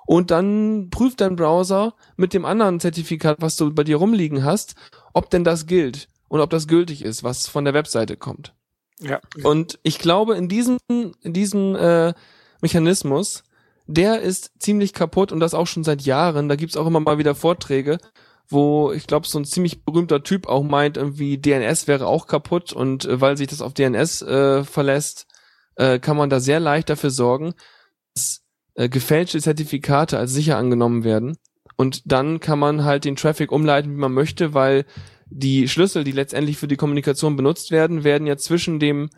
[0.05, 4.75] Und dann prüft dein Browser mit dem anderen Zertifikat, was du bei dir rumliegen hast,
[5.15, 8.53] ob denn das gilt und ob das gültig ist, was von der Webseite kommt.
[9.01, 9.21] Ja.
[9.43, 12.13] Und ich glaube, in diesem, in diesem äh,
[12.61, 13.45] Mechanismus,
[13.87, 16.49] der ist ziemlich kaputt und das auch schon seit Jahren.
[16.49, 17.99] Da gibt's auch immer mal wieder Vorträge,
[18.53, 22.73] wo ich glaube, so ein ziemlich berühmter Typ auch meint, irgendwie DNS wäre auch kaputt
[22.73, 25.27] und äh, weil sich das auf DNS äh, verlässt,
[25.77, 27.55] äh, kann man da sehr leicht dafür sorgen,
[28.15, 28.43] dass
[28.75, 31.37] äh, gefälschte Zertifikate als sicher angenommen werden.
[31.77, 34.85] Und dann kann man halt den Traffic umleiten, wie man möchte, weil
[35.27, 39.09] die Schlüssel, die letztendlich für die Kommunikation benutzt werden, werden ja zwischen dem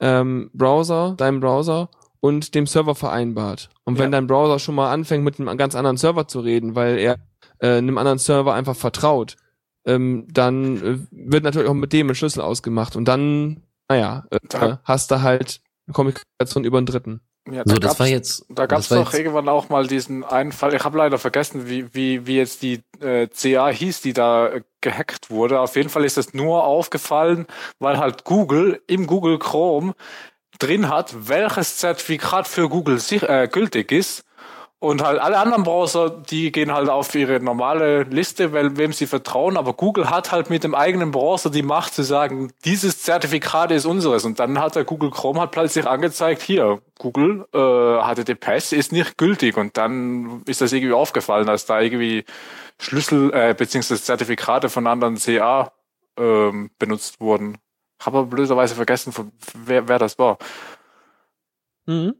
[0.00, 1.88] ähm, Browser, deinem Browser
[2.20, 3.70] und dem Server vereinbart.
[3.84, 4.18] Und wenn Ja.
[4.18, 7.16] dein Browser schon mal anfängt, mit einem ganz anderen Server zu reden, weil er
[7.60, 9.36] äh, einem anderen Server einfach vertraut,
[9.86, 12.96] ähm, dann äh, wird natürlich auch mit dem ein Schlüssel ausgemacht.
[12.96, 17.20] Und dann, naja, äh, Da- hast du halt eine Kommunikation über einen Dritten.
[17.48, 18.44] Ja, So, da das gab's- war jetzt.
[18.48, 21.68] Da gab es das doch irgendwann auch mal diesen einen Fall, ich habe leider vergessen,
[21.68, 25.60] wie, wie, wie jetzt die äh, CA hieß, die da äh, gehackt wurde.
[25.60, 27.46] Auf jeden Fall ist es nur aufgefallen,
[27.78, 29.94] weil halt Google im Google Chrome
[30.58, 34.24] drin hat, welches Zertifikat für Google sich, äh, gültig ist.
[34.78, 39.06] Und halt alle anderen Browser, die gehen halt auf ihre normale Liste, weil wem sie
[39.06, 39.56] vertrauen.
[39.56, 43.86] Aber Google hat halt mit dem eigenen Browser die Macht zu sagen, dieses Zertifikat ist
[43.86, 44.26] unseres.
[44.26, 49.16] Und dann hat der Google Chrome halt plötzlich angezeigt, hier, Google, äh, HTTPS ist nicht
[49.16, 49.56] gültig.
[49.56, 52.24] Und dann ist das irgendwie aufgefallen, dass da irgendwie
[52.78, 55.72] Schlüssel, äh, beziehungsweise Zertifikate von anderen CA
[56.18, 57.56] ähm, benutzt wurden.
[57.98, 59.14] Habe aber blöderweise vergessen,
[59.54, 60.36] wer, wer das war.
[61.86, 62.14] Mhm.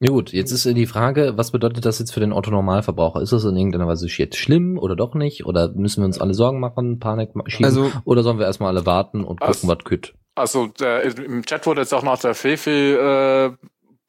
[0.00, 3.22] Ja gut, jetzt ist die Frage, was bedeutet das jetzt für den Otto-Normalverbraucher?
[3.22, 5.46] Ist das in irgendeiner Weise jetzt schlimm oder doch nicht?
[5.46, 7.64] Oder müssen wir uns alle Sorgen machen, Panik schieben?
[7.64, 10.14] Also oder sollen wir erstmal alle warten und gucken, Also- was kütt?
[10.34, 13.52] Also der, im Chat wurde jetzt auch noch der Fefi äh,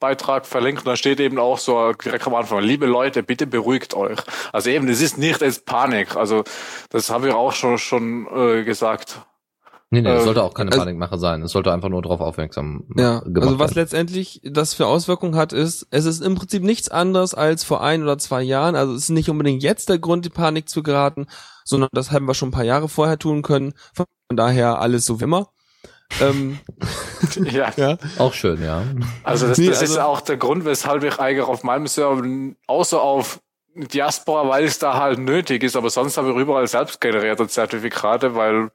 [0.01, 3.93] Beitrag verlinkt und da steht eben auch so direkt am Anfang, liebe Leute, bitte beruhigt
[3.93, 4.19] euch.
[4.51, 6.17] Also eben, es ist nicht jetzt Panik.
[6.17, 6.43] Also
[6.89, 9.21] das habe ich auch schon schon äh, gesagt.
[9.89, 11.41] Nee, nee, das äh, sollte auch keine also- Panikmache sein.
[11.43, 13.79] Es sollte einfach nur darauf aufmerksam Ja, gemacht also was werden.
[13.83, 18.03] letztendlich das für Auswirkungen hat, ist, es ist im Prinzip nichts anderes als vor ein
[18.03, 18.75] oder zwei Jahren.
[18.75, 21.27] Also es ist nicht unbedingt jetzt der Grund, die Panik zu geraten,
[21.63, 23.73] sondern das haben wir schon ein paar Jahre vorher tun können.
[23.93, 25.49] Von daher alles so wie immer.
[26.21, 26.59] ähm,
[27.51, 27.71] ja.
[27.77, 27.97] ja.
[28.17, 28.83] Auch schön, ja.
[29.23, 32.23] Also das, Nee, das ist also- auch der Grund, weshalb ich eigentlich auf meinem Server
[32.67, 33.39] außer auf
[33.75, 38.35] Diaspora, weil es da halt nötig ist, aber sonst habe ich überall selbst generierte Zertifikate,
[38.35, 38.71] weil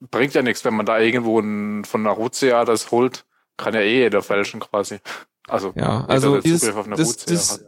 [0.00, 3.24] bringt ja nichts, wenn man da irgendwo ein, von RUCA das holt,
[3.56, 4.98] kann ja eh jeder fälschen quasi.
[5.48, 7.64] Also, Ja, also der dieses, Zugriff auf eine das, das,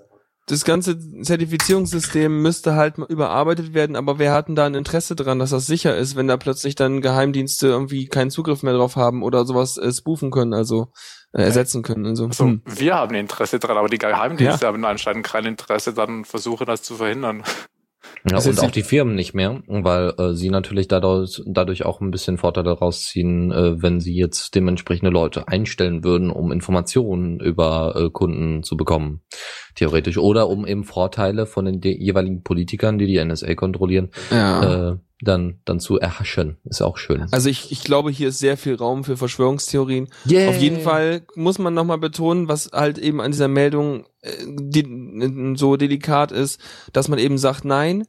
[0.47, 5.39] das ganze Zertifizierungssystem müsste halt überarbeitet werden, aber wer hat denn da ein Interesse dran,
[5.39, 9.23] dass das sicher ist, wenn da plötzlich dann Geheimdienste irgendwie keinen Zugriff mehr drauf haben
[9.23, 10.89] oder sowas äh, spoofen können, also
[11.33, 12.27] äh, ersetzen können und so.
[12.27, 12.63] Also, Hm.
[12.65, 16.97] wir haben Interesse dran, aber die Geheimdienste haben anscheinend kein Interesse, dann versuchen das zu
[16.97, 17.45] verhindern.
[18.31, 22.01] Ja, und auch die- die Firmen nicht mehr, weil äh, sie natürlich dadurch, dadurch auch
[22.01, 27.95] ein bisschen Vorteile rausziehen, äh, wenn sie jetzt dementsprechende Leute einstellen würden, um Informationen über
[27.97, 29.23] äh, Kunden zu bekommen,
[29.79, 30.19] theoretisch.
[30.19, 34.91] Oder um eben Vorteile von den de- jeweiligen Politikern, die die NSA kontrollieren, Ja.
[34.93, 36.59] äh, dann, dann zu erhaschen.
[36.65, 37.27] Ist auch schön.
[37.33, 40.07] Also ich, ich glaube, hier ist sehr viel Raum für Verschwörungstheorien.
[40.31, 40.49] Yeah.
[40.51, 45.55] Auf jeden Fall muss man nochmal betonen, was halt eben an dieser Meldung äh, die,
[45.57, 46.61] so delikat ist,
[46.93, 48.05] dass man eben sagt, nein,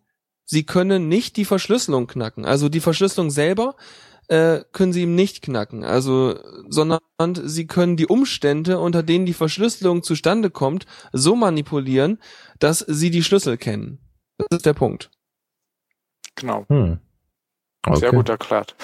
[0.46, 2.46] sie können nicht die Verschlüsselung knacken.
[2.46, 3.76] Also die Verschlüsselung selber
[4.30, 5.84] äh, können sie ihm nicht knacken.
[5.84, 7.00] Also, sondern
[7.44, 12.20] sie können die Umstände, unter denen die Verschlüsselung zustande kommt, so manipulieren,
[12.60, 14.00] dass sie die Schlüssel kennen.
[14.38, 15.10] Das ist der Punkt.
[16.36, 16.66] Genau.
[16.70, 17.00] Hm.
[17.96, 18.16] Sehr Okay.
[18.16, 18.76] gut erklärt.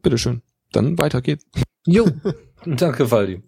[0.00, 0.42] Bitteschön.
[0.72, 1.44] Dann weiter geht's.
[1.86, 2.06] Jo,
[2.64, 3.42] danke, Faldi.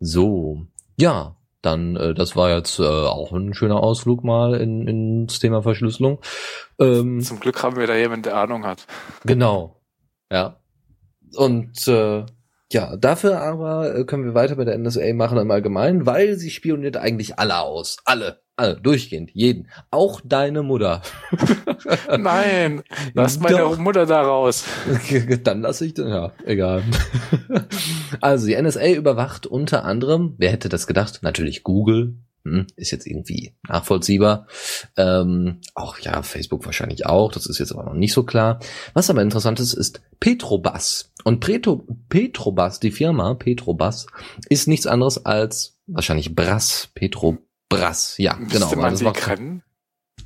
[0.00, 0.66] So,
[0.98, 5.62] ja, dann, äh, das war jetzt äh, auch ein schöner Ausflug mal in, ins Thema
[5.62, 6.20] Verschlüsselung.
[6.78, 8.86] Ähm, Zum Glück haben wir da jemanden, der Ahnung hat.
[9.24, 9.80] genau,
[10.30, 10.58] ja.
[11.34, 12.26] Und äh,
[12.72, 16.50] ja, dafür aber äh, können wir weiter bei der NSA machen im Allgemeinen, weil sie
[16.50, 17.98] spioniert eigentlich alle aus.
[18.04, 19.68] Alle, alle, durchgehend, jeden.
[19.90, 21.02] Auch deine Mutter.
[22.18, 22.82] Nein,
[23.14, 23.78] lass meine Doch.
[23.78, 24.64] Mutter da raus.
[25.44, 26.82] Dann lasse ich, ja, egal.
[28.20, 31.20] Also die NSA überwacht unter anderem, wer hätte das gedacht?
[31.22, 34.46] Natürlich Google, hm, ist jetzt irgendwie nachvollziehbar.
[34.96, 38.60] Ähm, auch ja, Facebook wahrscheinlich auch, das ist jetzt aber noch nicht so klar.
[38.92, 41.10] Was aber interessant ist, ist Petrobas.
[41.24, 44.06] Und Preto, Petrobas, die Firma Petrobas,
[44.48, 46.90] ist nichts anderes als wahrscheinlich Brass,
[47.76, 48.82] Petrobras, ja, Müsste genau.
[48.82, 49.62] man das war- kennen?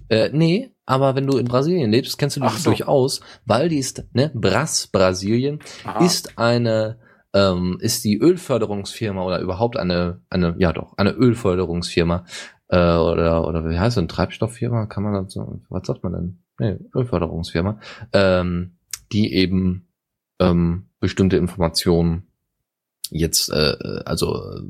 [0.09, 2.71] äh, nee, aber wenn du in Brasilien lebst, kennst du die Ach so.
[2.71, 6.05] durchaus, weil die ist, ne, Brass, Brasilien, Aha.
[6.05, 6.99] ist eine
[7.35, 12.25] ähm, ist die Ölförderungsfirma oder überhaupt eine eine ja doch eine Ölförderungsfirma
[12.69, 16.39] äh, oder oder wie heißt denn Treibstofffirma kann man das so was sagt man denn
[16.59, 17.79] nee, Ölförderungsfirma
[18.15, 18.79] ähm,
[19.13, 19.89] die eben
[20.41, 22.29] ähm, bestimmte Informationen
[23.11, 24.63] jetzt äh, also äh,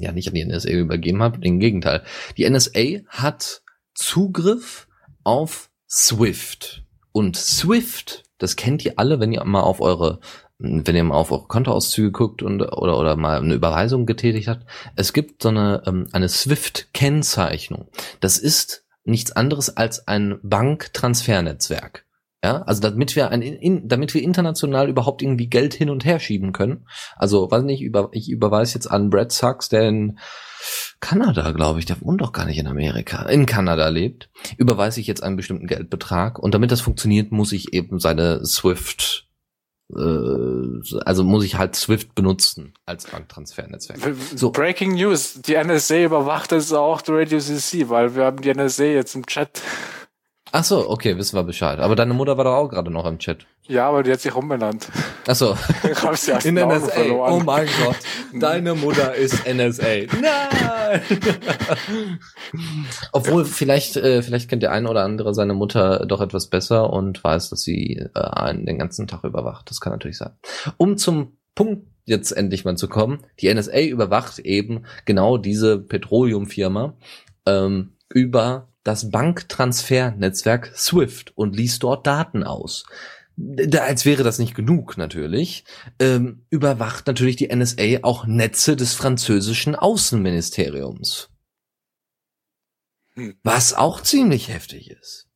[0.00, 2.02] ja nicht an die NSA übergeben hat im Gegenteil
[2.36, 3.62] die NSA hat
[3.94, 4.88] Zugriff
[5.22, 10.20] auf Swift und Swift das kennt ihr alle wenn ihr mal auf eure
[10.58, 14.64] wenn ihr mal auf eure Kontoauszüge guckt und oder oder mal eine Überweisung getätigt habt,
[14.94, 17.88] es gibt so eine ähm, eine Swift-Kennzeichnung.
[18.20, 22.06] Das ist nichts anderes als ein Banktransfernetzwerk.
[22.44, 26.20] Ja, also damit wir ein, in, damit wir international überhaupt irgendwie Geld hin und her
[26.20, 26.84] schieben können.
[27.16, 30.18] Also, weiß nicht, über, ich überweise jetzt an Brad Sachs, der in
[31.00, 34.28] Kanada, glaube ich, der wohnt doch gar nicht in Amerika, in Kanada lebt,
[34.58, 39.26] überweise ich jetzt einen bestimmten Geldbetrag und damit das funktioniert, muss ich eben seine Swift
[39.96, 44.00] äh, also muss ich halt Swift benutzen als Banktransfernetzwerk.
[44.36, 44.50] So.
[44.50, 45.40] Breaking News.
[45.40, 49.24] Die NSA überwacht es auch die Radio CC, weil wir haben die NSA jetzt im
[49.24, 49.62] Chat.
[50.56, 51.80] Ach so, okay, wissen wir Bescheid.
[51.80, 53.44] Aber deine Mutter war doch auch gerade noch im Chat.
[53.66, 54.86] Ja, aber die hat sich umbenannt.
[55.26, 55.56] Ach so.
[56.06, 56.78] Aus In NSA.
[56.90, 57.32] verloren.
[57.32, 57.96] Oh mein Gott.
[58.32, 60.06] Deine Mutter ist NSA.
[60.22, 61.00] Nein!
[63.12, 67.24] Obwohl, vielleicht, äh, vielleicht kennt der eine oder andere seine Mutter doch etwas besser und
[67.24, 69.68] weiß, dass sie äh, einen den ganzen Tag überwacht.
[69.68, 70.34] Das kann natürlich sein.
[70.76, 73.26] Um zum Punkt jetzt endlich mal zu kommen.
[73.40, 76.94] Die NSA überwacht eben genau diese Petroleumfirma
[77.44, 82.84] ähm, über das Banktransfernetzwerk SWIFT und liest dort Daten aus.
[83.36, 85.64] Da, als wäre das nicht genug natürlich,
[85.98, 91.30] ähm, überwacht natürlich die NSA auch Netze des französischen Außenministeriums.
[93.14, 93.34] Hm.
[93.42, 95.28] Was auch ziemlich heftig ist.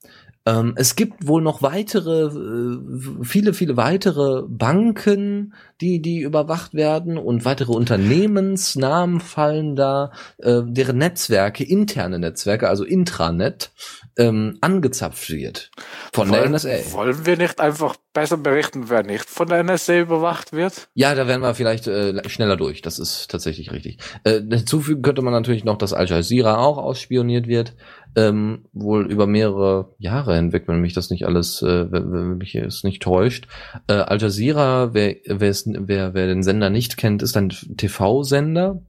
[0.48, 7.18] Ähm, es gibt wohl noch weitere, äh, viele, viele weitere Banken, die, die überwacht werden
[7.18, 13.72] und weitere Unternehmensnamen fallen da, äh, deren Netzwerke, interne Netzwerke, also Intranet,
[14.16, 15.70] ähm, angezapft wird
[16.14, 16.92] von der wollen, NSA.
[16.92, 20.88] wollen wir nicht einfach besser berichten, wer nicht von der NSA überwacht wird?
[20.94, 22.82] Ja, da wären wir vielleicht äh, schneller durch.
[22.82, 23.98] Das ist tatsächlich richtig.
[24.24, 27.74] Äh, hinzufügen könnte man natürlich noch, dass Al Jazeera auch ausspioniert wird.
[28.18, 32.82] Ähm, wohl über mehrere Jahre hinweg, wenn mich das nicht alles, äh, wenn, mich es
[32.82, 33.46] nicht täuscht.
[33.86, 38.82] Äh, Al Jazeera, wer, wer, wer, den Sender nicht kennt, ist ein TV-Sender,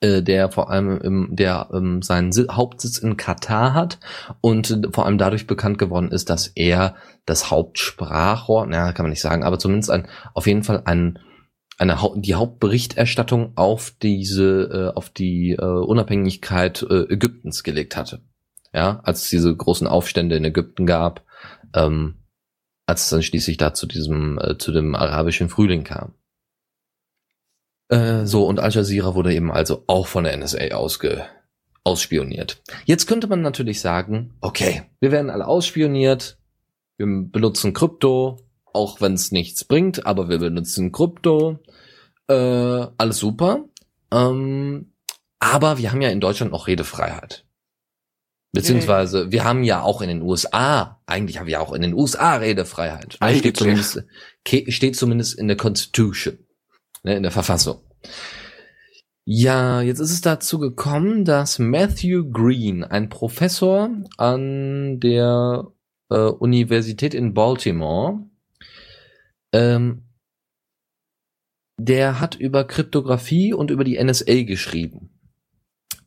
[0.00, 3.98] äh, der vor allem im, der ähm, seinen Si- Hauptsitz in Katar hat
[4.40, 6.94] und vor allem dadurch bekannt geworden ist, dass er
[7.26, 11.18] das Hauptsprachrohr, na, kann man nicht sagen, aber zumindest ein, auf jeden Fall ein,
[11.76, 18.22] eine Hau die Hauptberichterstattung auf diese, äh, auf die äh, Unabhängigkeit äh, Ägyptens gelegt hatte.
[18.72, 21.24] Ja, als es diese großen Aufstände in Ägypten gab,
[21.74, 22.16] ähm,
[22.86, 26.14] als es dann schließlich da zu diesem, äh, zu dem arabischen Frühling kam.
[27.88, 31.26] Äh, so, und Al Jazeera wurde eben also auch von der NSA ausge,
[31.82, 32.62] ausspioniert.
[32.84, 36.38] Jetzt könnte man natürlich sagen, okay, wir werden alle ausspioniert,
[36.96, 38.38] wir benutzen Krypto,
[38.72, 41.58] auch wenn es nichts bringt, aber wir benutzen Krypto,
[42.28, 43.64] äh, alles super.
[44.12, 44.92] Ähm,
[45.40, 47.44] aber wir haben ja in Deutschland noch Redefreiheit.
[48.52, 51.94] Beziehungsweise, wir haben ja auch in den USA, eigentlich haben wir ja auch in den
[51.94, 53.16] USA Redefreiheit.
[53.20, 54.04] Ne, Steht zumindest,
[54.44, 56.38] steht zumindest in der Constitution,
[57.04, 57.80] ne, in der Verfassung.
[59.24, 65.68] Ja, jetzt ist es dazu gekommen, dass Matthew Green, ein Professor an der
[66.08, 68.26] äh, Universität in Baltimore,
[69.52, 70.08] ähm,
[71.78, 75.09] der hat über Kryptographie und über die NSA geschrieben.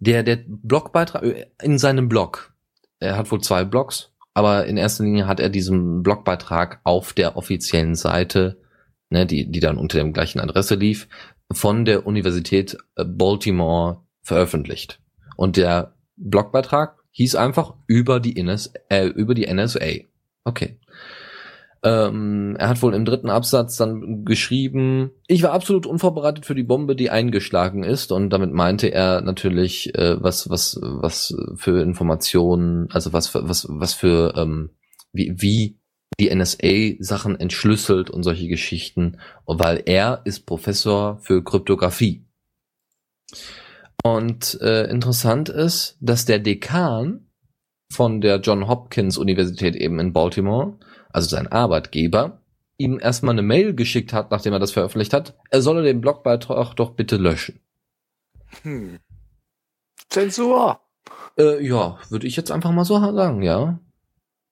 [0.04, 2.54] Der, der Blogbeitrag äh, in seinem Blog,
[3.00, 7.38] er hat wohl zwei Blogs, aber in erster Linie hat er diesen Blogbeitrag auf der
[7.38, 8.62] offiziellen Seite,
[9.10, 11.08] ne, die, die dann unter dem gleichen Adresse lief,
[11.52, 15.00] von der Universität äh, Baltimore veröffentlicht.
[15.38, 20.04] Und der Blogbeitrag hieß einfach über die, NS, äh, über die NSA.
[20.44, 20.80] Okay.
[21.84, 26.64] Ähm, er hat wohl im dritten Absatz dann geschrieben, ich war absolut unvorbereitet für die
[26.64, 28.14] Bombe, die eingeschlagen ist.
[28.14, 33.94] Und damit meinte er natürlich, äh, was, was, was für Informationen, also was was, was
[33.94, 34.70] für, ähm,
[35.12, 35.80] wie, wie
[36.20, 42.26] die NSA Sachen entschlüsselt und solche Geschichten, weil er ist Professor für Kryptographie.
[44.04, 47.28] Und äh, interessant ist, dass der Dekan
[47.92, 50.78] von der John Hopkins Universität eben in Baltimore,
[51.14, 52.42] also sein Arbeitgeber,
[52.78, 56.76] ihm erstmal eine Mail geschickt hat, nachdem er das veröffentlicht hat, er solle den Blogbeitrag
[56.76, 57.60] doch bitte löschen.
[58.64, 59.00] Hm.
[60.10, 60.80] Zensur.
[61.38, 63.80] Äh, ja, würde ich jetzt einfach mal so sagen, ja.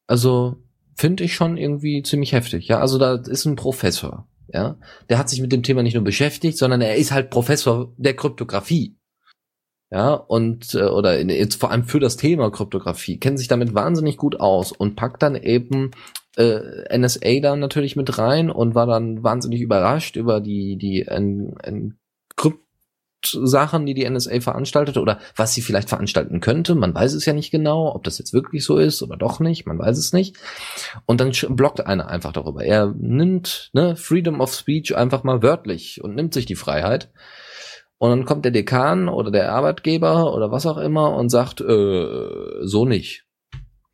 [0.08, 0.58] Also
[0.96, 2.80] finde ich schon irgendwie ziemlich heftig, ja.
[2.80, 4.78] Also da ist ein Professor, ja.
[5.10, 8.16] Der hat sich mit dem Thema nicht nur beschäftigt, sondern er ist halt Professor der
[8.16, 8.96] Kryptographie.
[9.94, 13.76] Ja, und äh, oder in, jetzt vor allem für das Thema Kryptographie, kennt sich damit
[13.76, 15.92] wahnsinnig gut aus und packt dann eben
[16.38, 21.56] äh, NSA da natürlich mit rein und war dann wahnsinnig überrascht über die die en,
[21.64, 21.98] en
[22.36, 22.66] Krypt
[23.24, 26.76] Sachen, die die NSA veranstaltet oder was sie vielleicht veranstalten könnte.
[26.76, 29.68] Man weiß es ja nicht genau, ob das jetzt wirklich so ist oder doch nicht.
[29.68, 30.38] Man weiß es nicht.
[31.06, 32.64] Und dann blockt einer einfach darüber.
[32.64, 37.12] Er nimmt ne, Freedom of Speech einfach mal wörtlich und nimmt sich die Freiheit.
[37.98, 42.08] Und dann kommt der Dekan oder der Arbeitgeber oder was auch immer und sagt, äh,
[42.64, 43.26] so nicht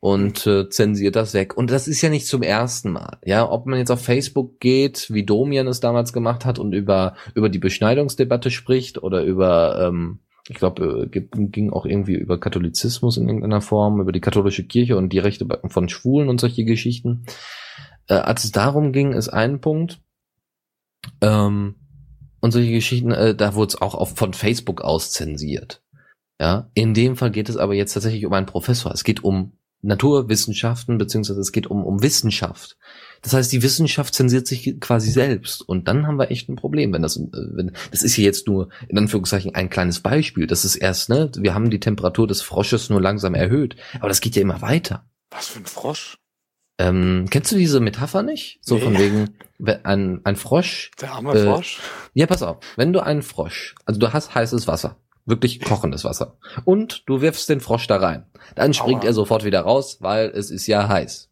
[0.00, 1.56] und äh, zensiert das weg.
[1.56, 3.18] Und das ist ja nicht zum ersten Mal.
[3.24, 7.14] Ja, ob man jetzt auf Facebook geht, wie Domian es damals gemacht hat und über
[7.34, 13.18] über die Beschneidungsdebatte spricht oder über ähm, ich glaube, äh, ging auch irgendwie über Katholizismus
[13.18, 17.26] in irgendeiner Form, über die katholische Kirche und die Rechte von Schwulen und solche Geschichten.
[18.08, 20.00] Äh, als es darum ging, ist ein Punkt.
[21.20, 21.74] Ähm,
[22.40, 25.82] und solche Geschichten, äh, da wurde es auch auf, von Facebook aus zensiert.
[26.40, 28.92] Ja, in dem Fall geht es aber jetzt tatsächlich um einen Professor.
[28.92, 32.76] Es geht um Naturwissenschaften, beziehungsweise es geht um, um Wissenschaft.
[33.22, 35.62] Das heißt, die Wissenschaft zensiert sich quasi selbst.
[35.62, 38.46] Und dann haben wir echt ein Problem, wenn das, äh, wenn, das ist hier jetzt
[38.46, 40.46] nur, in Anführungszeichen, ein kleines Beispiel.
[40.46, 43.76] Das ist erst, ne, wir haben die Temperatur des Frosches nur langsam erhöht.
[43.98, 45.08] Aber das geht ja immer weiter.
[45.30, 46.18] Was für ein Frosch?
[46.80, 48.60] Ähm, kennst du diese Metapher nicht?
[48.62, 48.80] So nee.
[48.82, 49.34] von wegen,
[49.82, 50.92] ein, ein Frosch.
[51.00, 51.80] Der arme äh, Frosch.
[52.14, 52.58] Ja, pass auf.
[52.76, 54.96] Wenn du einen Frosch, also du hast heißes Wasser
[55.28, 56.38] Wirklich kochendes Wasser.
[56.64, 58.24] Und du wirfst den Frosch da rein.
[58.54, 59.08] Dann springt Aua.
[59.08, 61.28] er sofort wieder raus, weil es ist ja heiß.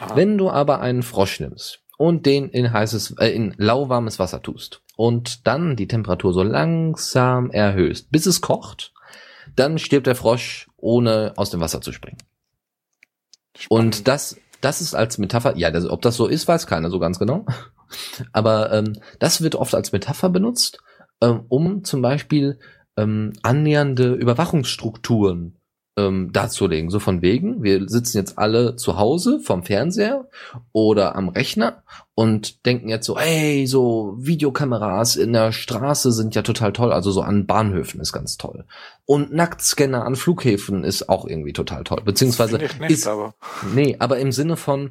[0.00, 0.16] Aha.
[0.16, 4.82] Wenn du aber einen Frosch nimmst und den in heißes, äh, in lauwarmes Wasser tust
[4.96, 8.92] und dann die Temperatur so langsam erhöhst, bis es kocht,
[9.54, 12.18] dann stirbt der Frosch, ohne aus dem Wasser zu springen.
[13.56, 13.70] Spannend.
[13.70, 16.98] Und das, das ist als Metapher, ja, das, ob das so ist, weiß keiner so
[16.98, 17.46] ganz genau.
[18.32, 20.80] Aber ähm, das wird oft als Metapher benutzt,
[21.20, 22.58] ähm, um zum Beispiel
[22.96, 25.56] ähm, annähernde Überwachungsstrukturen
[25.96, 26.90] ähm, darzulegen.
[26.90, 30.28] So von wegen, wir sitzen jetzt alle zu Hause vom Fernseher
[30.72, 31.82] oder am Rechner
[32.14, 37.10] und denken jetzt so, ey, so Videokameras in der Straße sind ja total toll, also
[37.10, 38.66] so an Bahnhöfen ist ganz toll.
[39.06, 42.02] Und Nacktscanner an Flughäfen ist auch irgendwie total toll.
[42.04, 43.34] Beziehungsweise nicht, ist, aber.
[43.74, 44.90] nee, aber im Sinne von,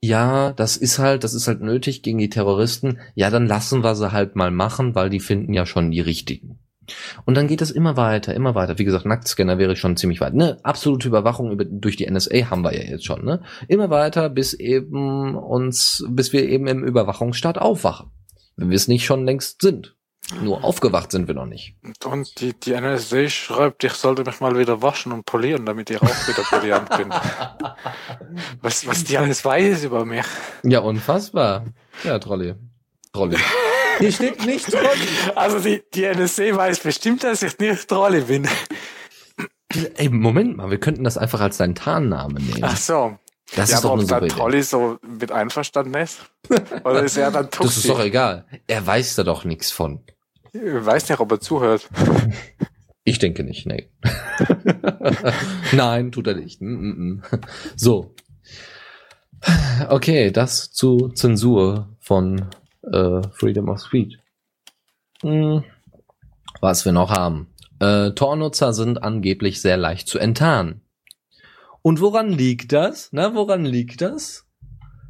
[0.00, 2.98] ja, das ist halt, das ist halt nötig gegen die Terroristen.
[3.14, 6.58] Ja, dann lassen wir sie halt mal machen, weil die finden ja schon die richtigen.
[7.24, 8.78] Und dann geht es immer weiter, immer weiter.
[8.78, 10.34] Wie gesagt, Nacktscanner wäre schon ziemlich weit.
[10.34, 13.24] Ne, absolute Überwachung über, durch die NSA haben wir ja jetzt schon.
[13.24, 18.10] Ne, immer weiter, bis eben uns, bis wir eben im Überwachungsstaat aufwachen,
[18.56, 19.96] wenn wir es nicht schon längst sind.
[20.42, 21.76] Nur aufgewacht sind wir noch nicht.
[22.04, 26.02] Und die, die NSA schreibt, ich sollte mich mal wieder waschen und polieren, damit ich
[26.02, 27.10] auch wieder brillant bin.
[28.60, 30.26] Was, was die alles weiß über mich.
[30.64, 31.66] Ja, unfassbar.
[32.02, 32.54] Ja, Trolli.
[33.12, 33.36] Trolli.
[33.98, 35.08] Hier steht nicht Trolli.
[35.34, 38.48] Also die, die NSC weiß bestimmt, dass ich nicht Trolli bin.
[39.96, 42.62] Ey, Moment mal, wir könnten das einfach als deinen Tarnnamen nehmen.
[42.62, 43.18] Ach so.
[43.54, 46.20] Das ja, ist doch ob super Trolli so mit einverstanden ist?
[46.84, 47.62] Oder ist er dann Tuxi?
[47.62, 48.46] Das ist doch egal.
[48.66, 50.04] Er weiß da doch nichts von.
[50.52, 51.88] Ich weiß nicht, ob er zuhört.
[53.08, 53.88] Ich denke nicht, nee.
[55.72, 56.60] Nein, tut er nicht.
[56.60, 57.22] Mm, mm, mm.
[57.76, 58.16] So.
[59.88, 62.50] Okay, das zu Zensur von
[62.92, 64.18] äh, Freedom of Speech.
[65.22, 65.64] Hm,
[66.60, 67.48] was wir noch haben.
[67.80, 70.82] Äh, Tor-Nutzer sind angeblich sehr leicht zu enttarnen.
[71.82, 73.10] Und woran liegt das?
[73.12, 74.46] Na, woran liegt das?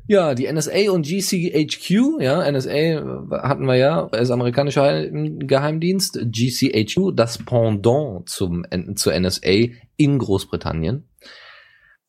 [0.08, 7.38] Ja, die NSA und GCHQ, ja, NSA hatten wir ja, als amerikanischer Geheimdienst, GCHQ, das
[7.38, 8.64] Pendant zum,
[8.94, 11.08] zur NSA in Großbritannien,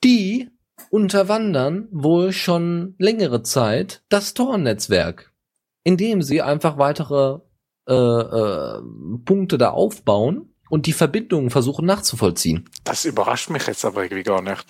[0.04, 0.50] die
[0.92, 5.27] unterwandern wohl schon längere Zeit das Tor-Netzwerk
[5.88, 7.40] indem sie einfach weitere
[7.88, 8.82] äh, äh,
[9.24, 12.70] Punkte da aufbauen und die Verbindungen versuchen nachzuvollziehen.
[12.84, 14.66] Das überrascht mich jetzt aber irgendwie gar nicht.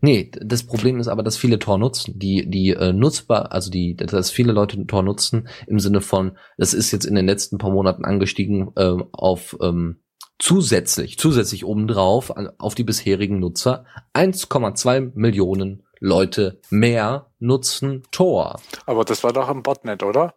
[0.00, 3.96] Nee, das Problem ist aber, dass viele Tor nutzen, die die äh, nutzbar, also die,
[3.96, 7.72] dass viele Leute Tor nutzen im Sinne von, das ist jetzt in den letzten paar
[7.72, 10.04] Monaten angestiegen äh, auf ähm,
[10.38, 18.60] zusätzlich, zusätzlich obendrauf auf die bisherigen Nutzer 1,2 Millionen Leute mehr nutzen Tor.
[18.86, 20.34] Aber das war doch ein Botnet, oder?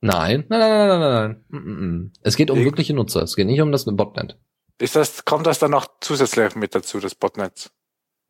[0.00, 1.44] Nein, nein, nein, nein, nein, nein.
[1.48, 2.12] Mm, mm, mm.
[2.22, 3.22] Es geht um wirkliche Nutzer.
[3.22, 4.38] Es geht nicht um das Botnet.
[4.78, 7.70] Ist das, kommt das dann noch zusätzlich mit dazu, das Botnetz?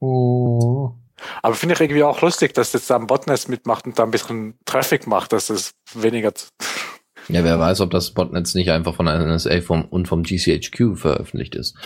[0.01, 0.95] Oh.
[1.43, 4.11] Aber finde ich irgendwie auch lustig, dass jetzt da ein Botnetz mitmacht und da ein
[4.11, 6.33] bisschen Traffic macht, dass es weniger.
[7.29, 10.97] Ja, wer weiß, ob das Botnetz nicht einfach von der NSA vom, und vom GCHQ
[10.97, 11.77] veröffentlicht ist.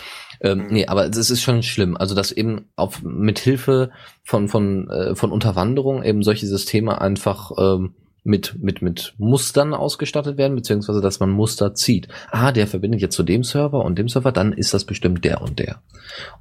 [0.41, 0.67] Ähm, mhm.
[0.71, 1.95] Nee, aber das ist schon schlimm.
[1.97, 3.91] Also, dass eben auf, mit Hilfe
[4.23, 7.93] von, von, äh, von Unterwanderung eben solche Systeme einfach, ähm,
[8.25, 12.07] mit, mit, mit Mustern ausgestattet werden, beziehungsweise dass man Muster zieht.
[12.31, 15.41] Ah, der verbindet jetzt zu dem Server und dem Server, dann ist das bestimmt der
[15.41, 15.81] und der.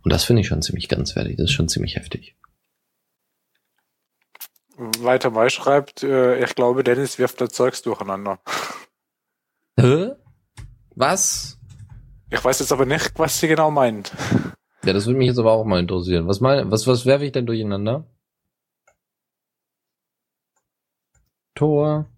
[0.02, 1.36] Und das finde ich schon ziemlich grenzwertig.
[1.36, 2.36] Das ist schon ziemlich heftig.
[4.76, 8.40] Weiter mal schreibt, äh, ich glaube, Dennis wirft da Zeugs durcheinander.
[9.78, 10.12] Hä?
[10.96, 11.58] Was?
[12.30, 14.10] Ich weiß jetzt aber nicht, was sie genau meint.
[14.84, 16.26] Ja, das würde mich jetzt aber auch mal interessieren.
[16.26, 18.04] Was mein, was, was werfe ich denn durcheinander?
[21.54, 22.10] Tor.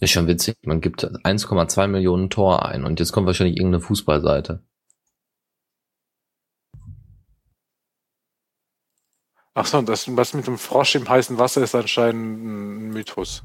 [0.00, 0.56] Ist schon witzig.
[0.64, 4.62] Man gibt 1,2 Millionen Tor ein und jetzt kommt wahrscheinlich irgendeine Fußballseite.
[9.54, 13.42] Ach so, und das, was mit dem Frosch im heißen Wasser ist anscheinend ein Mythos.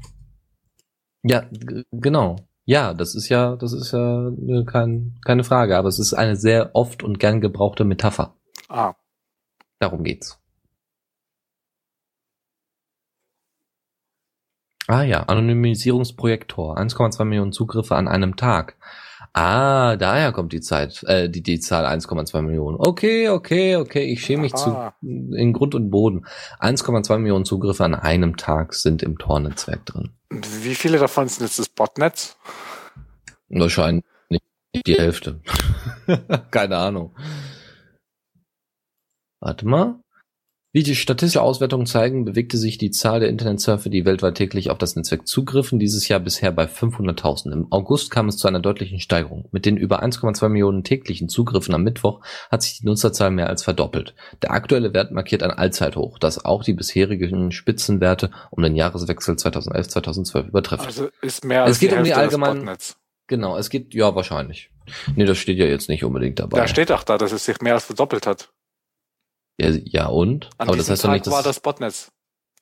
[1.22, 1.48] Ja,
[1.90, 2.36] genau.
[2.64, 6.36] Ja, das ist ja, das ist ja äh, kein, keine Frage, aber es ist eine
[6.36, 8.36] sehr oft und gern gebrauchte Metapher.
[8.68, 8.94] Ah.
[9.78, 10.41] Darum geht's.
[14.92, 18.76] Ah ja, Anonymisierungsprojektor, 1,2 Millionen Zugriffe an einem Tag.
[19.32, 22.76] Ah, daher kommt die Zeit, äh, die, die Zahl 1,2 Millionen.
[22.78, 24.94] Okay, okay, okay, ich schäme mich Aha.
[25.00, 26.26] zu in Grund und Boden.
[26.60, 30.10] 1,2 Millionen Zugriffe an einem Tag sind im Tor-Netzwerk drin.
[30.28, 32.36] Wie viele davon sind jetzt das Botnetz?
[33.48, 34.04] Wahrscheinlich
[34.74, 35.40] die Hälfte.
[36.50, 37.16] Keine Ahnung.
[39.40, 40.01] Warte mal.
[40.74, 44.78] Wie die statistische Auswertungen zeigen, bewegte sich die Zahl der Internetsurfer, die weltweit täglich auf
[44.78, 47.52] das Netzwerk zugriffen, dieses Jahr bisher bei 500.000.
[47.52, 49.50] Im August kam es zu einer deutlichen Steigerung.
[49.52, 53.62] Mit den über 1,2 Millionen täglichen Zugriffen am Mittwoch hat sich die Nutzerzahl mehr als
[53.62, 54.14] verdoppelt.
[54.40, 60.48] Der aktuelle Wert markiert ein Allzeithoch, das auch die bisherigen Spitzenwerte um den Jahreswechsel 2011-2012
[60.48, 60.86] übertrifft.
[60.86, 62.70] Also ist mehr als es geht um die allgemeinen
[63.26, 64.70] Genau, es geht ja wahrscheinlich.
[65.16, 66.58] Nee, das steht ja jetzt nicht unbedingt dabei.
[66.58, 68.50] Da steht auch da, dass es sich mehr als verdoppelt hat.
[69.58, 70.50] Ja, ja und?
[70.58, 72.12] An Aber das heißt Tag doch nicht, dass war das Botnetz.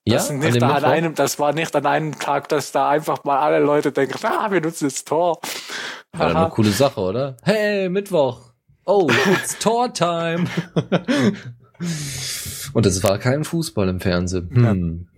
[0.07, 3.22] Das, ja, nicht an, an einem, das war nicht an einem Tag, dass da einfach
[3.24, 5.38] mal alle Leute denken, ah, wir nutzen jetzt Tor.
[6.12, 7.36] War doch eine coole Sache, oder?
[7.43, 8.41] Hey, Mittwoch.
[8.86, 10.47] Oh, it's Tor-Time.
[12.72, 14.51] Und es war kein Fußball im Fernsehen.
[14.53, 15.09] Hm.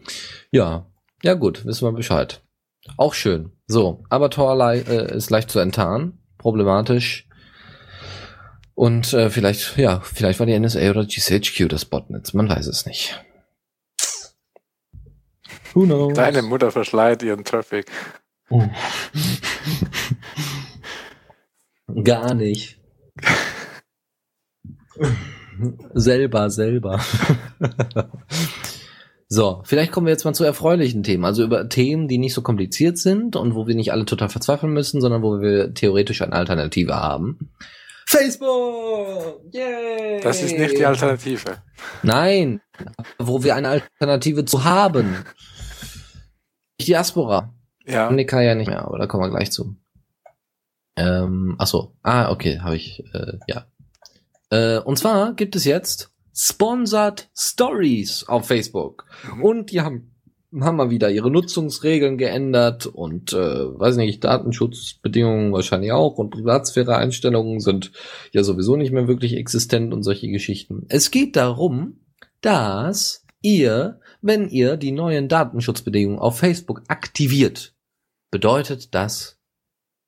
[0.51, 0.87] Ja.
[1.23, 2.43] ja, gut, wissen wir Bescheid.
[2.97, 3.53] Auch schön.
[3.67, 6.19] So, aber Tor äh, ist leicht zu enttarnen.
[6.39, 7.29] Problematisch
[8.83, 12.85] und äh, vielleicht, ja, vielleicht war die NSA oder GCHQ das Botnetz, man weiß es
[12.85, 13.25] nicht.
[15.73, 16.15] Who knows?
[16.15, 17.87] Deine Mutter verschleiert ihren Traffic.
[18.51, 18.65] Oh.
[22.03, 22.81] Gar nicht.
[25.95, 27.01] selber, selber.
[29.29, 31.25] so, vielleicht kommen wir jetzt mal zu erfreulichen Themen.
[31.25, 34.73] Also über Themen, die nicht so kompliziert sind und wo wir nicht alle total verzweifeln
[34.73, 37.53] müssen, sondern wo wir theoretisch eine Alternative haben.
[38.13, 39.41] Facebook!
[39.53, 40.21] Yay!
[40.21, 41.63] Das ist nicht die Alternative.
[42.03, 42.61] Nein,
[43.19, 45.25] wo wir eine Alternative zu haben.
[46.79, 47.55] Diaspora.
[47.87, 48.11] Ja.
[48.11, 49.77] Nika ja nicht mehr, aber da kommen wir gleich zu.
[50.97, 51.95] Ähm, ach so.
[52.03, 53.67] Ah, okay, habe ich, äh, ja.
[54.51, 59.07] Äh, und zwar gibt es jetzt Sponsored Stories auf Facebook.
[59.25, 59.43] Mhm.
[59.43, 60.12] Und die haben
[60.61, 67.61] haben mal wieder ihre Nutzungsregeln geändert und äh, weiß nicht, Datenschutzbedingungen wahrscheinlich auch und Privatsphäre-Einstellungen
[67.61, 67.93] sind
[68.33, 70.85] ja sowieso nicht mehr wirklich existent und solche Geschichten.
[70.89, 72.01] Es geht darum,
[72.43, 77.75] dass ihr, wenn ihr die neuen Datenschutzbedingungen auf Facebook aktiviert,
[78.31, 79.39] bedeutet das,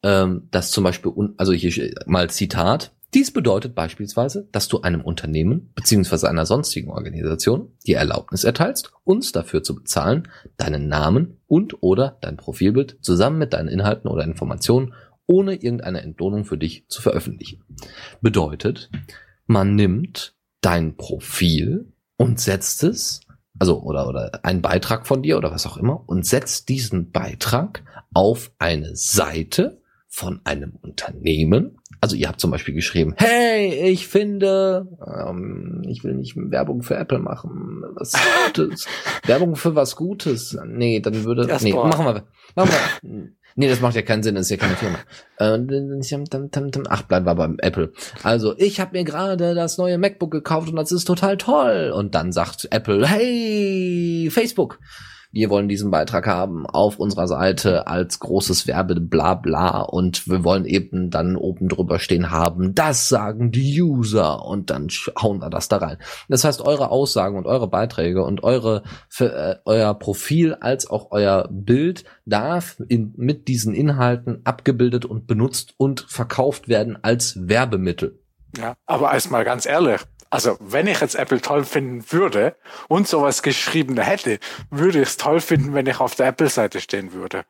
[0.03, 5.73] ähm, dass zum Beispiel, also hier mal Zitat, dies bedeutet beispielsweise, dass du einem Unternehmen
[5.75, 6.27] bzw.
[6.27, 12.37] einer sonstigen Organisation die Erlaubnis erteilst, uns dafür zu bezahlen, deinen Namen und oder dein
[12.37, 14.95] Profilbild zusammen mit deinen Inhalten oder Informationen
[15.27, 17.63] ohne irgendeine Entlohnung für dich zu veröffentlichen.
[18.21, 18.91] Bedeutet,
[19.47, 23.21] man nimmt dein Profil und setzt es,
[23.59, 27.85] also oder oder einen Beitrag von dir oder was auch immer und setzt diesen Beitrag
[28.13, 29.81] auf eine Seite
[30.15, 36.15] von einem Unternehmen, also ihr habt zum Beispiel geschrieben, hey, ich finde, ähm, ich will
[36.15, 38.13] nicht Werbung für Apple machen, was
[38.47, 38.87] Gutes,
[39.27, 40.57] Werbung für was Gutes.
[40.67, 42.71] Nee, dann würde, nee, machen wir, machen
[43.03, 43.29] wir.
[43.57, 44.99] Nee, das macht ja keinen Sinn, das ist ja keine Firma.
[45.39, 45.61] Äh,
[46.89, 47.93] ach, bleiben wir beim Apple.
[48.25, 51.93] Also, ich habe mir gerade das neue MacBook gekauft und das ist total toll.
[51.95, 54.81] Und dann sagt Apple, hey, Facebook,
[55.35, 60.45] wir wollen diesen Beitrag haben auf unserer Seite als großes Werbe bla bla und wir
[60.45, 64.89] wollen eben dann oben drüber stehen haben, das sagen die User und dann
[65.21, 65.99] hauen wir das da rein.
[66.29, 71.09] Das heißt, eure Aussagen und eure Beiträge und eure für, äh, euer Profil als auch
[71.11, 78.21] euer Bild darf in, mit diesen Inhalten abgebildet und benutzt und verkauft werden als Werbemittel.
[78.57, 80.01] Ja, aber erstmal ganz ehrlich,
[80.35, 82.57] also wenn ich jetzt Apple toll finden würde
[82.89, 87.13] und sowas geschrieben hätte, würde ich es toll finden, wenn ich auf der Apple-Seite stehen
[87.13, 87.45] würde.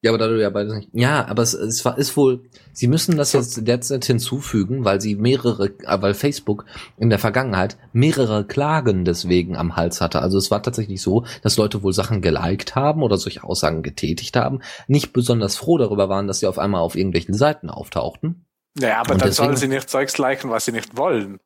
[0.00, 0.88] Ja, aber da du ja beides nicht.
[0.92, 5.14] Ja, aber es, es war, ist wohl, sie müssen das jetzt derzeit hinzufügen, weil sie
[5.16, 6.64] mehrere, äh, weil Facebook
[6.96, 10.22] in der Vergangenheit mehrere Klagen deswegen am Hals hatte.
[10.22, 14.36] Also es war tatsächlich so, dass Leute wohl Sachen geliked haben oder solche Aussagen getätigt
[14.36, 18.46] haben, nicht besonders froh darüber waren, dass sie auf einmal auf irgendwelchen Seiten auftauchten.
[18.74, 21.40] Naja, aber Und dann sollen sie nicht Zeugs liken, was sie nicht wollen.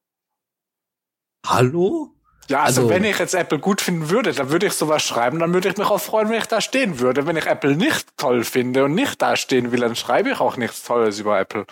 [1.47, 2.11] Hallo?
[2.49, 5.39] Ja, also, also, wenn ich jetzt Apple gut finden würde, dann würde ich sowas schreiben,
[5.39, 7.27] dann würde ich mich auch freuen, wenn ich da stehen würde.
[7.27, 10.57] Wenn ich Apple nicht toll finde und nicht da stehen will, dann schreibe ich auch
[10.57, 11.67] nichts Tolles über Apple.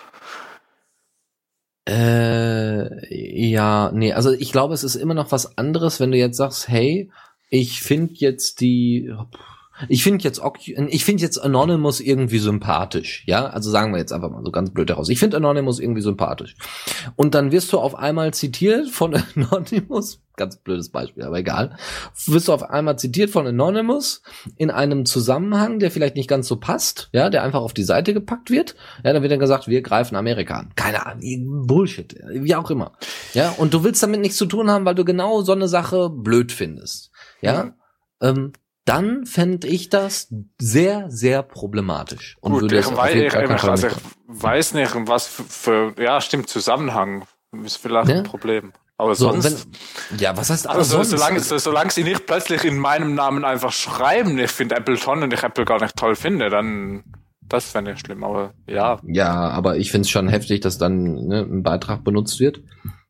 [1.89, 6.37] Äh, ja, nee, also ich glaube, es ist immer noch was anderes, wenn du jetzt
[6.37, 7.11] sagst, hey,
[7.49, 9.13] ich finde jetzt die,
[9.89, 13.47] ich finde jetzt, ich finde jetzt Anonymous irgendwie sympathisch, ja?
[13.47, 15.09] Also sagen wir jetzt einfach mal so ganz blöd heraus.
[15.09, 16.55] Ich finde Anonymous irgendwie sympathisch.
[17.17, 21.77] Und dann wirst du auf einmal zitiert von Anonymous, ganz blödes Beispiel, aber egal.
[22.27, 24.23] Wirst du auf einmal zitiert von Anonymous
[24.57, 28.15] in einem Zusammenhang, der vielleicht nicht ganz so passt, ja, der einfach auf die Seite
[28.15, 28.75] gepackt wird.
[29.05, 30.73] Ja, dann wird dann gesagt, wir greifen Amerika an.
[30.77, 32.93] Keine Ahnung, Bullshit, wie auch immer.
[33.35, 36.11] Ja, und du willst damit nichts zu tun haben, weil du genau so eine Sache
[36.11, 37.11] blöd findest.
[37.41, 37.75] Ja, ja.
[38.21, 38.53] Ähm,
[38.91, 42.37] dann fände ich das sehr, sehr problematisch.
[42.41, 43.95] Und Gut, würde ich, weiß, ich, also ich
[44.29, 47.25] weiß nicht, was für, für, ja, stimmt, Zusammenhang
[47.65, 48.17] ist vielleicht ja?
[48.17, 48.73] ein Problem.
[48.97, 49.67] Aber so, sonst.
[50.11, 51.11] Wenn, ja, was heißt also sonst?
[51.11, 55.23] Solange, so, solange sie nicht plötzlich in meinem Namen einfach schreiben, ich finde Apple toll
[55.23, 57.05] und ich Apple gar nicht toll finde, dann
[57.51, 59.01] das fände ich schlimm, aber ja.
[59.05, 62.61] Ja, aber ich finde es schon heftig, dass dann ne, ein Beitrag benutzt wird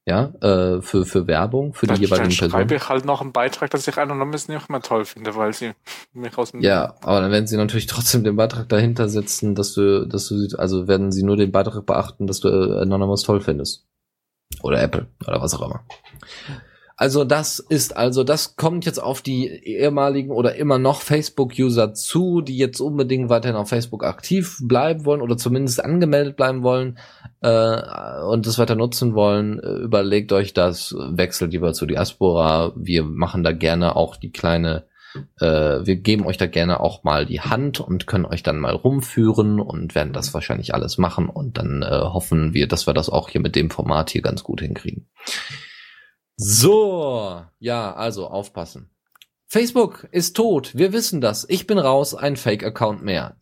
[0.06, 2.50] ja, äh, für, für Werbung, für dann, die jeweiligen Personen.
[2.50, 5.52] Dann schreibe ich halt noch einen Beitrag, dass ich Anonymous nicht mehr toll finde, weil
[5.52, 5.72] sie
[6.12, 6.62] mich aus dem...
[6.62, 10.48] Ja, aber dann werden sie natürlich trotzdem den Beitrag dahinter setzen, dass du, dass du,
[10.56, 13.86] also werden sie nur den Beitrag beachten, dass du äh, Anonymous toll findest.
[14.62, 15.84] Oder Apple, oder was auch immer.
[17.00, 22.42] Also das ist also, das kommt jetzt auf die ehemaligen oder immer noch Facebook-User zu,
[22.42, 26.98] die jetzt unbedingt weiterhin auf Facebook aktiv bleiben wollen oder zumindest angemeldet bleiben wollen
[27.40, 29.58] äh, und das weiter nutzen wollen.
[29.60, 32.74] Überlegt euch das, wechselt lieber zu Diaspora.
[32.76, 34.84] Wir machen da gerne auch die kleine
[35.40, 38.74] äh, wir geben euch da gerne auch mal die Hand und können euch dann mal
[38.74, 43.08] rumführen und werden das wahrscheinlich alles machen und dann äh, hoffen wir, dass wir das
[43.08, 45.08] auch hier mit dem Format hier ganz gut hinkriegen.
[46.42, 48.88] So, ja, also aufpassen.
[49.46, 51.44] Facebook ist tot, wir wissen das.
[51.50, 53.36] Ich bin raus, ein Fake-Account mehr.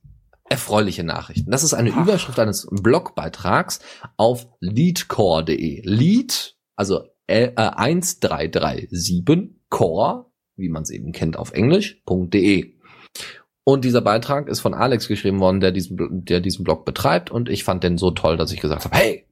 [0.50, 1.52] Erfreuliche Nachrichten.
[1.52, 3.78] Das ist eine Überschrift eines Blogbeitrags
[4.16, 5.82] auf leadcore.de.
[5.84, 9.24] Lead, also äh, 1337
[9.70, 10.26] core,
[10.56, 12.74] wie man es eben kennt auf Englisch.de.
[13.62, 17.30] Und dieser Beitrag ist von Alex geschrieben worden, der diesen, der diesen Blog betreibt.
[17.30, 19.27] Und ich fand den so toll, dass ich gesagt habe, hey,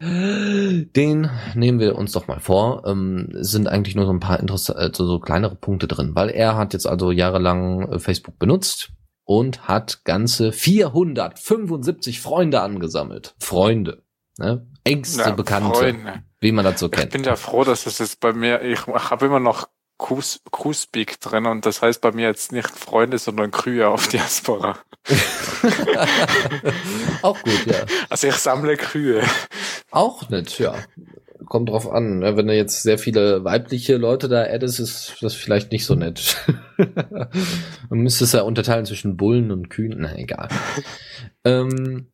[0.00, 2.84] den nehmen wir uns doch mal vor.
[2.86, 6.56] Ähm, sind eigentlich nur so ein paar interessante, also so kleinere Punkte drin, weil er
[6.56, 8.92] hat jetzt also jahrelang äh, Facebook benutzt
[9.24, 13.34] und hat ganze 475 Freunde angesammelt.
[13.38, 14.02] Freunde,
[14.38, 14.66] ne?
[14.84, 16.22] engste ja, Bekannte, Freunde.
[16.40, 17.06] wie man das so kennt.
[17.06, 19.68] Ich bin ja froh, dass es jetzt bei mir, ich habe immer noch
[20.00, 24.78] Q-Speak drin und das heißt bei mir jetzt nicht Freunde, sondern Kühe auf Diaspora.
[27.22, 27.84] Auch gut, ja.
[28.08, 29.22] Also ich sammle Kühe.
[29.90, 30.74] Auch nett, ja.
[31.46, 32.20] Kommt drauf an.
[32.20, 32.36] Ne?
[32.36, 36.36] Wenn du jetzt sehr viele weibliche Leute da addest, ist das vielleicht nicht so nett.
[37.90, 39.96] Man müsste es ja unterteilen zwischen Bullen und Kühen.
[39.98, 40.48] Na, egal.
[41.44, 42.10] ähm,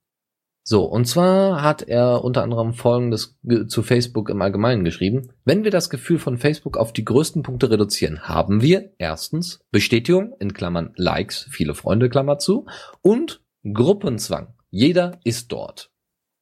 [0.68, 3.38] so, und zwar hat er unter anderem Folgendes
[3.68, 5.28] zu Facebook im Allgemeinen geschrieben.
[5.44, 10.34] Wenn wir das Gefühl von Facebook auf die größten Punkte reduzieren, haben wir erstens Bestätigung
[10.40, 12.66] in Klammern Likes, viele Freunde Klammer zu
[13.00, 14.54] und Gruppenzwang.
[14.70, 15.92] Jeder ist dort.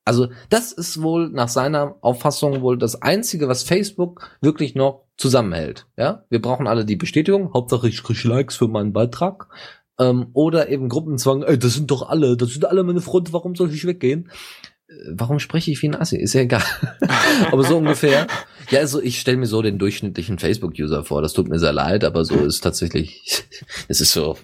[0.07, 5.87] Also das ist wohl nach seiner Auffassung wohl das Einzige, was Facebook wirklich noch zusammenhält.
[5.99, 7.53] Ja, wir brauchen alle die Bestätigung.
[7.53, 9.49] Hauptsache ich kriege Likes für meinen Beitrag.
[9.99, 13.55] Ähm, oder eben Gruppenzwang, ey, das sind doch alle, das sind alle meine Freunde, warum
[13.55, 14.31] soll ich weggehen?
[14.89, 16.17] Äh, warum spreche ich wie ein Assi?
[16.17, 16.65] Ist ja egal.
[17.53, 18.27] aber so ungefähr.
[18.71, 21.23] Ja, also ich stelle mir so den durchschnittlichen Facebook-User vor.
[21.23, 23.45] Das tut mir sehr leid, aber so ist tatsächlich,
[23.89, 24.37] es ist so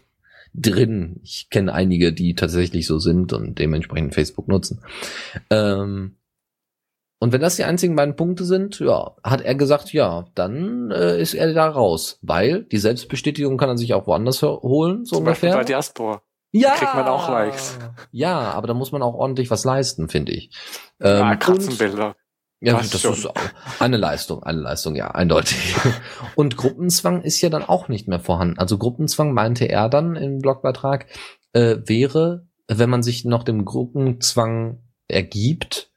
[0.54, 1.20] drin.
[1.22, 4.80] Ich kenne einige, die tatsächlich so sind und dementsprechend Facebook nutzen.
[5.48, 6.16] Ähm,
[7.22, 11.20] Und wenn das die einzigen beiden Punkte sind, ja, hat er gesagt, ja, dann äh,
[11.20, 12.18] ist er da raus.
[12.22, 15.50] Weil die Selbstbestätigung kann er sich auch woanders holen, so Zum ungefähr.
[15.50, 16.22] Beispiel bei Diaspora.
[16.52, 17.78] ja, kriegt man auch Likes.
[18.10, 20.50] Ja, aber da muss man auch ordentlich was leisten, finde ich.
[20.98, 22.16] ja, Ähm, und- Katzenbilder.
[22.60, 23.34] ja, Das das, ist auch
[23.80, 25.74] eine Leistung, eine Leistung, ja, eindeutig.
[26.36, 28.58] Und Gruppenzwang ist ja dann auch nicht mehr vorhanden.
[28.58, 31.04] Also Gruppenzwang meinte er dann im Blogbeitrag,
[31.52, 34.78] äh, wäre, wenn man sich noch dem Gruppenzwang
[35.08, 35.89] ergibt,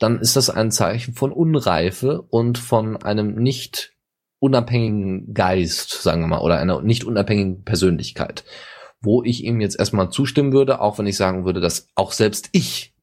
[0.00, 3.92] dann ist das ein Zeichen von Unreife und von einem nicht
[4.40, 8.44] unabhängigen Geist, sagen wir mal, oder einer nicht unabhängigen Persönlichkeit.
[9.02, 12.48] Wo ich ihm jetzt erstmal zustimmen würde, auch wenn ich sagen würde, dass auch selbst
[12.52, 12.94] ich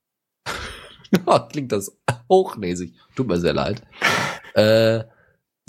[1.50, 1.98] klingt das
[2.30, 2.94] hochnäsig.
[3.16, 3.84] Tut mir sehr leid.
[4.54, 5.04] Äh,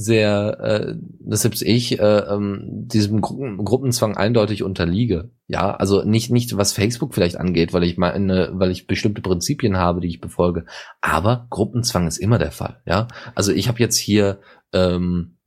[0.01, 5.33] sehr, äh, dass selbst ich äh, ähm, diesem Gruppen, Gruppenzwang eindeutig unterliege.
[5.49, 9.77] Ja, also nicht nicht was Facebook vielleicht angeht, weil ich meine, weil ich bestimmte Prinzipien
[9.77, 10.67] habe, die ich befolge.
[11.01, 12.81] Aber Gruppenzwang ist immer der Fall.
[12.87, 14.39] Ja, also ich habe jetzt hier,
[14.73, 15.39] ähm,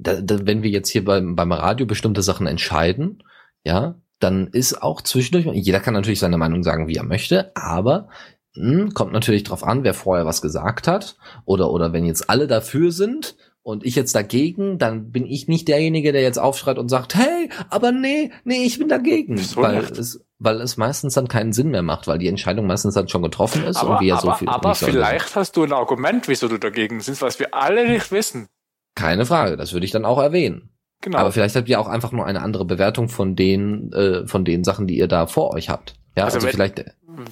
[0.00, 3.22] da, da, wenn wir jetzt hier beim beim Radio bestimmte Sachen entscheiden,
[3.62, 8.08] ja, dann ist auch zwischendurch, jeder kann natürlich seine Meinung sagen, wie er möchte, aber
[8.54, 11.16] hm, kommt natürlich drauf an, wer vorher was gesagt hat.
[11.44, 15.68] Oder, oder wenn jetzt alle dafür sind und ich jetzt dagegen, dann bin ich nicht
[15.68, 19.38] derjenige, der jetzt aufschreit und sagt, hey, aber nee, nee, ich bin dagegen.
[19.56, 23.08] Weil es, weil es meistens dann keinen Sinn mehr macht, weil die Entscheidung meistens dann
[23.08, 24.48] schon getroffen ist Aber, und wir ja aber, so viel.
[24.48, 28.48] aber vielleicht hast du ein Argument, wieso du dagegen sind, was wir alle nicht wissen.
[28.94, 30.70] Keine Frage, das würde ich dann auch erwähnen.
[31.00, 31.18] Genau.
[31.18, 34.64] Aber vielleicht habt ihr auch einfach nur eine andere Bewertung von den, äh, von den
[34.64, 35.94] Sachen, die ihr da vor euch habt.
[36.16, 36.84] Ja, Also also, vielleicht,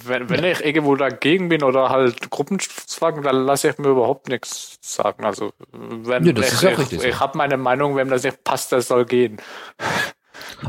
[0.05, 4.79] wenn, wenn ich irgendwo dagegen bin oder halt Gruppenzwang, dann lasse ich mir überhaupt nichts
[4.81, 5.25] sagen.
[5.25, 6.47] Also wenn Ja, ich,
[6.93, 7.07] ich, so.
[7.07, 9.39] ich habe meine Meinung, wem das nicht passt, das soll gehen.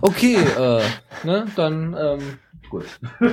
[0.02, 0.82] Okay, äh,
[1.24, 2.40] ne, dann, ähm,
[2.70, 2.86] gut.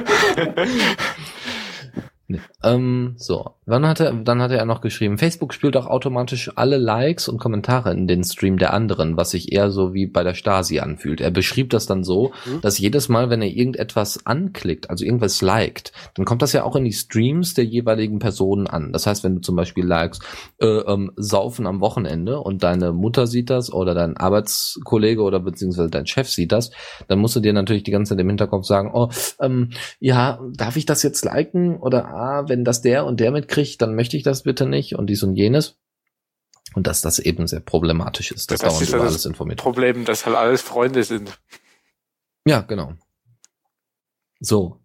[2.26, 2.40] nee.
[2.62, 6.76] ähm, so, dann hat er, dann hat er noch geschrieben, Facebook spielt auch automatisch alle
[6.76, 10.34] Likes und Kommentare in den Stream der anderen, was sich eher so wie bei der
[10.34, 11.20] Stasi anfühlt.
[11.20, 12.60] Er beschrieb das dann so, Mhm.
[12.60, 16.76] dass jedes Mal, wenn er irgendetwas anklickt, also irgendwas liked, dann kommt das ja auch
[16.76, 18.92] in die Streams der jeweiligen Personen an.
[18.92, 20.22] Das heißt, wenn du zum Beispiel likest,
[20.60, 25.90] äh, ähm, saufen am Wochenende und deine Mutter sieht das oder dein Arbeitskollege oder beziehungsweise
[25.90, 26.70] dein Chef sieht das,
[27.08, 29.08] dann musst du dir natürlich die ganze Zeit im Hinterkopf sagen, oh,
[29.40, 29.70] ähm,
[30.00, 31.76] ja, darf ich das jetzt liken?
[31.76, 35.06] Oder ah, wenn das der und der mitkriegt, dann möchte ich das bitte nicht und
[35.08, 35.78] dies und jenes.
[36.74, 39.62] Und dass das eben sehr problematisch ist, dass Das dauernd ist über alles informiert wird.
[39.62, 41.38] Problem, dass halt alles Freunde sind.
[42.46, 42.94] Ja, genau.
[44.40, 44.80] So.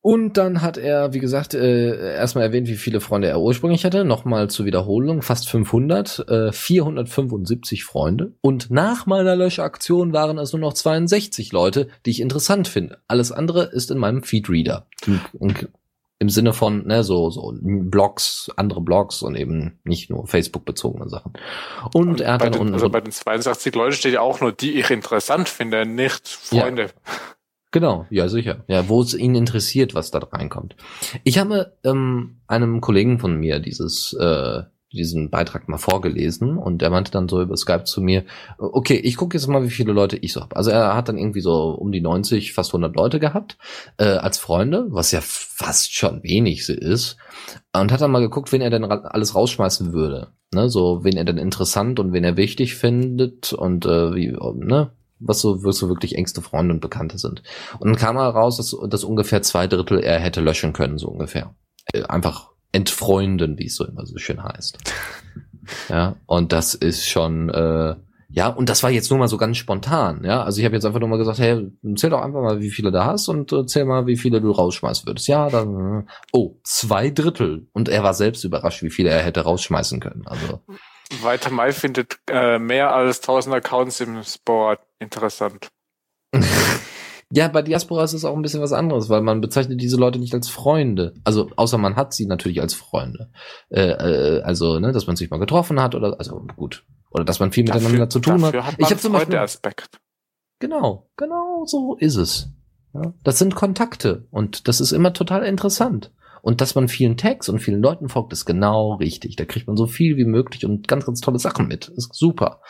[0.00, 4.04] Und dann hat er, wie gesagt, äh, erstmal erwähnt, wie viele Freunde er ursprünglich hatte.
[4.04, 8.34] Nochmal zur Wiederholung, fast 500, äh, 475 Freunde.
[8.42, 12.98] Und nach meiner Löschaktion waren es nur noch 62 Leute, die ich interessant finde.
[13.08, 14.86] Alles andere ist in meinem Feedreader.
[15.06, 15.54] Im, im,
[16.24, 21.34] Im Sinne von, ne, so, so Blogs, andere Blogs und eben nicht nur Facebook-bezogene Sachen.
[21.92, 24.40] Und er hat bei dann den, unten also bei den 62 Leuten steht ja auch
[24.40, 26.88] nur, die ich interessant finde, nicht Freunde.
[27.72, 28.64] Genau, ja sicher.
[28.68, 30.76] Ja, wo es ihn interessiert, was da reinkommt.
[31.24, 34.62] Ich habe ähm, einem Kollegen von mir dieses äh,
[34.94, 38.24] diesen Beitrag mal vorgelesen und er meinte dann so über Skype zu mir,
[38.58, 40.56] okay, ich gucke jetzt mal, wie viele Leute ich so habe.
[40.56, 43.58] Also er hat dann irgendwie so um die 90, fast 100 Leute gehabt
[43.98, 47.16] äh, als Freunde, was ja fast schon wenig ist.
[47.72, 50.28] Und hat dann mal geguckt, wen er denn alles rausschmeißen würde.
[50.54, 54.92] Ne, so wen er denn interessant und wen er wichtig findet und äh, wie, ne,
[55.18, 57.42] was so, was so wirklich engste Freunde und Bekannte sind.
[57.78, 61.54] Und dann kam heraus, dass, dass ungefähr zwei Drittel er hätte löschen können, so ungefähr.
[61.92, 64.78] Äh, Einfach entfreunden, wie es so immer so schön heißt.
[65.88, 67.94] Ja, und das ist schon, äh,
[68.28, 70.42] ja, und das war jetzt nur mal so ganz spontan, ja.
[70.42, 72.92] Also ich habe jetzt einfach nur mal gesagt, hey, zähl doch einfach mal, wie viele
[72.92, 75.26] du hast und äh, zähl mal, wie viele du rausschmeißen würdest.
[75.26, 77.66] Ja, dann, oh, zwei Drittel.
[77.72, 80.24] Und er war selbst überrascht, wie viele er hätte rausschmeißen können.
[80.26, 80.60] Also,
[81.22, 85.68] Weiter Mai findet äh, mehr als 1000 Accounts im Sport interessant.
[87.34, 90.20] Ja, bei Diaspora ist es auch ein bisschen was anderes, weil man bezeichnet diese Leute
[90.20, 91.14] nicht als Freunde.
[91.24, 93.30] Also außer man hat sie natürlich als Freunde.
[93.70, 96.84] Äh, äh, also, ne, dass man sich mal getroffen hat oder also gut.
[97.10, 98.54] Oder dass man viel miteinander zu tun hat.
[98.54, 99.32] dafür hat Ich habe zum Beispiel.
[99.32, 100.00] Freunde-Aspekt.
[100.60, 102.50] Genau, genau so ist es.
[102.92, 106.12] Ja, das sind Kontakte und das ist immer total interessant.
[106.40, 109.34] Und dass man vielen Tags und vielen Leuten folgt, ist genau richtig.
[109.34, 111.88] Da kriegt man so viel wie möglich und ganz, ganz tolle Sachen mit.
[111.88, 112.60] Ist super.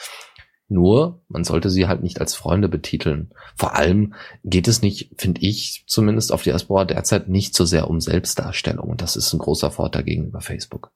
[0.68, 3.30] Nur, man sollte sie halt nicht als Freunde betiteln.
[3.54, 4.14] Vor allem
[4.44, 8.88] geht es nicht, finde ich, zumindest auf Diaspora derzeit nicht so sehr um Selbstdarstellung.
[8.88, 10.90] Und das ist ein großer Vorteil gegenüber Facebook.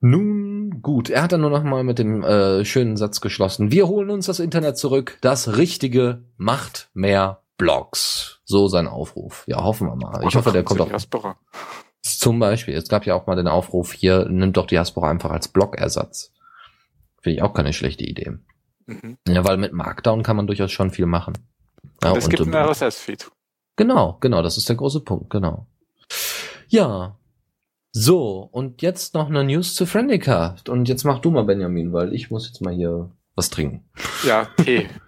[0.00, 3.72] Nun gut, er hat dann nur noch mal mit dem äh, schönen Satz geschlossen.
[3.72, 5.18] Wir holen uns das Internet zurück.
[5.20, 8.40] Das Richtige macht mehr Blogs.
[8.44, 9.44] So sein Aufruf.
[9.48, 10.20] Ja, hoffen wir mal.
[10.20, 10.88] Ich Oder hoffe, der kommt auch.
[10.88, 11.36] Diaspora.
[12.00, 15.48] Zum Beispiel, es gab ja auch mal den Aufruf hier, nimmt doch Diaspora einfach als
[15.48, 16.32] Blog-Ersatz.
[17.20, 18.32] Finde ich auch keine schlechte Idee.
[18.86, 19.18] Mhm.
[19.26, 21.34] Ja, weil mit Markdown kann man durchaus schon viel machen.
[22.02, 23.30] Ja, Und es gibt einen RSS-Feed.
[23.76, 25.66] Genau, genau, das ist der große Punkt, genau.
[26.68, 27.16] Ja.
[27.92, 30.56] So, und jetzt noch eine News zu Friendica.
[30.68, 33.84] Und jetzt mach du mal, Benjamin, weil ich muss jetzt mal hier was trinken.
[34.24, 34.88] Ja, Tee.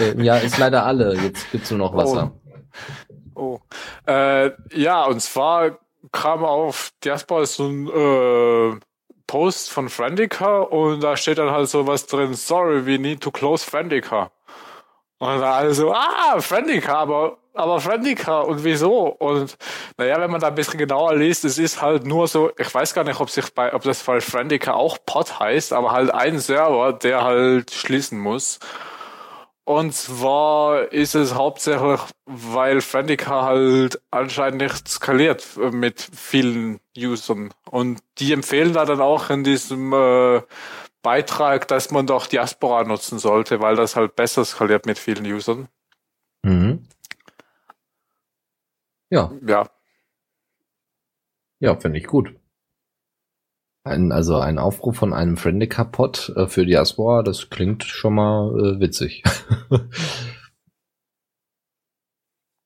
[0.00, 1.14] Äh, ja, ist leider alle.
[1.14, 2.32] Jetzt gibt's nur noch Wasser.
[3.34, 3.60] Oh.
[4.06, 5.78] Äh, ja, und zwar
[6.10, 8.80] kam auf Diaspora so ein äh,
[9.28, 13.30] Post von Friendica und da steht dann halt so was drin, sorry, we need to
[13.30, 14.32] close Friendica.
[15.18, 19.06] Und da alle ah, Friendica, aber, aber Friendica und wieso?
[19.06, 19.56] Und
[19.96, 22.94] naja, wenn man da ein bisschen genauer liest, es ist halt nur so, ich weiß
[22.94, 26.38] gar nicht, ob sich bei, ob das bei Friendica auch Pod heißt, aber halt ein
[26.38, 28.60] Server, der halt schließen muss.
[29.68, 37.52] Und zwar ist es hauptsächlich, weil Friendica halt anscheinend nicht skaliert mit vielen Usern.
[37.70, 40.40] Und die empfehlen da dann auch in diesem äh,
[41.02, 45.68] Beitrag, dass man doch Diaspora nutzen sollte, weil das halt besser skaliert mit vielen Usern.
[46.42, 46.88] Mhm.
[49.10, 49.68] Ja, Ja,
[51.60, 52.37] ja, finde ich gut.
[53.88, 58.80] Ein, also ein Aufruf von einem Friendica-Pod äh, für Diaspora, das klingt schon mal äh,
[58.80, 59.22] witzig.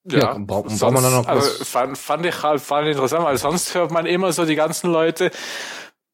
[0.04, 1.68] Ja, braucht- braucht man da noch also was?
[1.68, 4.90] fand, fand ich halt fand ich interessant, weil sonst hört man immer so die ganzen
[4.90, 5.30] Leute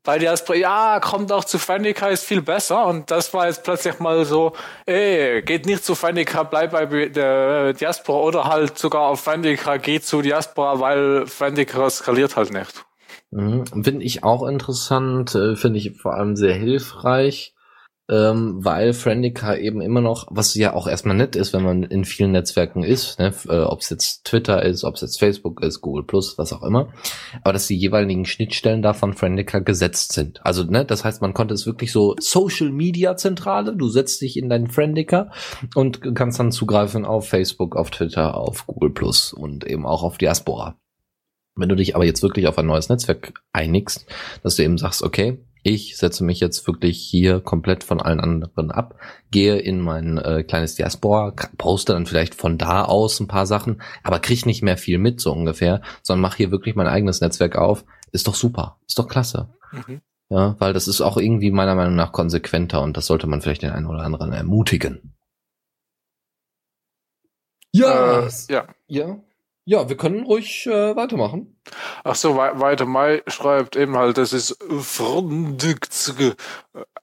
[0.05, 2.86] bei Diaspora, ja, kommt auch zu Friendica, ist viel besser.
[2.86, 4.52] Und das war jetzt plötzlich mal so,
[4.86, 10.05] ey, geht nicht zu Friendica, bleib bei der Diaspora oder halt sogar auf Friendica, geht
[10.06, 12.85] zu Diaspora, weil Friendica skaliert halt nicht.
[13.31, 13.67] Mhm.
[13.67, 17.55] Finde ich auch interessant, äh, finde ich vor allem sehr hilfreich,
[18.11, 22.07] ähm, weil Friendica eben immer noch, was ja auch erstmal nett ist, wenn man in
[22.07, 25.83] vielen Netzwerken ist, ne, äh, ob es jetzt Twitter ist, ob es jetzt Facebook ist,
[25.83, 26.89] Google Plus, was auch immer,
[27.43, 30.41] aber dass die jeweiligen Schnittstellen da von Friendica gesetzt sind.
[30.47, 34.39] Also, ne, das heißt, man konnte es wirklich so Social Media Zentrale, du setzt dich
[34.39, 35.31] in deinen Friendica
[35.75, 40.17] und kannst dann zugreifen auf Facebook, auf Twitter, auf Google Plus und eben auch auf
[40.17, 40.79] Diaspora.
[41.59, 44.06] Wenn du dich aber jetzt wirklich auf ein neues Netzwerk einigst,
[44.43, 48.70] dass du eben sagst, okay, ich setze mich jetzt wirklich hier komplett von allen anderen
[48.70, 48.94] ab,
[49.30, 53.82] gehe in mein äh, kleines Diaspora, poste dann vielleicht von da aus ein paar Sachen,
[54.05, 57.56] aber krieg nicht mehr viel mit, so ungefähr, sondern mach hier wirklich mein eigenes Netzwerk
[57.56, 59.48] auf, ist doch super, ist doch klasse.
[59.72, 60.01] Mhm.
[60.30, 63.62] Ja, weil das ist auch irgendwie meiner Meinung nach konsequenter und das sollte man vielleicht
[63.62, 65.14] den einen oder anderen ermutigen.
[68.48, 68.66] Äh, ja.
[68.86, 69.18] ja.
[69.70, 71.61] Ja, wir können ruhig äh, weitermachen.
[72.03, 74.57] Ach so, wei- weiter Mai schreibt eben halt, das ist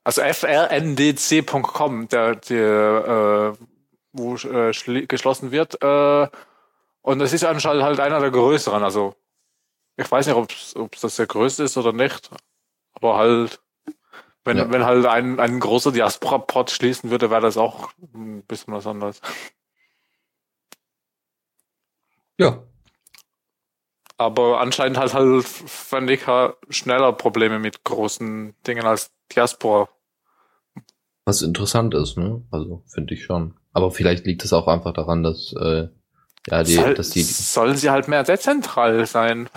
[0.03, 3.65] also frndc.com, der, der äh,
[4.13, 4.71] wo äh,
[5.05, 5.79] geschlossen wird.
[5.83, 6.27] Äh,
[7.03, 8.81] und das ist anscheinend halt einer der größeren.
[8.83, 9.13] Also
[9.97, 10.35] ich weiß nicht,
[10.75, 12.31] ob das der größte ist oder nicht,
[12.93, 13.61] aber halt,
[14.43, 14.71] wenn, Ja.
[14.71, 19.21] wenn halt ein, ein großer Diaspora-Pod schließen würde, wäre das auch ein bisschen was anderes.
[22.37, 22.63] Ja.
[24.17, 29.89] Aber anscheinend hat halt Friendica schneller Probleme mit großen Dingen als Diaspora.
[31.25, 32.43] Was interessant ist, ne?
[32.51, 33.55] Also finde ich schon.
[33.73, 35.89] Aber vielleicht liegt es auch einfach daran, dass äh,
[36.47, 39.49] ja die, Soll, dass die sollen sie halt mehr dezentral sein.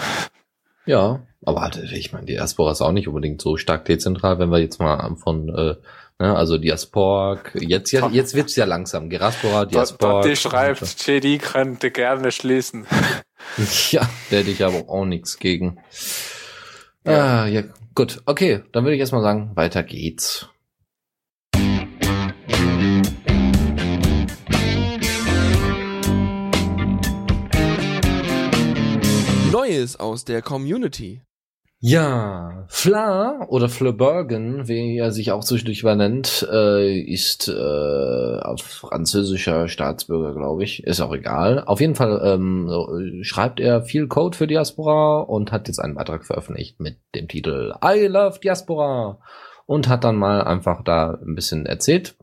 [0.87, 4.51] ja, aber warte, ich meine, die Diaspora ist auch nicht unbedingt so stark dezentral, wenn
[4.51, 5.77] wir jetzt mal von äh,
[6.19, 10.23] ne, also Diaspora jetzt ja jetzt wird's ja langsam Geraspora, Diaspora.
[10.23, 12.87] Die schreibt, JD könnte gerne schließen.
[13.91, 15.79] Ja, da hätte ich aber auch nichts gegen.
[17.07, 17.45] Ja.
[17.45, 17.63] Ah, ja,
[17.95, 18.21] gut.
[18.27, 20.49] Okay, dann würde ich erstmal sagen, weiter geht's.
[29.51, 31.23] Neues aus der Community.
[31.81, 39.69] Ja, Fla oder Flebergen, wie er sich auch zwischendurch übernennt, äh, ist äh, auf französischer
[39.69, 40.83] Staatsbürger, glaube ich.
[40.83, 41.63] Ist auch egal.
[41.63, 45.95] Auf jeden Fall ähm, so, schreibt er viel Code für Diaspora und hat jetzt einen
[45.95, 49.21] Beitrag veröffentlicht mit dem Titel I Love Diaspora
[49.67, 52.17] und hat dann mal einfach da ein bisschen erzählt,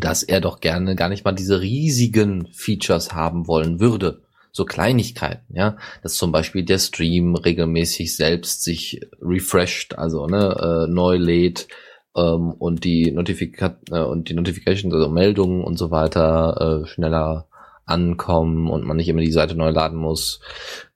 [0.00, 4.23] dass er doch gerne gar nicht mal diese riesigen Features haben wollen würde.
[4.56, 10.92] So Kleinigkeiten, ja, dass zum Beispiel der Stream regelmäßig selbst sich refresht, also ne, äh,
[10.92, 11.66] neu lädt
[12.14, 17.48] ähm, und die Notifika äh, und die Notifications, also Meldungen und so weiter äh, schneller
[17.84, 20.38] ankommen und man nicht immer die Seite neu laden muss,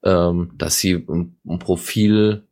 [0.05, 2.44] ähm, dass im Profilseite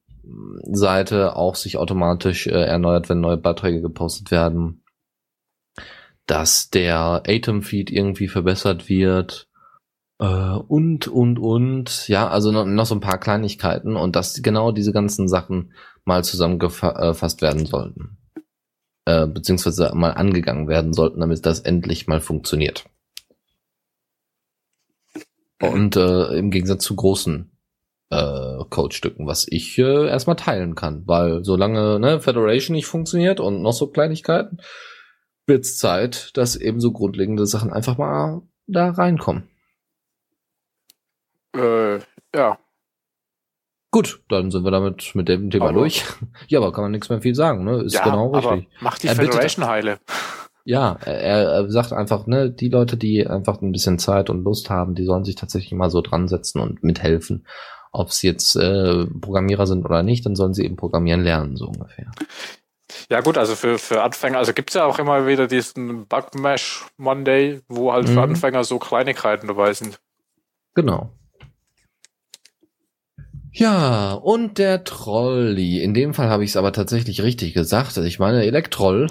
[1.37, 4.83] auch sich automatisch äh, erneuert, wenn neue Beiträge gepostet werden,
[6.27, 9.49] dass der Atom-Feed irgendwie verbessert wird
[10.19, 14.93] und, und, und, ja, also noch, noch so ein paar Kleinigkeiten und dass genau diese
[14.93, 15.73] ganzen Sachen
[16.05, 18.17] mal zusammengefasst werden sollten.
[19.05, 22.87] Äh, beziehungsweise mal angegangen werden sollten, damit das endlich mal funktioniert.
[25.61, 27.53] Und äh, im Gegensatz zu großen
[28.11, 33.63] äh, Codestücken, was ich äh, erstmal teilen kann, weil solange ne, Federation nicht funktioniert und
[33.63, 34.59] noch so Kleinigkeiten,
[35.47, 39.49] wird's Zeit, dass eben so grundlegende Sachen einfach mal da reinkommen.
[41.57, 42.01] Äh,
[42.35, 42.59] ja.
[43.91, 46.05] Gut, dann sind wir damit mit dem Thema Aber- durch.
[46.49, 47.83] Ja, aber kann man nichts mehr viel sagen, ne?
[47.85, 48.69] Ist ja, genau richtig.
[48.81, 49.99] mach die Er bittet- Federation heile.
[50.65, 51.13] Ja, er,
[51.49, 55.05] er sagt einfach, ne, die Leute, die einfach ein bisschen Zeit und Lust haben, die
[55.05, 57.47] sollen sich tatsächlich mal so dran setzen und mithelfen.
[57.93, 61.67] Ob es jetzt äh, Programmierer sind oder nicht, dann sollen sie eben programmieren lernen, so
[61.69, 62.11] ungefähr.
[63.09, 67.61] Ja gut, also für, für Anfänger, also gibt's ja auch immer wieder diesen Bugmash Monday,
[67.69, 68.19] wo halt für Mhm.
[68.31, 70.01] Anfänger so Kleinigkeiten dabei sind.
[70.75, 71.11] Genau.
[73.59, 75.81] Ja, und der Trolli.
[75.81, 77.97] In dem Fall habe ich es aber tatsächlich richtig gesagt.
[77.97, 79.07] Ich meine, Elektroll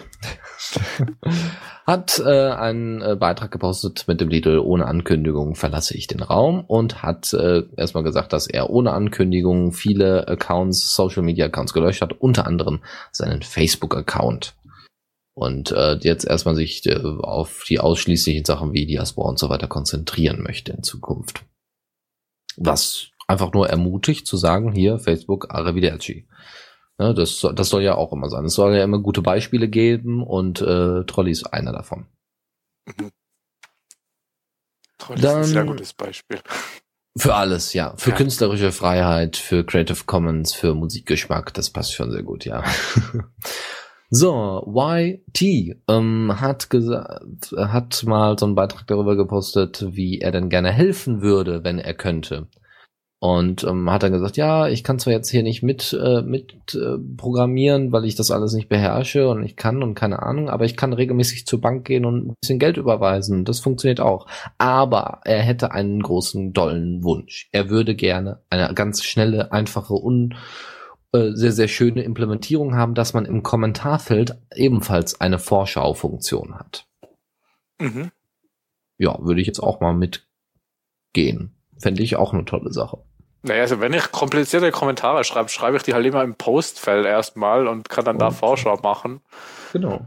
[1.88, 6.63] hat äh, einen äh, Beitrag gepostet mit dem Titel Ohne Ankündigung verlasse ich den Raum
[6.63, 12.01] und hat äh, erstmal gesagt, dass er ohne Ankündigung viele Accounts, Social Media Accounts gelöscht
[12.01, 14.53] hat, unter anderem seinen Facebook-Account.
[15.34, 19.67] Und äh, jetzt erstmal sich äh, auf die ausschließlichen Sachen wie Diaspora und so weiter
[19.67, 21.43] konzentrieren möchte in Zukunft.
[22.57, 26.27] Was einfach nur ermutigt zu sagen, hier, Facebook, Arrivederci.
[26.99, 28.45] Ja, das, soll- das soll ja auch immer sein.
[28.45, 32.06] Es soll ja immer gute Beispiele geben und äh, Trolli ist einer davon.
[34.97, 36.39] Toll, das ist ein sehr Dann- gutes Beispiel.
[37.18, 37.93] Für alles, ja.
[37.97, 38.15] Für Ja.
[38.18, 42.61] künstlerische Freiheit, für Creative Commons, für Musikgeschmack, das passt schon sehr gut, ja.
[44.10, 50.49] so, YT ähm, hat gesagt, hat mal so einen Beitrag darüber gepostet, wie er denn
[50.49, 52.47] gerne helfen würde, wenn er könnte.
[53.19, 56.75] Und ähm, hat dann gesagt, ja, ich kann zwar jetzt hier nicht mit, äh, mit
[56.75, 60.65] äh, programmieren, weil ich das alles nicht beherrsche und ich kann und keine Ahnung, aber
[60.65, 63.45] ich kann regelmäßig zur Bank gehen und ein bisschen Geld überweisen.
[63.45, 64.27] Das funktioniert auch.
[64.57, 67.47] Aber er hätte einen großen, dollen Wunsch.
[67.51, 70.35] Er würde gerne eine ganz schnelle, einfache und
[71.15, 76.85] äh, sehr, sehr schöne Implementierung haben, dass man im Kommentarfeld ebenfalls eine Vorschaufunktion hat.
[77.79, 78.11] Mhm.
[78.97, 81.55] Ja, würde ich jetzt auch mal mitgehen.
[81.80, 82.99] Fände ich auch eine tolle Sache.
[83.43, 87.68] Naja, also wenn ich komplizierte Kommentare schreibe, schreibe ich die halt immer im Postfeld erstmal
[87.68, 88.31] und kann dann da Oh.
[88.31, 89.22] Vorschau machen.
[89.73, 90.02] Genau.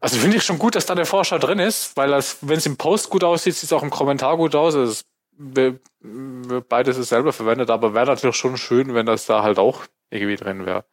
[0.00, 2.66] Also finde ich schon gut, dass da eine Vorschau drin ist, weil das, wenn es
[2.66, 4.74] im Post gut aussieht, sieht es auch im Kommentar gut aus.
[4.74, 5.04] Also es,
[5.36, 9.58] be- be- beides ist selber verwendet, aber wäre natürlich schon schön, wenn das da halt
[9.58, 9.80] auch
[10.10, 10.84] irgendwie drin wäre.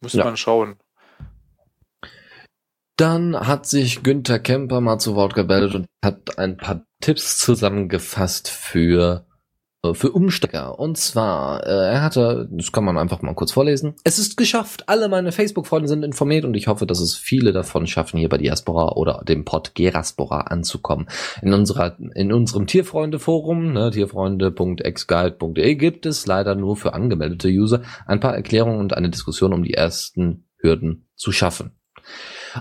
[0.00, 0.24] Muss Ja.
[0.24, 0.76] man schauen.
[2.96, 8.48] Dann hat sich Günther Kemper mal zu Wort gemeldet und hat ein paar Tipps zusammengefasst
[8.48, 9.26] für
[9.86, 10.78] äh, für Umsteiger.
[10.78, 13.94] Und zwar, äh, er hatte, das kann man einfach mal kurz vorlesen.
[14.04, 14.88] Es ist geschafft.
[14.88, 18.38] Alle meine Facebook-Freunde sind informiert und ich hoffe, dass es viele davon schaffen, hier bei
[18.38, 21.08] Diaspora oder dem Pod Geraspora anzukommen.
[21.42, 28.20] In unserer, in unserem Tierfreunde-Forum, ne, tierfreunde.xguide.de gibt es leider nur für angemeldete User ein
[28.20, 31.72] paar Erklärungen und eine Diskussion, um die ersten Hürden zu schaffen.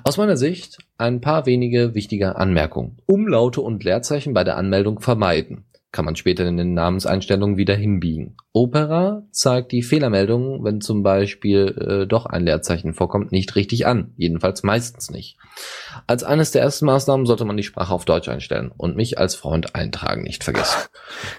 [0.04, 2.98] Aus meiner Sicht ein paar wenige wichtige Anmerkungen.
[3.06, 5.66] Umlaute und Leerzeichen bei der Anmeldung vermeiden.
[5.92, 8.36] Kann man später in den Namenseinstellungen wieder hinbiegen.
[8.52, 14.14] Opera zeigt die Fehlermeldung, wenn zum Beispiel äh, doch ein Leerzeichen vorkommt, nicht richtig an.
[14.18, 15.38] Jedenfalls meistens nicht.
[16.06, 19.36] Als eines der ersten Maßnahmen sollte man die Sprache auf Deutsch einstellen und mich als
[19.36, 20.82] Freund eintragen nicht vergessen.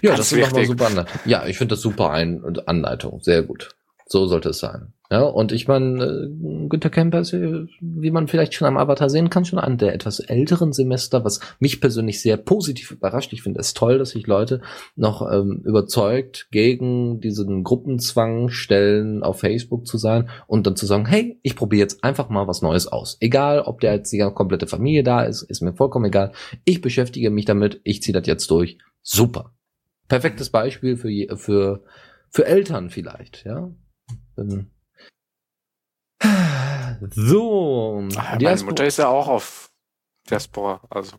[0.01, 0.79] Ja, Ganz das ist doch mal wichtig.
[0.79, 1.05] super.
[1.25, 3.19] Ja, ich finde das super Ein Anleitung.
[3.21, 3.69] Sehr gut.
[4.07, 4.93] So sollte es sein.
[5.09, 9.09] Ja, und ich meine, äh, Günter Kemper ist, äh, wie man vielleicht schon am Avatar
[9.09, 13.31] sehen kann, schon an der etwas älteren Semester, was mich persönlich sehr positiv überrascht.
[13.31, 14.61] Ich finde es toll, dass sich Leute
[14.97, 21.05] noch ähm, überzeugt gegen diesen Gruppenzwang stellen, auf Facebook zu sein und dann zu sagen,
[21.05, 23.15] hey, ich probiere jetzt einfach mal was Neues aus.
[23.21, 26.33] Egal, ob der jetzt die komplette Familie da ist, ist mir vollkommen egal.
[26.65, 28.77] Ich beschäftige mich damit, ich ziehe das jetzt durch.
[29.03, 29.53] Super.
[30.09, 31.83] Perfektes Beispiel für, für,
[32.29, 33.71] für Eltern vielleicht, ja.
[34.35, 34.71] Wenn-
[37.11, 38.03] So.
[38.17, 39.69] Ach, meine Diaspora- Mutter ist ja auch auf
[40.29, 40.81] Diaspora.
[40.89, 41.17] Also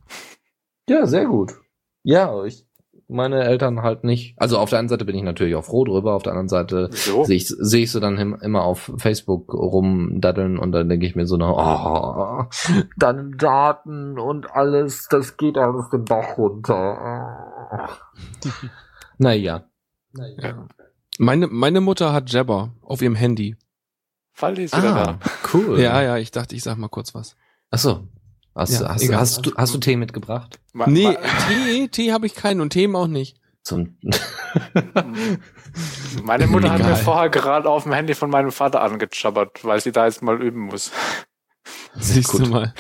[0.89, 1.55] Ja, sehr gut.
[2.03, 2.67] Ja, ich,
[3.09, 4.35] meine Eltern halt nicht.
[4.39, 6.89] Also auf der einen Seite bin ich natürlich auch froh drüber, auf der anderen Seite
[6.93, 7.25] so.
[7.25, 11.15] sehe ich, sehe ich sie dann im- immer auf Facebook rumdaddeln und dann denke ich
[11.15, 12.45] mir so, na, oh,
[12.97, 17.99] deine Daten und alles, das geht alles den Bach runter.
[19.19, 19.65] naja.
[20.39, 20.67] Ja.
[21.19, 23.57] Meine, meine Mutter hat Jabber auf ihrem Handy.
[24.39, 25.31] Fall ist wieder Ah, da.
[25.53, 25.81] cool.
[25.81, 27.35] Ja, ja, ich dachte, ich sag mal kurz was.
[27.71, 28.07] Ach so.
[28.55, 30.59] Hast, Ja, hast, hast, du, hast du Tee mitgebracht?
[30.73, 31.15] Ma- Nee, ma-
[31.49, 33.37] Tee, Tee habe ich keinen und Themen auch nicht.
[33.63, 33.97] Zum
[36.23, 36.91] Meine Mutter hat Egal.
[36.93, 40.41] mir vorher gerade auf dem Handy von meinem Vater angechabbert, weil sie da jetzt mal
[40.43, 40.91] üben muss.
[41.99, 42.51] Siehst du Gut.
[42.51, 42.75] mal.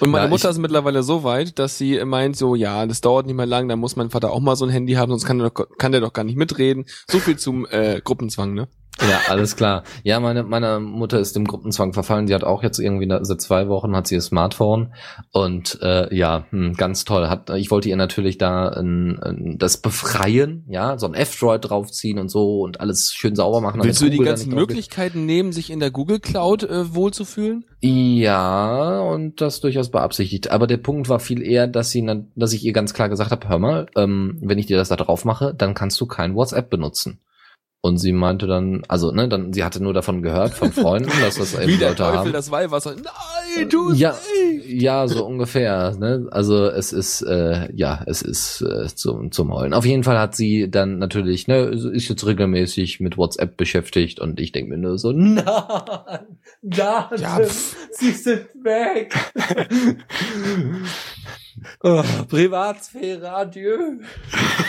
[0.00, 3.26] Und meine Ja, Mutter ist mittlerweile so weit, dass sie meint, so, ja, das dauert
[3.26, 5.38] nicht mehr lang, da muss mein Vater auch mal so ein Handy haben, sonst kann
[5.38, 6.84] der doch, kann der doch gar nicht mitreden.
[7.10, 8.68] So viel zum äh, Gruppenzwang, ne?
[9.00, 9.82] Ja, alles klar.
[10.04, 12.26] Ja, meine, meine Mutter ist dem Gruppenzwang verfallen.
[12.26, 14.94] Die hat auch jetzt irgendwie seit zwei Wochen hat sie ihr Smartphone
[15.32, 17.28] und äh, ja, hm, ganz toll.
[17.28, 22.18] Hat, ich wollte ihr natürlich da ein, ein, das befreien, ja, so ein F-Droid draufziehen
[22.18, 23.82] und so und alles schön sauber machen.
[23.82, 24.54] Willst du die ganzen.
[24.54, 27.64] Möglichkeiten nehmen, sich in der Google Cloud äh, wohlzufühlen?
[27.80, 30.50] Ja, und das durchaus beabsichtigt.
[30.50, 32.06] Aber der Punkt war viel eher, dass sie,
[32.36, 34.96] dass ich ihr ganz klar gesagt habe, hör mal, ähm, wenn ich dir das da
[34.96, 37.20] drauf mache, dann kannst du kein WhatsApp benutzen.
[37.84, 41.34] Und sie meinte dann, also, ne, dann, sie hatte nur davon gehört, von Freunden, dass
[41.34, 42.32] das eben Wie der Leute Teufel haben.
[42.32, 42.94] das Weihwasser.
[42.94, 44.80] Nein, tu Ja, nicht!
[44.80, 45.94] ja, so ungefähr.
[45.98, 46.26] Ne?
[46.30, 49.74] Also es ist, äh, ja, es ist äh, zum, zum Heulen.
[49.74, 54.40] Auf jeden Fall hat sie dann natürlich, ne, ist jetzt regelmäßig mit WhatsApp beschäftigt und
[54.40, 55.44] ich denke mir nur so, nein,
[56.62, 57.10] nein, Ja,
[57.90, 59.14] sie sind weg.
[61.82, 63.76] oh, Privatsphäre, adieu.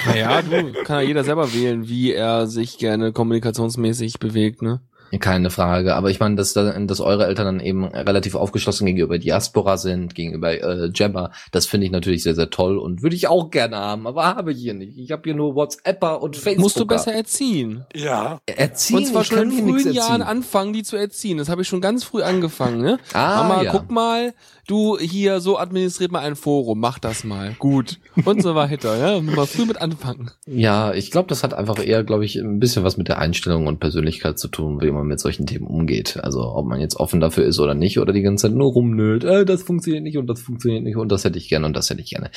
[0.07, 4.81] Naja, du, kann ja jeder selber wählen, wie er sich gerne kommunikationsmäßig bewegt, ne?
[5.19, 9.17] Keine Frage, aber ich meine, dass, da- dass eure Eltern dann eben relativ aufgeschlossen gegenüber
[9.17, 13.27] Diaspora sind, gegenüber äh, Jabba, das finde ich natürlich sehr, sehr toll und würde ich
[13.27, 14.97] auch gerne haben, aber habe ich hier nicht.
[14.97, 16.63] Ich habe hier nur WhatsApper und Facebook.
[16.63, 17.85] Musst du besser erziehen.
[17.95, 18.39] Ja.
[18.45, 18.97] erziehen.
[18.97, 21.37] Und zwar ich schon kann in frühen Jahren anfangen, die zu erziehen.
[21.37, 22.97] Das habe ich schon ganz früh angefangen, ne?
[23.13, 23.71] Ah, Mama, ja.
[23.71, 24.33] guck mal,
[24.67, 27.55] du hier so administriert mal ein Forum, mach das mal.
[27.59, 27.99] Gut.
[28.23, 29.21] Und so weiter, ja?
[29.21, 30.31] Mal früh mit anfangen.
[30.45, 33.67] Ja, ich glaube, das hat einfach eher, glaube ich, ein bisschen was mit der Einstellung
[33.67, 36.17] und Persönlichkeit zu tun, wie man mit solchen Themen umgeht.
[36.21, 39.23] Also ob man jetzt offen dafür ist oder nicht oder die ganze Zeit nur rumnölt,
[39.23, 41.89] äh, das funktioniert nicht und das funktioniert nicht und das hätte ich gerne und das
[41.89, 42.31] hätte ich gerne.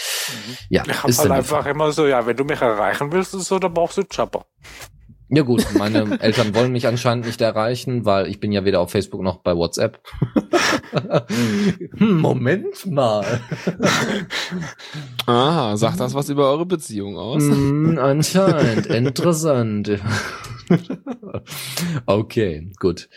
[0.69, 3.43] Ja, Ich ist halt dann einfach immer so, ja, wenn du mich erreichen willst und
[3.43, 4.47] so, dann brauchst du Chopper.
[5.31, 8.91] Ja gut, meine Eltern wollen mich anscheinend nicht erreichen, weil ich bin ja weder auf
[8.91, 10.01] Facebook noch bei WhatsApp.
[11.97, 13.25] Hm, Moment mal.
[15.27, 17.43] Aha, sagt das was über eure Beziehung aus?
[17.43, 18.87] Hm, anscheinend.
[18.87, 19.99] Interessant.
[22.07, 23.09] okay, gut.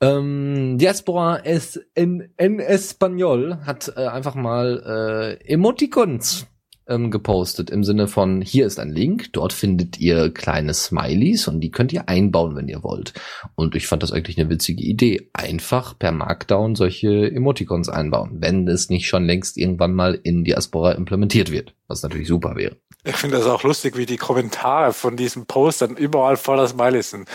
[0.00, 6.46] Ähm, Diaspora es en, en Español hat äh, einfach mal äh, Emoticons
[6.86, 11.60] ähm, gepostet im Sinne von hier ist ein Link, dort findet ihr kleine Smileys und
[11.60, 13.12] die könnt ihr einbauen, wenn ihr wollt.
[13.54, 15.30] Und ich fand das eigentlich eine witzige Idee.
[15.32, 20.92] Einfach per Markdown solche Emoticons einbauen, wenn es nicht schon längst irgendwann mal in Diaspora
[20.92, 22.76] implementiert wird, was natürlich super wäre.
[23.04, 27.10] Ich finde das auch lustig, wie die Kommentare von diesem Post dann überall voller Smileys
[27.10, 27.28] sind.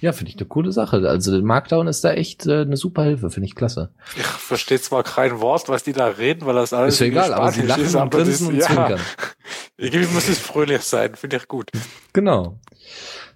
[0.00, 1.08] Ja, finde ich eine coole Sache.
[1.08, 3.90] Also der Markdown ist da echt äh, eine super Hilfe, finde ich klasse.
[4.16, 7.34] Ich verstehe zwar kein Wort, was die da reden, weil das alles Ist ja egal,
[7.34, 9.00] aber sie lachen ist, und grinsen und ja, zwinkern.
[9.76, 11.70] Irgendwie muss es fröhlich sein, finde ich gut.
[12.12, 12.58] Genau.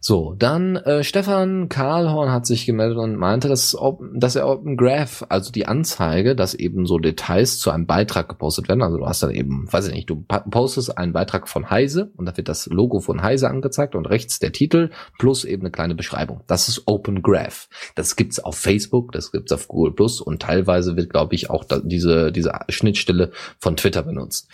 [0.00, 3.76] So, dann äh, Stefan Karlhorn hat sich gemeldet und meinte, dass,
[4.14, 8.68] dass er Open Graph, also die Anzeige, dass eben so Details zu einem Beitrag gepostet
[8.68, 8.82] werden.
[8.82, 12.26] Also du hast dann eben, weiß ich nicht, du postest einen Beitrag von Heise und
[12.26, 15.94] da wird das Logo von Heise angezeigt und rechts der Titel plus eben eine kleine
[15.94, 16.42] Beschreibung.
[16.46, 17.68] Das ist Open Graph.
[17.94, 21.64] Das gibt's auf Facebook, das gibt's auf Google Plus und teilweise wird, glaube ich, auch
[21.64, 24.48] da, diese, diese Schnittstelle von Twitter benutzt.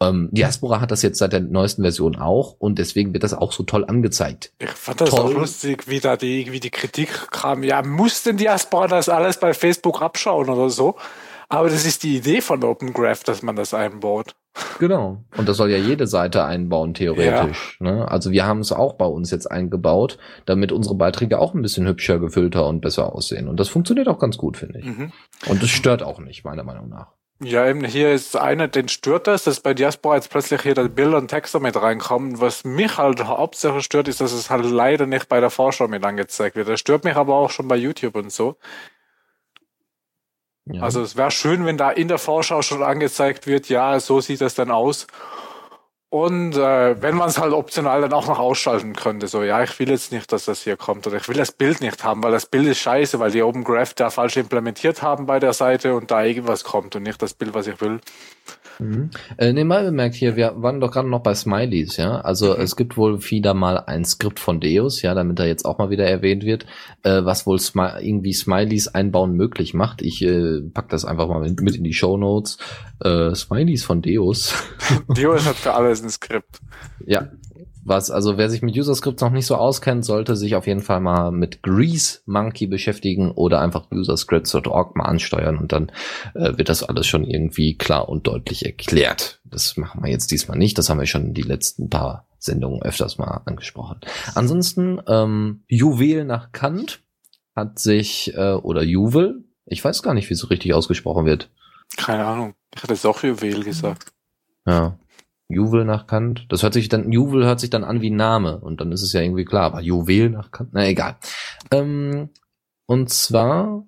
[0.00, 3.52] Ähm, Diaspora hat das jetzt seit der neuesten Version auch und deswegen wird das auch
[3.52, 4.52] so toll angezeigt.
[4.58, 5.20] Ich fand das Toll.
[5.20, 7.62] auch lustig, wie da die, wie die Kritik kam.
[7.62, 10.96] Ja, muss denn Diaspora das alles bei Facebook abschauen oder so?
[11.50, 14.34] Aber das ist die Idee von Open Graph, dass man das einbaut.
[14.78, 15.24] Genau.
[15.36, 17.78] Und das soll ja jede Seite einbauen, theoretisch.
[17.80, 18.08] Ne?
[18.10, 21.86] Also wir haben es auch bei uns jetzt eingebaut, damit unsere Beiträge auch ein bisschen
[21.86, 23.46] hübscher, gefüllter und besser aussehen.
[23.46, 24.86] Und das funktioniert auch ganz gut, finde ich.
[24.86, 25.12] Mhm.
[25.46, 27.12] Und es stört auch nicht, meiner Meinung nach.
[27.40, 30.88] Ja, eben hier ist einer, den stört das, dass bei Diaspora jetzt plötzlich hier das
[30.88, 32.40] Bilder und Texte mit reinkommen.
[32.40, 36.04] Was mich halt hauptsächlich stört, ist, dass es halt leider nicht bei der Vorschau mit
[36.04, 36.68] angezeigt wird.
[36.68, 38.56] Das stört mich aber auch schon bei YouTube und so.
[40.66, 40.82] Ja.
[40.82, 44.40] Also es wäre schön, wenn da in der Vorschau schon angezeigt wird, ja, so sieht
[44.40, 45.06] das dann aus.
[46.10, 49.78] Und äh, wenn man es halt optional dann auch noch ausschalten könnte, so ja, ich
[49.78, 52.32] will jetzt nicht, dass das hier kommt oder ich will das Bild nicht haben, weil
[52.32, 55.94] das Bild ist scheiße, weil die Open Graph da falsch implementiert haben bei der Seite
[55.94, 58.00] und da irgendwas kommt und nicht das Bild, was ich will.
[58.78, 59.10] Mhm.
[59.36, 62.20] Äh, nebenbei bemerkt hier, wir waren doch gerade noch bei Smileys, ja.
[62.20, 62.60] Also Mhm.
[62.62, 65.90] es gibt wohl wieder mal ein Skript von Deus, ja, damit er jetzt auch mal
[65.90, 66.66] wieder erwähnt wird,
[67.02, 70.02] äh, was wohl Smi irgendwie Smileys einbauen möglich macht.
[70.02, 72.58] Ich äh, pack das einfach mal mit, mit in die Show Notes.
[73.02, 74.54] Äh, Smileys von Deus.
[75.08, 76.60] Dio ist halt für alles ein Skript.
[77.06, 77.28] ja.
[77.88, 80.80] Was, also wer sich mit User Scripts noch nicht so auskennt, sollte sich auf jeden
[80.80, 85.90] Fall mal mit Grease Monkey beschäftigen oder einfach userscripts.org mal ansteuern und dann
[86.34, 89.40] äh, wird das alles schon irgendwie klar und deutlich erklärt.
[89.44, 93.18] Das machen wir jetzt diesmal nicht, das haben wir schon die letzten paar Sendungen öfters
[93.18, 94.00] mal angesprochen.
[94.34, 97.00] Ansonsten, ähm, Juwel nach Kant
[97.54, 101.50] hat sich, äh, oder Juwel, ich weiß gar nicht, wie es so richtig ausgesprochen wird.
[101.96, 102.54] Keine Ahnung.
[102.74, 104.12] Ich hatte es auch Juwel gesagt.
[104.66, 104.98] Ja.
[105.48, 106.46] Juwel nach Kant.
[106.50, 109.12] Das hört sich dann, Juwel hört sich dann an wie Name und dann ist es
[109.12, 111.16] ja irgendwie klar, aber Juwel nach Kant, na egal.
[111.70, 112.30] Ähm,
[112.86, 113.86] und zwar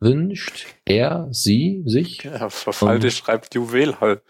[0.00, 2.24] wünscht er, sie, sich.
[2.24, 4.22] Ja, Verfallte schreibt Juwel halt.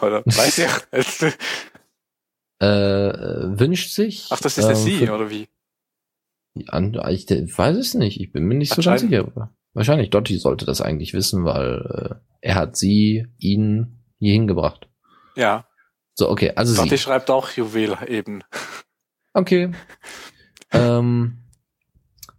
[0.00, 1.34] Oder weiß ich.
[2.60, 4.28] äh, wünscht sich.
[4.30, 5.48] Ach, das ist der äh, sie, oder wie?
[6.54, 9.52] Ich weiß es nicht, ich bin mir nicht so ganz sicher.
[9.74, 14.88] Wahrscheinlich Dotti sollte das eigentlich wissen, weil äh, er hat sie, ihn hier hingebracht.
[15.36, 15.65] Ja.
[16.18, 16.98] So, okay, also Dotti sie.
[16.98, 18.42] schreibt auch Juwel eben.
[19.34, 19.70] Okay.
[20.72, 21.42] ähm,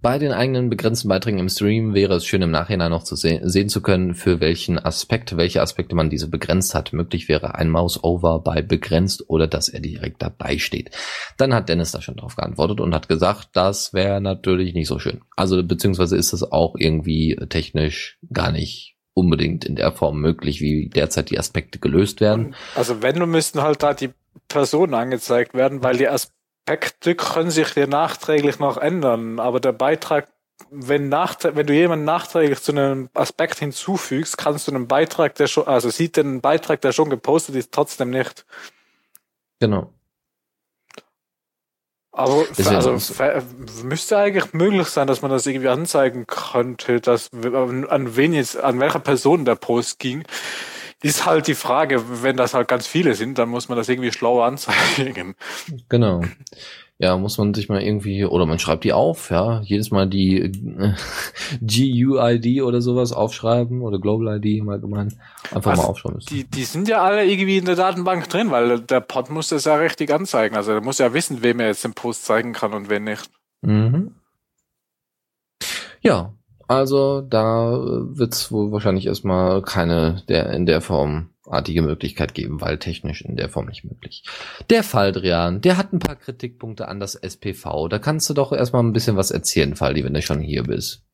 [0.02, 3.40] bei den eigenen begrenzten Beiträgen im Stream wäre es schön im Nachhinein noch zu se
[3.44, 6.92] sehen zu können, für welchen Aspekt, welche Aspekte man diese begrenzt hat.
[6.92, 10.90] Möglich wäre ein Mouse-Over bei begrenzt oder dass er direkt dabei steht.
[11.38, 14.98] Dann hat Dennis da schon drauf geantwortet und hat gesagt, das wäre natürlich nicht so
[14.98, 15.22] schön.
[15.36, 20.90] Also beziehungsweise ist es auch irgendwie technisch gar nicht unbedingt in der Form möglich, wie
[20.90, 22.56] derzeit die Aspekte gelöst werden.
[22.76, 24.12] Also wenn, du müssten halt da die
[24.48, 30.28] Personen angezeigt werden, weil die Aspekte können sich dir nachträglich noch ändern, aber der Beitrag,
[30.70, 35.66] wenn, wenn du jemanden nachträglich zu einem Aspekt hinzufügst, kannst du einen Beitrag, der schon,
[35.66, 38.46] also sieht den Beitrag, der schon gepostet ist, trotzdem nicht.
[39.60, 39.97] Genau.
[42.18, 42.98] Aber also,
[43.84, 48.80] müsste eigentlich möglich sein, dass man das irgendwie anzeigen könnte, dass an wen jetzt, an
[48.80, 50.24] welcher Person der Post ging.
[51.04, 54.12] Ist halt die Frage, wenn das halt ganz viele sind, dann muss man das irgendwie
[54.12, 55.36] schlauer anzeigen.
[55.90, 56.24] Genau.
[57.00, 60.38] Ja, muss man sich mal irgendwie, oder man schreibt die auf, ja, jedes Mal die
[60.42, 60.96] äh,
[61.62, 65.16] GUID oder sowas aufschreiben oder Global ID mal gemeint.
[65.52, 66.34] Einfach also mal aufschreiben müssen.
[66.34, 69.66] Die, die sind ja alle irgendwie in der Datenbank drin, weil der Pod muss das
[69.66, 70.56] ja richtig anzeigen.
[70.56, 73.30] Also er muss ja wissen, wem er jetzt den Post zeigen kann und wen nicht.
[73.62, 74.16] Mhm.
[76.02, 76.34] Ja,
[76.68, 82.34] also da äh, wird es wohl wahrscheinlich erstmal keine der in der Form artige Möglichkeit
[82.34, 84.24] geben, weil technisch in der Form nicht möglich.
[84.70, 87.88] Der Faldrian, der hat ein paar Kritikpunkte an das SPV.
[87.88, 91.07] Da kannst du doch erstmal ein bisschen was erzählen, Faldi, wenn du schon hier bist.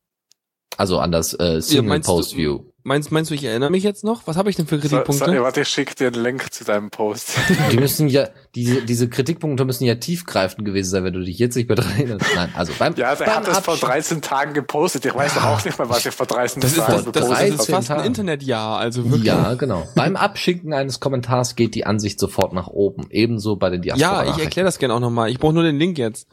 [0.78, 2.62] Also an das äh, Single ja, Post View.
[2.86, 4.28] Meinst, meinst du, ich erinnere mich jetzt noch?
[4.28, 5.26] Was habe ich denn für Kritikpunkte?
[5.26, 7.38] So, so, warte, ich schicke dir einen Link zu deinem Post.
[7.72, 11.56] Die müssen ja, diese, diese Kritikpunkte müssen ja tiefgreifend gewesen sein, wenn du dich jetzt
[11.56, 12.26] nicht mehr dran erinnerst.
[12.36, 15.06] Nein, also beim, Ja, der beim hat das vor 13 Tagen gepostet.
[15.06, 15.54] Ich weiß ja.
[15.54, 18.04] auch nicht mehr, was ich vor 13 das Tagen ist, das, das, ist fast ein
[18.04, 19.24] Internetjahr, also wirklich.
[19.24, 19.88] Ja, genau.
[19.96, 23.08] beim Abschicken eines Kommentars geht die Ansicht sofort nach oben.
[23.12, 24.26] Ebenso bei den Diaspora.
[24.26, 25.30] Ja, ich erkläre das gerne auch nochmal.
[25.30, 26.28] Ich brauche nur den Link jetzt.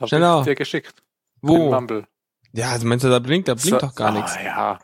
[0.00, 0.40] Hab Schneller.
[0.40, 1.04] Ich dir geschickt.
[1.40, 1.72] Wo?
[2.52, 4.36] Ja, also meinst du, da blinkt, da blinkt so, doch gar oh, nichts.
[4.42, 4.78] Ja.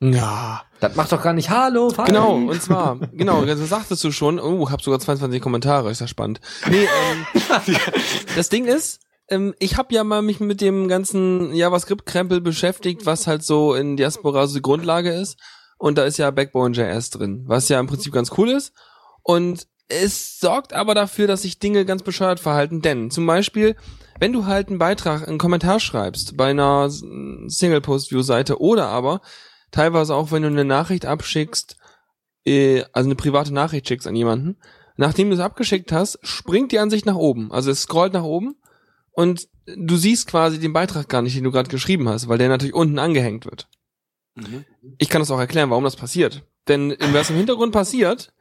[0.00, 0.62] Ja.
[0.80, 1.90] Das macht doch gar nicht Hallo.
[1.90, 2.08] Falli.
[2.08, 6.06] Genau, und zwar, genau, also sagtest du schon, oh, hab sogar 22 Kommentare, ist ja
[6.06, 6.40] spannend.
[6.68, 7.26] Nee, ähm,
[8.36, 13.26] das Ding ist, ähm, ich habe ja mal mich mit dem ganzen JavaScript-Krempel beschäftigt, was
[13.26, 15.38] halt so in Diaspora so die Grundlage ist.
[15.78, 18.72] Und da ist ja Backbone.js drin, was ja im Prinzip ganz cool ist.
[19.22, 23.76] Und es sorgt aber dafür, dass sich Dinge ganz bescheuert verhalten, denn zum Beispiel,
[24.18, 29.20] wenn du halt einen Beitrag, einen Kommentar schreibst bei einer Single-Post-View-Seite oder aber
[29.70, 31.76] teilweise auch, wenn du eine Nachricht abschickst,
[32.44, 34.56] äh, also eine private Nachricht schickst an jemanden,
[34.96, 37.50] nachdem du es abgeschickt hast, springt die Ansicht nach oben.
[37.52, 38.56] Also es scrollt nach oben
[39.12, 42.48] und du siehst quasi den Beitrag gar nicht, den du gerade geschrieben hast, weil der
[42.48, 43.68] natürlich unten angehängt wird.
[44.34, 44.64] Mhm.
[44.98, 46.44] Ich kann das auch erklären, warum das passiert.
[46.68, 48.32] Denn was im Hintergrund passiert,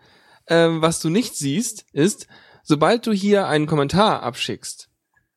[0.45, 2.27] äh, was du nicht siehst, ist,
[2.63, 4.89] sobald du hier einen Kommentar abschickst,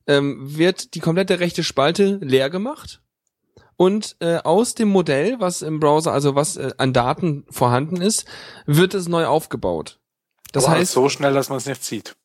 [0.06, 3.00] ähm, wird die komplette rechte Spalte leer gemacht
[3.76, 8.26] und äh, aus dem Modell, was im Browser, also was äh, an Daten vorhanden ist,
[8.64, 10.00] wird es neu aufgebaut.
[10.52, 12.16] Das aber heißt so schnell, dass man es nicht sieht.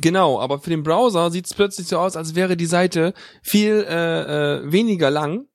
[0.00, 3.12] Genau, aber für den Browser sieht es plötzlich so aus, als wäre die Seite
[3.42, 5.48] viel äh, äh, weniger lang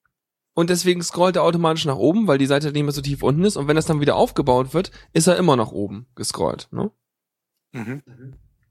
[0.53, 3.45] und deswegen scrollt er automatisch nach oben, weil die Seite nicht mehr so tief unten
[3.45, 6.68] ist und wenn das dann wieder aufgebaut wird, ist er immer nach oben gescrollt.
[6.72, 6.91] Ne?
[7.72, 8.03] Mhm.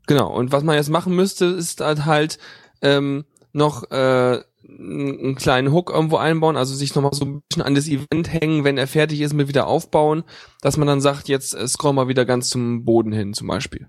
[0.06, 0.30] Genau.
[0.34, 2.38] Und was man jetzt machen müsste, ist halt halt
[2.84, 7.74] ähm, noch äh, einen kleinen Hook irgendwo einbauen, also sich nochmal so ein bisschen an
[7.74, 10.24] das Event hängen, wenn er fertig ist mit wieder aufbauen,
[10.60, 13.88] dass man dann sagt, jetzt äh, scroll mal wieder ganz zum Boden hin, zum Beispiel.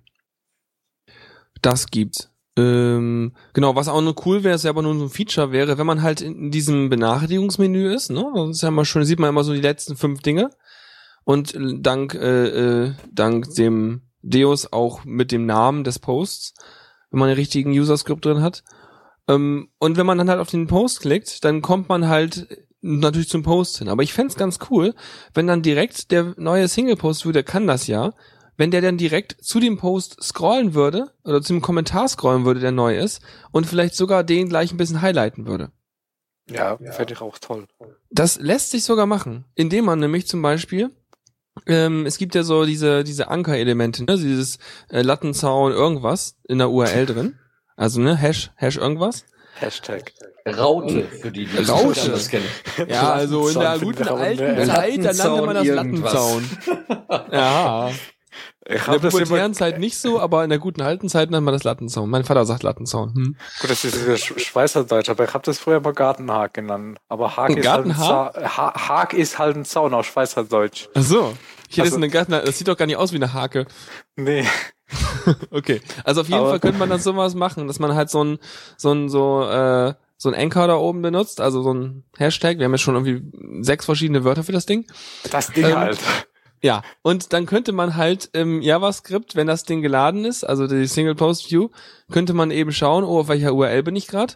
[1.62, 2.32] Das gibt's.
[2.58, 5.88] Ähm, genau, was auch nur cool wäre, ist aber nur so ein Feature wäre, wenn
[5.88, 8.26] man halt in diesem Benachrichtigungsmenü ist, ne?
[8.34, 10.50] Das ist ja mal schön, sieht man immer so die letzten fünf Dinge.
[11.26, 16.54] Und dank, äh, äh, dank dem Deus auch mit dem Namen des Posts
[17.16, 18.64] wenn man einen richtigen User-Script drin hat.
[19.28, 22.48] Ähm, und wenn man dann halt auf den Post klickt, dann kommt man halt
[22.82, 23.90] natürlich zum Post hin.
[23.90, 24.94] Aber ich fänd's ganz cool,
[25.34, 28.14] wenn dann direkt der neue Single-Post, der kann das ja,
[28.58, 32.60] wenn der dann direkt zu dem Post scrollen würde oder zu dem Kommentar scrollen würde,
[32.60, 33.22] der neu ist
[33.52, 35.72] und vielleicht sogar den gleich ein bisschen highlighten würde.
[36.50, 36.92] Ja, ja.
[36.92, 37.66] fände ich auch toll.
[38.12, 40.92] Das lässt sich sogar machen, indem man nämlich zum Beispiel
[41.68, 44.18] ähm, es gibt ja so diese diese Anker-Elemente, ne?
[44.18, 47.40] dieses äh, Lattenzaun irgendwas in der URL drin.
[47.76, 49.26] Also ne Hash Hash irgendwas.
[49.60, 50.14] Hashtag.
[50.48, 52.10] Raute, für die, die Raute.
[52.10, 52.46] das kennen.
[52.88, 56.50] Ja, also in der guten alten Zeit, da nannte man das Lattenzaun.
[57.32, 57.92] ja.
[58.68, 61.54] Ich in der pubertären Zeit nicht so, aber in der guten alten Zeit nennt man
[61.54, 62.10] das Lattenzaun.
[62.10, 63.14] Mein Vater sagt Lattenzaun.
[63.14, 63.36] Hm.
[63.62, 66.98] Gut, das ist dieser Schweizerdeutsch, aber ich habe das früher mal Gartenhag genannt.
[67.08, 70.90] Aber Hag ist, halt ein Zaun, Hag ist halt ein Zaun auf Schweizerdeutsch.
[70.96, 71.34] Ach so.
[71.70, 73.68] Hier also, ist eine Garten, das sieht doch gar nicht aus wie eine Hake.
[74.16, 74.46] Nee.
[75.52, 75.82] okay.
[76.04, 78.40] Also auf jeden aber Fall könnte man dann sowas machen, dass man halt so ein,
[78.78, 82.58] so ein, so, äh, so ein Anchor da oben benutzt, also so ein Hashtag.
[82.58, 84.86] Wir haben jetzt schon irgendwie sechs verschiedene Wörter für das Ding.
[85.32, 86.00] Das Ding ähm, halt.
[86.62, 90.88] Ja, und dann könnte man halt im JavaScript, wenn das Ding geladen ist, also die
[90.88, 91.70] Single Post View,
[92.12, 94.36] könnte man eben schauen, oh, auf welcher URL bin ich gerade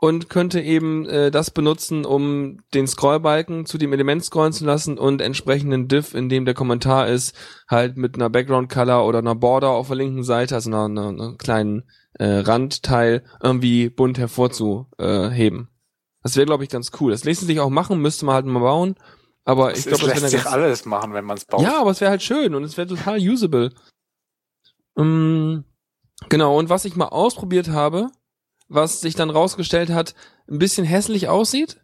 [0.00, 4.98] und könnte eben äh, das benutzen, um den Scrollbalken zu dem Element scrollen zu lassen
[4.98, 7.36] und entsprechenden Div, in dem der Kommentar ist,
[7.68, 11.08] halt mit einer Background Color oder einer Border auf der linken Seite, also einer, einer,
[11.08, 15.68] einer kleinen äh, Randteil, irgendwie bunt hervorzuheben.
[16.22, 17.12] Das wäre, glaube ich, ganz cool.
[17.12, 18.94] Das ließe sich auch machen, müsste man halt mal bauen.
[19.44, 21.62] Aber ich glaube, das lässt sich alles machen, wenn man es baut.
[21.62, 23.70] Ja, aber es wäre halt schön und es wäre total usable.
[24.94, 25.64] Um,
[26.28, 28.10] genau, und was ich mal ausprobiert habe,
[28.70, 30.14] was sich dann rausgestellt hat,
[30.48, 31.80] ein bisschen hässlich aussieht,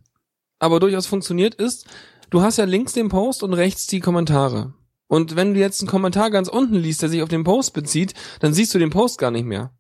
[0.59, 1.87] aber durchaus funktioniert ist,
[2.31, 4.73] du hast ja links den Post und rechts die Kommentare.
[5.09, 8.15] Und wenn du jetzt einen Kommentar ganz unten liest, der sich auf den Post bezieht,
[8.41, 9.77] dann siehst du den Post gar nicht mehr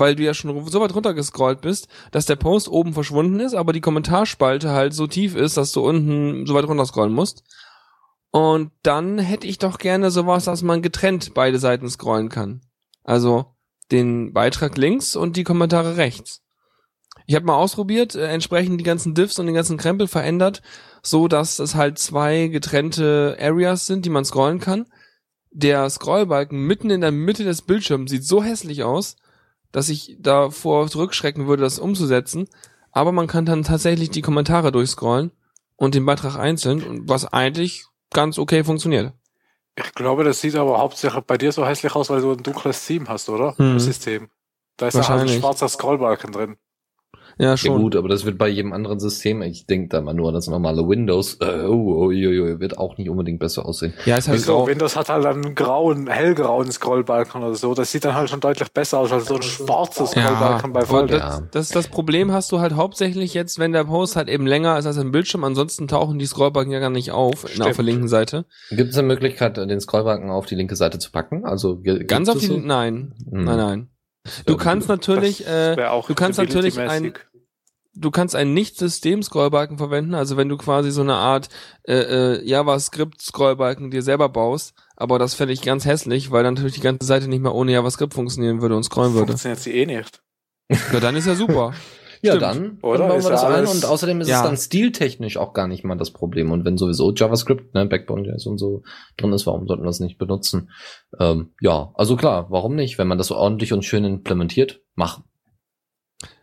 [0.00, 3.72] weil du ja schon so weit runtergescrollt bist, dass der Post oben verschwunden ist, aber
[3.72, 7.44] die Kommentarspalte halt so tief ist, dass du unten so weit runterscrollen musst.
[8.32, 12.62] Und dann hätte ich doch gerne sowas, dass man getrennt beide Seiten scrollen kann.
[13.04, 13.54] Also
[13.90, 16.42] den Beitrag links und die Kommentare rechts.
[17.26, 20.62] Ich habe mal ausprobiert, äh, entsprechend die ganzen Diffs und den ganzen Krempel verändert,
[21.02, 24.86] so dass es halt zwei getrennte Areas sind, die man scrollen kann.
[25.52, 29.16] Der Scrollbalken mitten in der Mitte des Bildschirms sieht so hässlich aus,
[29.72, 32.48] dass ich davor zurückschrecken würde, das umzusetzen.
[32.92, 35.30] Aber man kann dann tatsächlich die Kommentare durchscrollen
[35.76, 39.12] und den Beitrag einzeln, was eigentlich ganz okay funktioniert.
[39.84, 42.86] Ich glaube, das sieht aber hauptsächlich bei dir so hässlich aus, weil du ein dunkles
[42.86, 43.56] Theme hast, oder?
[43.56, 43.78] Hm.
[43.78, 44.28] System.
[44.76, 46.56] Da ist ja halt ein schwarzer Scrollbalken drin.
[47.40, 47.72] Ja, schon.
[47.72, 50.34] Ja, gut, aber das wird bei jedem anderen System, ich denke da mal nur an
[50.34, 53.94] das normale Windows, äh, oh, oh, oh, oh, wird auch nicht unbedingt besser aussehen.
[54.04, 57.72] Ja, ist halt so, Windows hat halt einen grauen, hellgrauen Scrollbalken oder so.
[57.74, 60.84] Das sieht dann halt schon deutlich besser aus als so ein schwarzes Scrollbalken ja, bei
[60.84, 61.06] Voll.
[61.06, 64.78] Das, das, das Problem hast du halt hauptsächlich jetzt, wenn der Post halt eben länger
[64.78, 65.42] ist als ein Bildschirm.
[65.44, 67.68] Ansonsten tauchen die Scrollbalken ja gar nicht auf Stimmt.
[67.68, 68.44] auf der linken Seite.
[68.68, 71.46] Gibt es eine Möglichkeit, den Scrollbalken auf die linke Seite zu packen?
[71.46, 72.58] Also ganz auf die, so?
[72.58, 73.44] nein, hm.
[73.44, 73.90] nein, nein.
[74.44, 77.14] Du kannst natürlich, äh, du kannst natürlich ein,
[77.94, 81.48] du kannst einen Nicht-System-Scrollbalken verwenden, also wenn du quasi so eine Art
[81.84, 86.74] äh, äh, JavaScript-Scrollbalken dir selber baust, aber das fände ich ganz hässlich, weil dann natürlich
[86.74, 89.28] die ganze Seite nicht mehr ohne JavaScript funktionieren würde und scrollen würde.
[89.28, 90.22] Funktioniert sie eh nicht.
[90.92, 91.72] Ja, dann ist ja super.
[92.22, 92.98] ja, dann, Oder?
[92.98, 94.36] dann bauen wir das ein und außerdem ist ja.
[94.36, 96.52] es dann stiltechnisch auch gar nicht mal das Problem.
[96.52, 98.82] Und wenn sowieso JavaScript, ne, Backbone.js und so
[99.16, 100.70] drin ist, warum sollten wir das nicht benutzen?
[101.18, 102.98] Ähm, ja, also klar, warum nicht?
[102.98, 105.24] Wenn man das so ordentlich und schön implementiert, machen.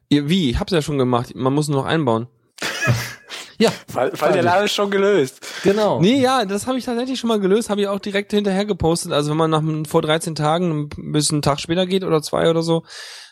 [0.09, 0.49] Wie?
[0.51, 1.35] Ich hab's ja schon gemacht.
[1.35, 2.27] Man muss nur noch einbauen.
[3.59, 3.71] ja.
[3.91, 5.45] Weil, weil der Lade schon gelöst.
[5.63, 5.99] Genau.
[5.99, 9.11] Nee, ja, das habe ich tatsächlich schon mal gelöst, habe ich auch direkt hinterher gepostet.
[9.11, 12.49] Also wenn man nach vor 13 Tagen ein bisschen einen Tag später geht oder zwei
[12.49, 12.83] oder so,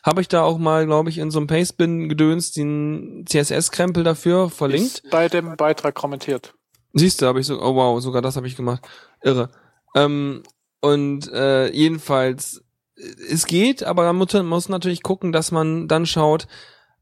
[0.03, 4.49] habe ich da auch mal, glaube ich, in so einem Pastebin gedönst den CSS-Krempel dafür
[4.49, 4.99] verlinkt.
[4.99, 6.53] Ist bei dem Beitrag kommentiert.
[6.93, 8.87] Siehst du, habe ich so, oh wow, sogar das habe ich gemacht.
[9.21, 9.49] Irre.
[9.95, 10.43] Ähm,
[10.81, 12.64] und äh, jedenfalls
[12.95, 16.47] es geht, aber man muss, natürlich gucken, dass man dann schaut,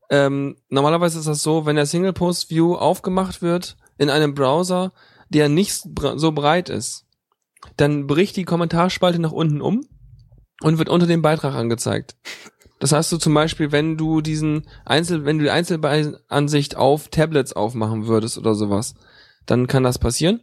[0.09, 4.93] ähm, normalerweise ist das so, wenn der Single Post View aufgemacht wird in einem Browser,
[5.29, 7.05] der nicht so breit ist,
[7.77, 9.85] dann bricht die Kommentarspalte nach unten um
[10.61, 12.15] und wird unter dem Beitrag angezeigt.
[12.79, 17.53] Das heißt du zum Beispiel, wenn du diesen Einzel, wenn du die Einzelansicht auf Tablets
[17.53, 18.95] aufmachen würdest oder sowas,
[19.45, 20.41] dann kann das passieren.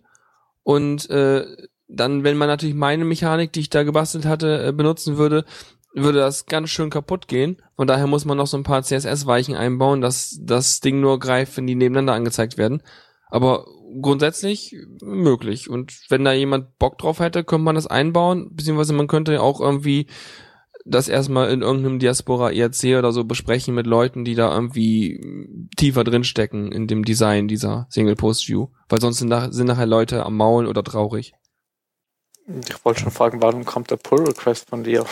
[0.62, 1.44] Und äh,
[1.92, 5.44] dann, wenn man natürlich meine Mechanik, die ich da gebastelt hatte, äh, benutzen würde,
[5.92, 7.60] würde das ganz schön kaputt gehen.
[7.76, 11.56] Von daher muss man noch so ein paar CSS-Weichen einbauen, dass das Ding nur greift,
[11.56, 12.82] wenn die nebeneinander angezeigt werden.
[13.28, 13.66] Aber
[14.00, 15.68] grundsätzlich möglich.
[15.68, 19.60] Und wenn da jemand Bock drauf hätte, könnte man das einbauen, beziehungsweise man könnte auch
[19.60, 20.06] irgendwie
[20.86, 25.20] das erstmal in irgendeinem Diaspora IRC oder so besprechen mit Leuten, die da irgendwie
[25.76, 28.68] tiefer drinstecken in dem Design dieser Single Post View.
[28.88, 31.34] Weil sonst sind, nach, sind nachher Leute am Maul oder traurig.
[32.68, 35.04] Ich wollte schon fragen, warum kommt der Pull Request von dir?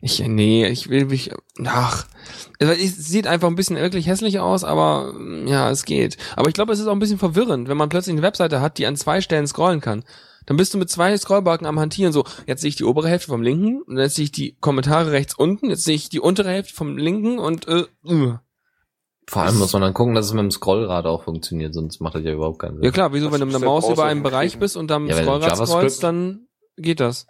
[0.00, 1.32] Ich, nee, ich will mich,
[1.64, 2.06] ach,
[2.58, 5.14] es sieht einfach ein bisschen wirklich hässlich aus, aber
[5.46, 6.16] ja, es geht.
[6.36, 8.78] Aber ich glaube, es ist auch ein bisschen verwirrend, wenn man plötzlich eine Webseite hat,
[8.78, 10.04] die an zwei Stellen scrollen kann.
[10.44, 13.28] Dann bist du mit zwei Scrollbalken am Hantieren, so, jetzt sehe ich die obere Hälfte
[13.28, 16.50] vom linken, und jetzt sehe ich die Kommentare rechts unten, jetzt sehe ich die untere
[16.50, 18.36] Hälfte vom linken und äh, uh.
[19.28, 22.14] Vor allem muss man dann gucken, dass es mit dem Scrollrad auch funktioniert, sonst macht
[22.14, 22.84] das ja überhaupt keinen Sinn.
[22.84, 24.22] Ja klar, wieso, wenn du mit der Maus über einen?
[24.22, 26.46] Bereich bist und dann Ja, wenn Scrollrad scrollst, dann
[26.76, 27.26] geht das.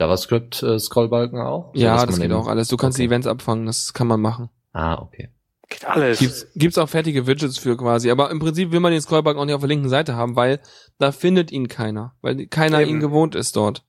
[0.00, 1.72] JavaScript äh, Scrollbalken auch?
[1.74, 2.68] So, Ja, dass das geht eben- auch alles.
[2.68, 3.08] Du kannst die Okay.
[3.08, 4.50] Events abfangen, das kann man machen.
[4.72, 5.30] Ah, okay.
[5.68, 6.18] Geht alles.
[6.18, 8.10] Gibt's, gibt's auch fertige Widgets für quasi.
[8.10, 10.60] Aber im Prinzip will man den Scrollbalken auch nicht auf der linken Seite haben, weil
[10.98, 12.14] da findet ihn keiner.
[12.20, 12.90] Weil keiner Eben.
[12.90, 13.84] ihn gewohnt ist dort.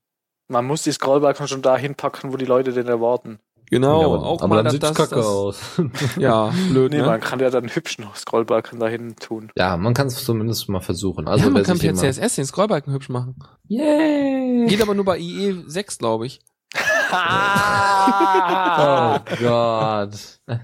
[0.47, 3.39] Man muss die Scrollbalken schon dahin packen, wo die Leute den erwarten.
[3.73, 5.59] Genau, Ja, aber, auch aber mal dann sieht's das, kacke das, aus.
[6.17, 7.05] Ja, blöd, Nee, ne?
[7.05, 9.51] man kann ja dann hübschen Scrollbalken dahin tun.
[9.55, 11.27] ja, man kann es zumindest mal versuchen.
[11.27, 13.35] Also ja, man kann per CSS den Scrollbalken hübsch machen.
[13.67, 14.65] Yay!
[14.67, 16.39] Geht aber nur bei IE 6, glaube ich.
[17.15, 20.39] Oh Gott.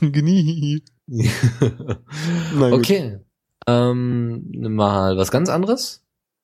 [0.00, 0.82] Genie.
[2.60, 3.18] Okay.
[3.66, 6.01] Ähm, mal was ganz anderes.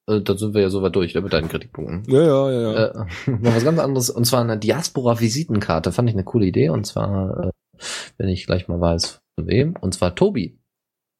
[0.09, 2.03] Äh, da sind wir ja soweit durch, ne, mit deinen Kritikpunkten.
[2.13, 2.87] Ja, ja, ja, ja.
[2.87, 5.93] Äh, mal was ganz anderes, und zwar eine Diaspora-Visitenkarte.
[5.93, 7.51] Fand ich eine coole Idee, und zwar, äh,
[8.17, 10.58] wenn ich gleich mal weiß, von wem, und zwar Tobi.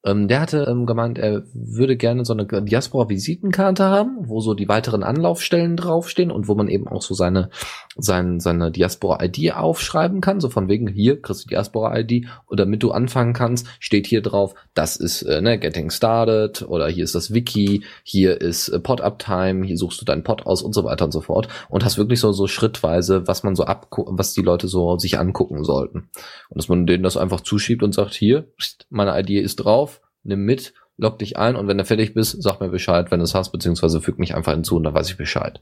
[0.05, 4.69] Ähm, der hatte ähm, gemeint, er würde gerne so eine Diaspora-Visitenkarte haben, wo so die
[4.69, 7.51] weiteren Anlaufstellen draufstehen und wo man eben auch so seine,
[7.97, 10.39] sein, seine Diaspora-ID aufschreiben kann.
[10.39, 14.55] So von wegen, hier kriegst du Diaspora-ID und damit du anfangen kannst, steht hier drauf,
[14.73, 19.67] das ist äh, ne, Getting Started oder hier ist das Wiki, hier ist äh, Pod-Uptime,
[19.67, 22.21] hier suchst du deinen Pod aus und so weiter und so fort und hast wirklich
[22.21, 26.09] so, so schrittweise, was man so ab, was die Leute so sich angucken sollten.
[26.49, 28.47] Und dass man denen das einfach zuschiebt und sagt, hier,
[28.91, 29.88] meine ID ist drauf,
[30.23, 33.25] nimm mit, log dich ein und wenn du fertig bist, sag mir Bescheid, wenn du
[33.25, 35.61] es hast, beziehungsweise füg mich einfach hinzu und dann weiß ich Bescheid.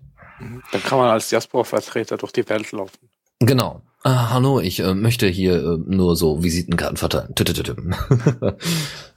[0.72, 3.08] Dann kann man als Diaspora-Vertreter durch die Welt laufen.
[3.40, 3.82] Genau.
[4.02, 7.34] Ah, hallo, ich äh, möchte hier äh, nur so Visitenkarten verteilen.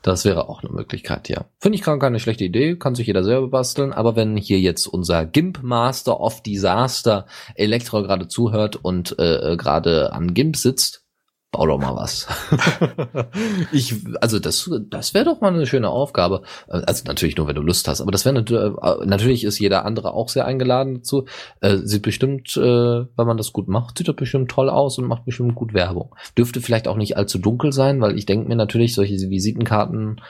[0.02, 1.46] Das wäre auch eine Möglichkeit, ja.
[1.60, 4.88] Finde ich gar keine schlechte Idee, kann sich jeder selber basteln, aber wenn hier jetzt
[4.88, 7.26] unser GIMP Master of Disaster
[7.56, 11.04] Elektro gerade zuhört und äh, äh, gerade an GIMP sitzt,
[11.52, 12.28] bau doch mal was.
[13.72, 16.44] ich, also das, das wäre doch mal eine schöne Aufgabe.
[16.68, 19.60] Äh, Also natürlich nur, wenn du Lust hast, aber das wäre natürlich, äh, natürlich ist
[19.60, 21.26] jeder andere auch sehr eingeladen dazu.
[21.62, 25.06] Äh, sieht bestimmt, äh, wenn man das gut macht, sieht das bestimmt toll aus und
[25.06, 26.16] macht bestimmt gut Werbung.
[26.38, 30.22] Dürfte vielleicht auch nicht allzu dunkel sein, weil ich denke mir natürlich, solche Visitenkarten,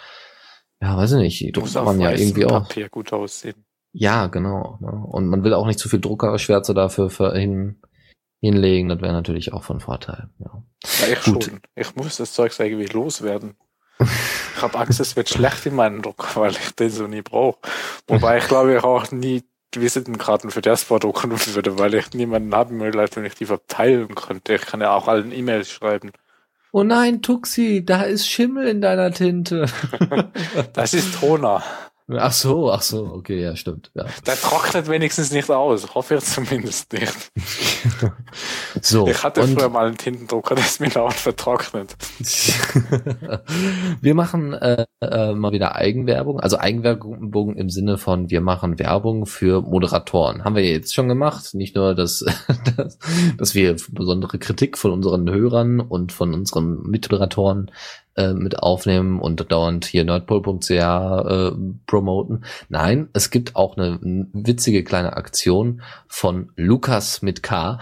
[0.82, 2.68] ja, weiß ich nicht, die druckt man ja irgendwie auch.
[2.68, 3.66] Papier gut aussehen.
[3.92, 4.78] Ja, genau.
[4.82, 4.92] Ne?
[4.92, 7.82] Und man will auch nicht zu viel Druckerschwärze dafür für hin,
[8.40, 8.90] hinlegen.
[8.90, 10.30] Das wäre natürlich auch von Vorteil.
[10.40, 10.64] Ja.
[11.02, 11.46] Ja, ich Gut.
[11.46, 11.60] schon.
[11.76, 13.56] Ich muss das Zeug irgendwie loswerden.
[14.00, 17.60] Ich habe Angst, es wird schlecht in meinem Drucker, weil ich den so nie brauche.
[18.08, 19.44] Wobei ich glaube, ich auch nie
[19.76, 24.16] Visitenkarten für Diaspora drucken würde, weil ich niemanden haben will, als wenn ich die verteilen
[24.16, 24.56] könnte.
[24.56, 26.12] Ich kann ja auch allen E-Mails schreiben.
[26.72, 29.66] Oh nein, Tuxi, da ist Schimmel in deiner Tinte.
[30.74, 31.64] Das ist Toner.
[32.18, 33.92] Ach so, ach so, okay, ja, stimmt.
[33.94, 34.06] Ja.
[34.26, 35.94] Der trocknet wenigstens nicht aus.
[35.94, 37.32] Hoffe ich zumindest nicht.
[38.82, 41.96] So, Ich hatte früher mal einen Tintendrucker, der ist mir dauernd vertrocknet.
[44.02, 49.26] wir machen äh, äh, mal wieder Eigenwerbung, also Eigenwerbung im Sinne von wir machen Werbung
[49.26, 50.44] für Moderatoren.
[50.44, 52.24] Haben wir jetzt schon gemacht, nicht nur, dass,
[52.78, 53.00] dass,
[53.38, 57.72] dass wir besondere Kritik von unseren Hörern und von unseren Mitmoderatoren
[58.16, 61.52] äh, mit aufnehmen und dauernd hier nerdpol.ch äh,
[61.86, 62.44] promoten.
[62.68, 64.00] Nein, es gibt auch eine
[64.34, 67.80] witzige kleine Aktion von Lukas mit K.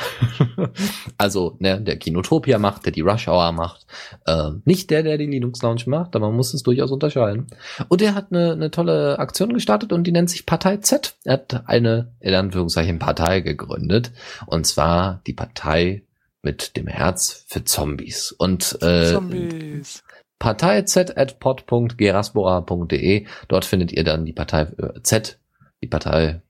[1.17, 3.87] also ne, der Kinotopia macht, der die Rush Hour macht.
[4.25, 7.47] Äh, nicht der, der die Linux Lounge macht, aber man muss es durchaus unterscheiden.
[7.87, 11.15] Und er hat eine, eine tolle Aktion gestartet und die nennt sich Partei Z.
[11.23, 14.11] Er hat eine, in Anführungszeichen, Partei gegründet.
[14.45, 16.03] Und zwar die Partei
[16.41, 18.31] mit dem Herz für Zombies.
[18.31, 20.03] Und äh, Zombies.
[20.39, 23.25] parteiz.pod.geraspora.de.
[23.47, 25.39] Dort findet ihr dann die Partei äh, Z,
[25.81, 26.41] die Partei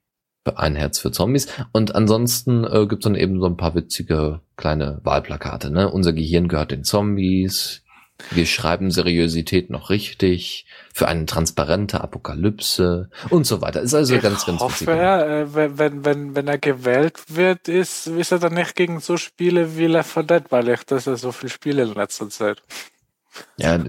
[0.48, 1.48] für ein Herz für Zombies.
[1.74, 5.72] Und ansonsten äh, gibt's dann eben so ein paar witzige kleine Wahlplakate.
[5.72, 5.92] Ne?
[5.92, 7.84] Unser Gehirn gehört den Zombies.
[8.32, 13.82] Wir schreiben Seriosität noch richtig für eine transparente Apokalypse und so weiter.
[13.82, 14.90] Ist also ich ganz, ganz hoffe, witzig.
[14.98, 19.02] er, äh, wenn, wenn, wenn, wenn er gewählt wird, ist, ist er dann nicht gegen
[19.02, 22.30] so Spiele wie Left 4 Dead, weil ich das ja so viel spiele in letzter
[22.30, 22.64] Zeit.
[23.58, 23.78] Ja,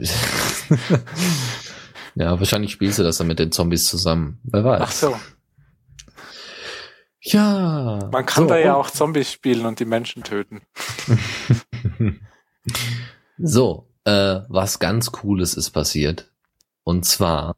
[2.15, 4.41] ja, wahrscheinlich spielst du das dann mit den Zombies zusammen.
[4.45, 4.83] Wer weiß.
[4.83, 5.16] Ach so.
[7.20, 8.09] Ja.
[8.12, 10.62] Man kann So, da ja auch Zombies spielen und die Menschen töten.
[13.39, 16.31] so, äh, was ganz Cooles ist passiert.
[16.85, 17.57] Und zwar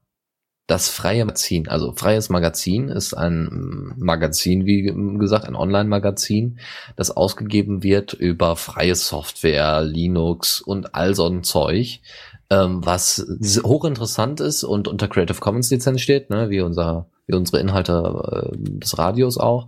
[0.70, 1.68] das freie Magazin.
[1.68, 4.82] Also freies Magazin ist ein Magazin, wie
[5.18, 6.60] gesagt, ein Online-Magazin,
[6.94, 12.00] das ausgegeben wird über freie Software, Linux und all so ein Zeug,
[12.50, 13.26] ähm, was
[13.64, 18.56] hochinteressant ist und unter Creative Commons Lizenz steht, ne, wie unser, wie unsere Inhalte äh,
[18.56, 19.66] des Radios auch.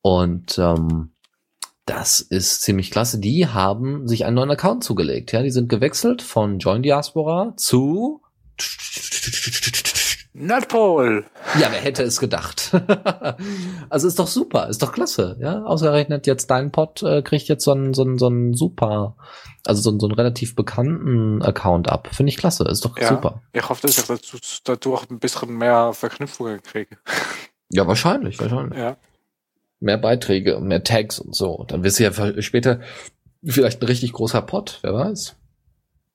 [0.00, 1.10] Und ähm,
[1.84, 3.18] das ist ziemlich klasse.
[3.18, 5.32] Die haben sich einen neuen Account zugelegt.
[5.32, 8.22] Ja, die sind gewechselt von Join Diaspora zu.
[10.38, 11.24] Nerdpole!
[11.58, 12.70] Ja, wer hätte es gedacht?
[13.90, 15.36] also ist doch super, ist doch klasse.
[15.40, 19.16] Ja, ausgerechnet jetzt dein Pod äh, kriegt jetzt so einen so einen so einen super,
[19.64, 22.08] also so einen, so einen relativ bekannten Account ab.
[22.12, 23.08] Finde ich klasse, ist doch Ja.
[23.08, 23.42] super.
[23.52, 26.96] Ich hoffe, dass ich dazu, dadurch ein bisschen mehr Verknüpfungen kriege.
[27.70, 28.78] Ja, wahrscheinlich, wahrscheinlich.
[28.78, 28.96] Ja.
[29.78, 31.66] Mehr Beiträge, mehr Tags und so.
[31.68, 32.80] Dann wirst du ja später
[33.44, 35.36] vielleicht ein richtig großer Pod, wer weiß.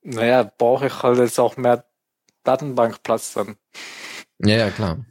[0.02, 1.86] Naja, brauche ich halt jetzt auch mehr
[2.44, 3.56] Datenbankplatz dann.
[4.40, 5.06] Ja, ja, klar.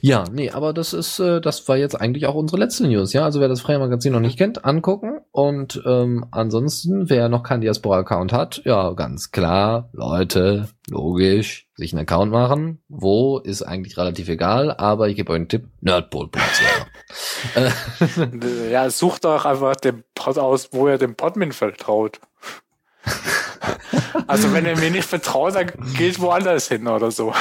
[0.00, 3.22] Ja, nee, aber das ist, äh, das war jetzt eigentlich auch unsere letzte News, ja.
[3.22, 5.20] Also wer das freie Magazin noch nicht kennt, angucken.
[5.30, 12.02] Und ähm, ansonsten, wer noch keinen Diaspora-Account hat, ja, ganz klar, Leute, logisch, sich einen
[12.02, 12.82] Account machen.
[12.88, 16.62] Wo ist eigentlich relativ egal, aber ich gebe euch einen Tipp, nerdpol.ch.
[17.54, 22.18] äh, Ja, sucht doch einfach den Pod aus, wo ihr dem Podmin vertraut.
[24.26, 27.32] also wenn ihr mir nicht vertraut, dann geht woanders hin oder so.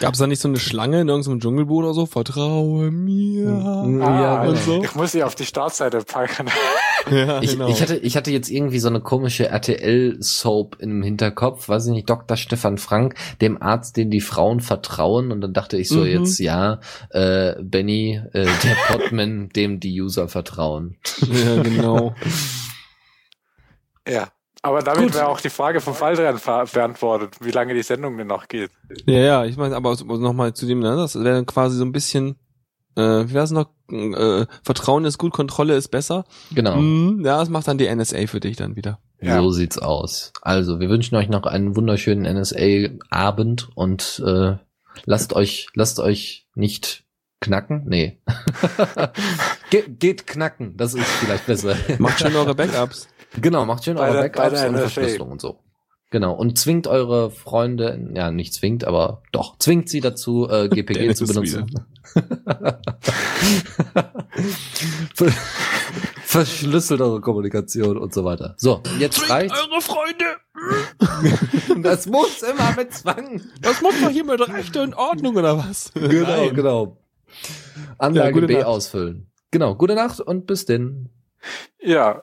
[0.00, 2.06] Gab's da nicht so eine Schlange in irgendeinem Dschungelbuch oder so?
[2.06, 3.44] Vertraue mir.
[3.44, 3.52] Ja,
[3.82, 4.54] und genau.
[4.54, 4.82] so.
[4.82, 6.48] Ich muss sie auf die Startseite packen.
[7.08, 7.68] Ja, Ich, genau.
[7.68, 12.10] ich, hatte, ich hatte jetzt irgendwie so eine komische RTL-Soap im Hinterkopf, weiß ich nicht,
[12.10, 12.36] Dr.
[12.36, 15.30] Stefan Frank, dem Arzt, den die Frauen vertrauen.
[15.30, 16.06] Und dann dachte ich so Mhm.
[16.06, 16.80] jetzt, ja,
[17.10, 20.96] äh, Benny, äh, der Podman, dem die User vertrauen.
[21.32, 22.16] ja, genau.
[24.08, 24.28] Ja.
[24.66, 28.26] Aber damit wäre auch die Frage von Faldrian ver- beantwortet, wie lange die Sendung denn
[28.26, 28.70] noch geht.
[29.06, 32.36] Ja, ja, ich meine, aber nochmal zu dem, ne, das wäre quasi so ein bisschen,
[32.96, 36.24] äh, wie war es noch, äh, Vertrauen ist gut, Kontrolle ist besser.
[36.52, 36.76] Genau.
[36.76, 38.98] Mhm, ja, das macht dann die NSA für dich dann wieder.
[39.20, 39.40] Ja.
[39.40, 40.32] So sieht's aus.
[40.42, 44.56] Also, wir wünschen euch noch einen wunderschönen NSA-Abend und äh,
[45.04, 47.04] lasst euch, lasst euch nicht
[47.40, 47.84] knacken.
[47.86, 48.20] Nee.
[49.70, 51.76] Ge geht knacken, das ist vielleicht besser.
[51.98, 53.08] Macht schön eure Backups.
[53.40, 54.76] Genau, macht schön eure Backups und.
[54.76, 55.60] Verschlüsselung und so.
[56.10, 56.34] Genau.
[56.34, 61.26] Und zwingt eure Freunde, ja, nicht zwingt, aber doch, zwingt sie dazu, äh, GPG zu
[61.26, 61.66] benutzen.
[65.14, 65.32] Ver-
[66.22, 68.54] Verschlüsselt eure Kommunikation und so weiter.
[68.58, 69.54] So, jetzt reicht.
[69.54, 70.24] eure Freunde!
[71.82, 73.42] Das muss immer mit Zwang.
[73.60, 75.92] Das muss doch hier mit Rechte und Ordnung oder was?
[75.94, 76.54] Genau, Nein.
[76.54, 76.96] genau.
[77.98, 78.64] Anlage Ja, B Nacht.
[78.66, 79.30] ausfüllen.
[79.50, 81.10] Genau, gute Nacht und bis denn.
[81.80, 82.22] Ja,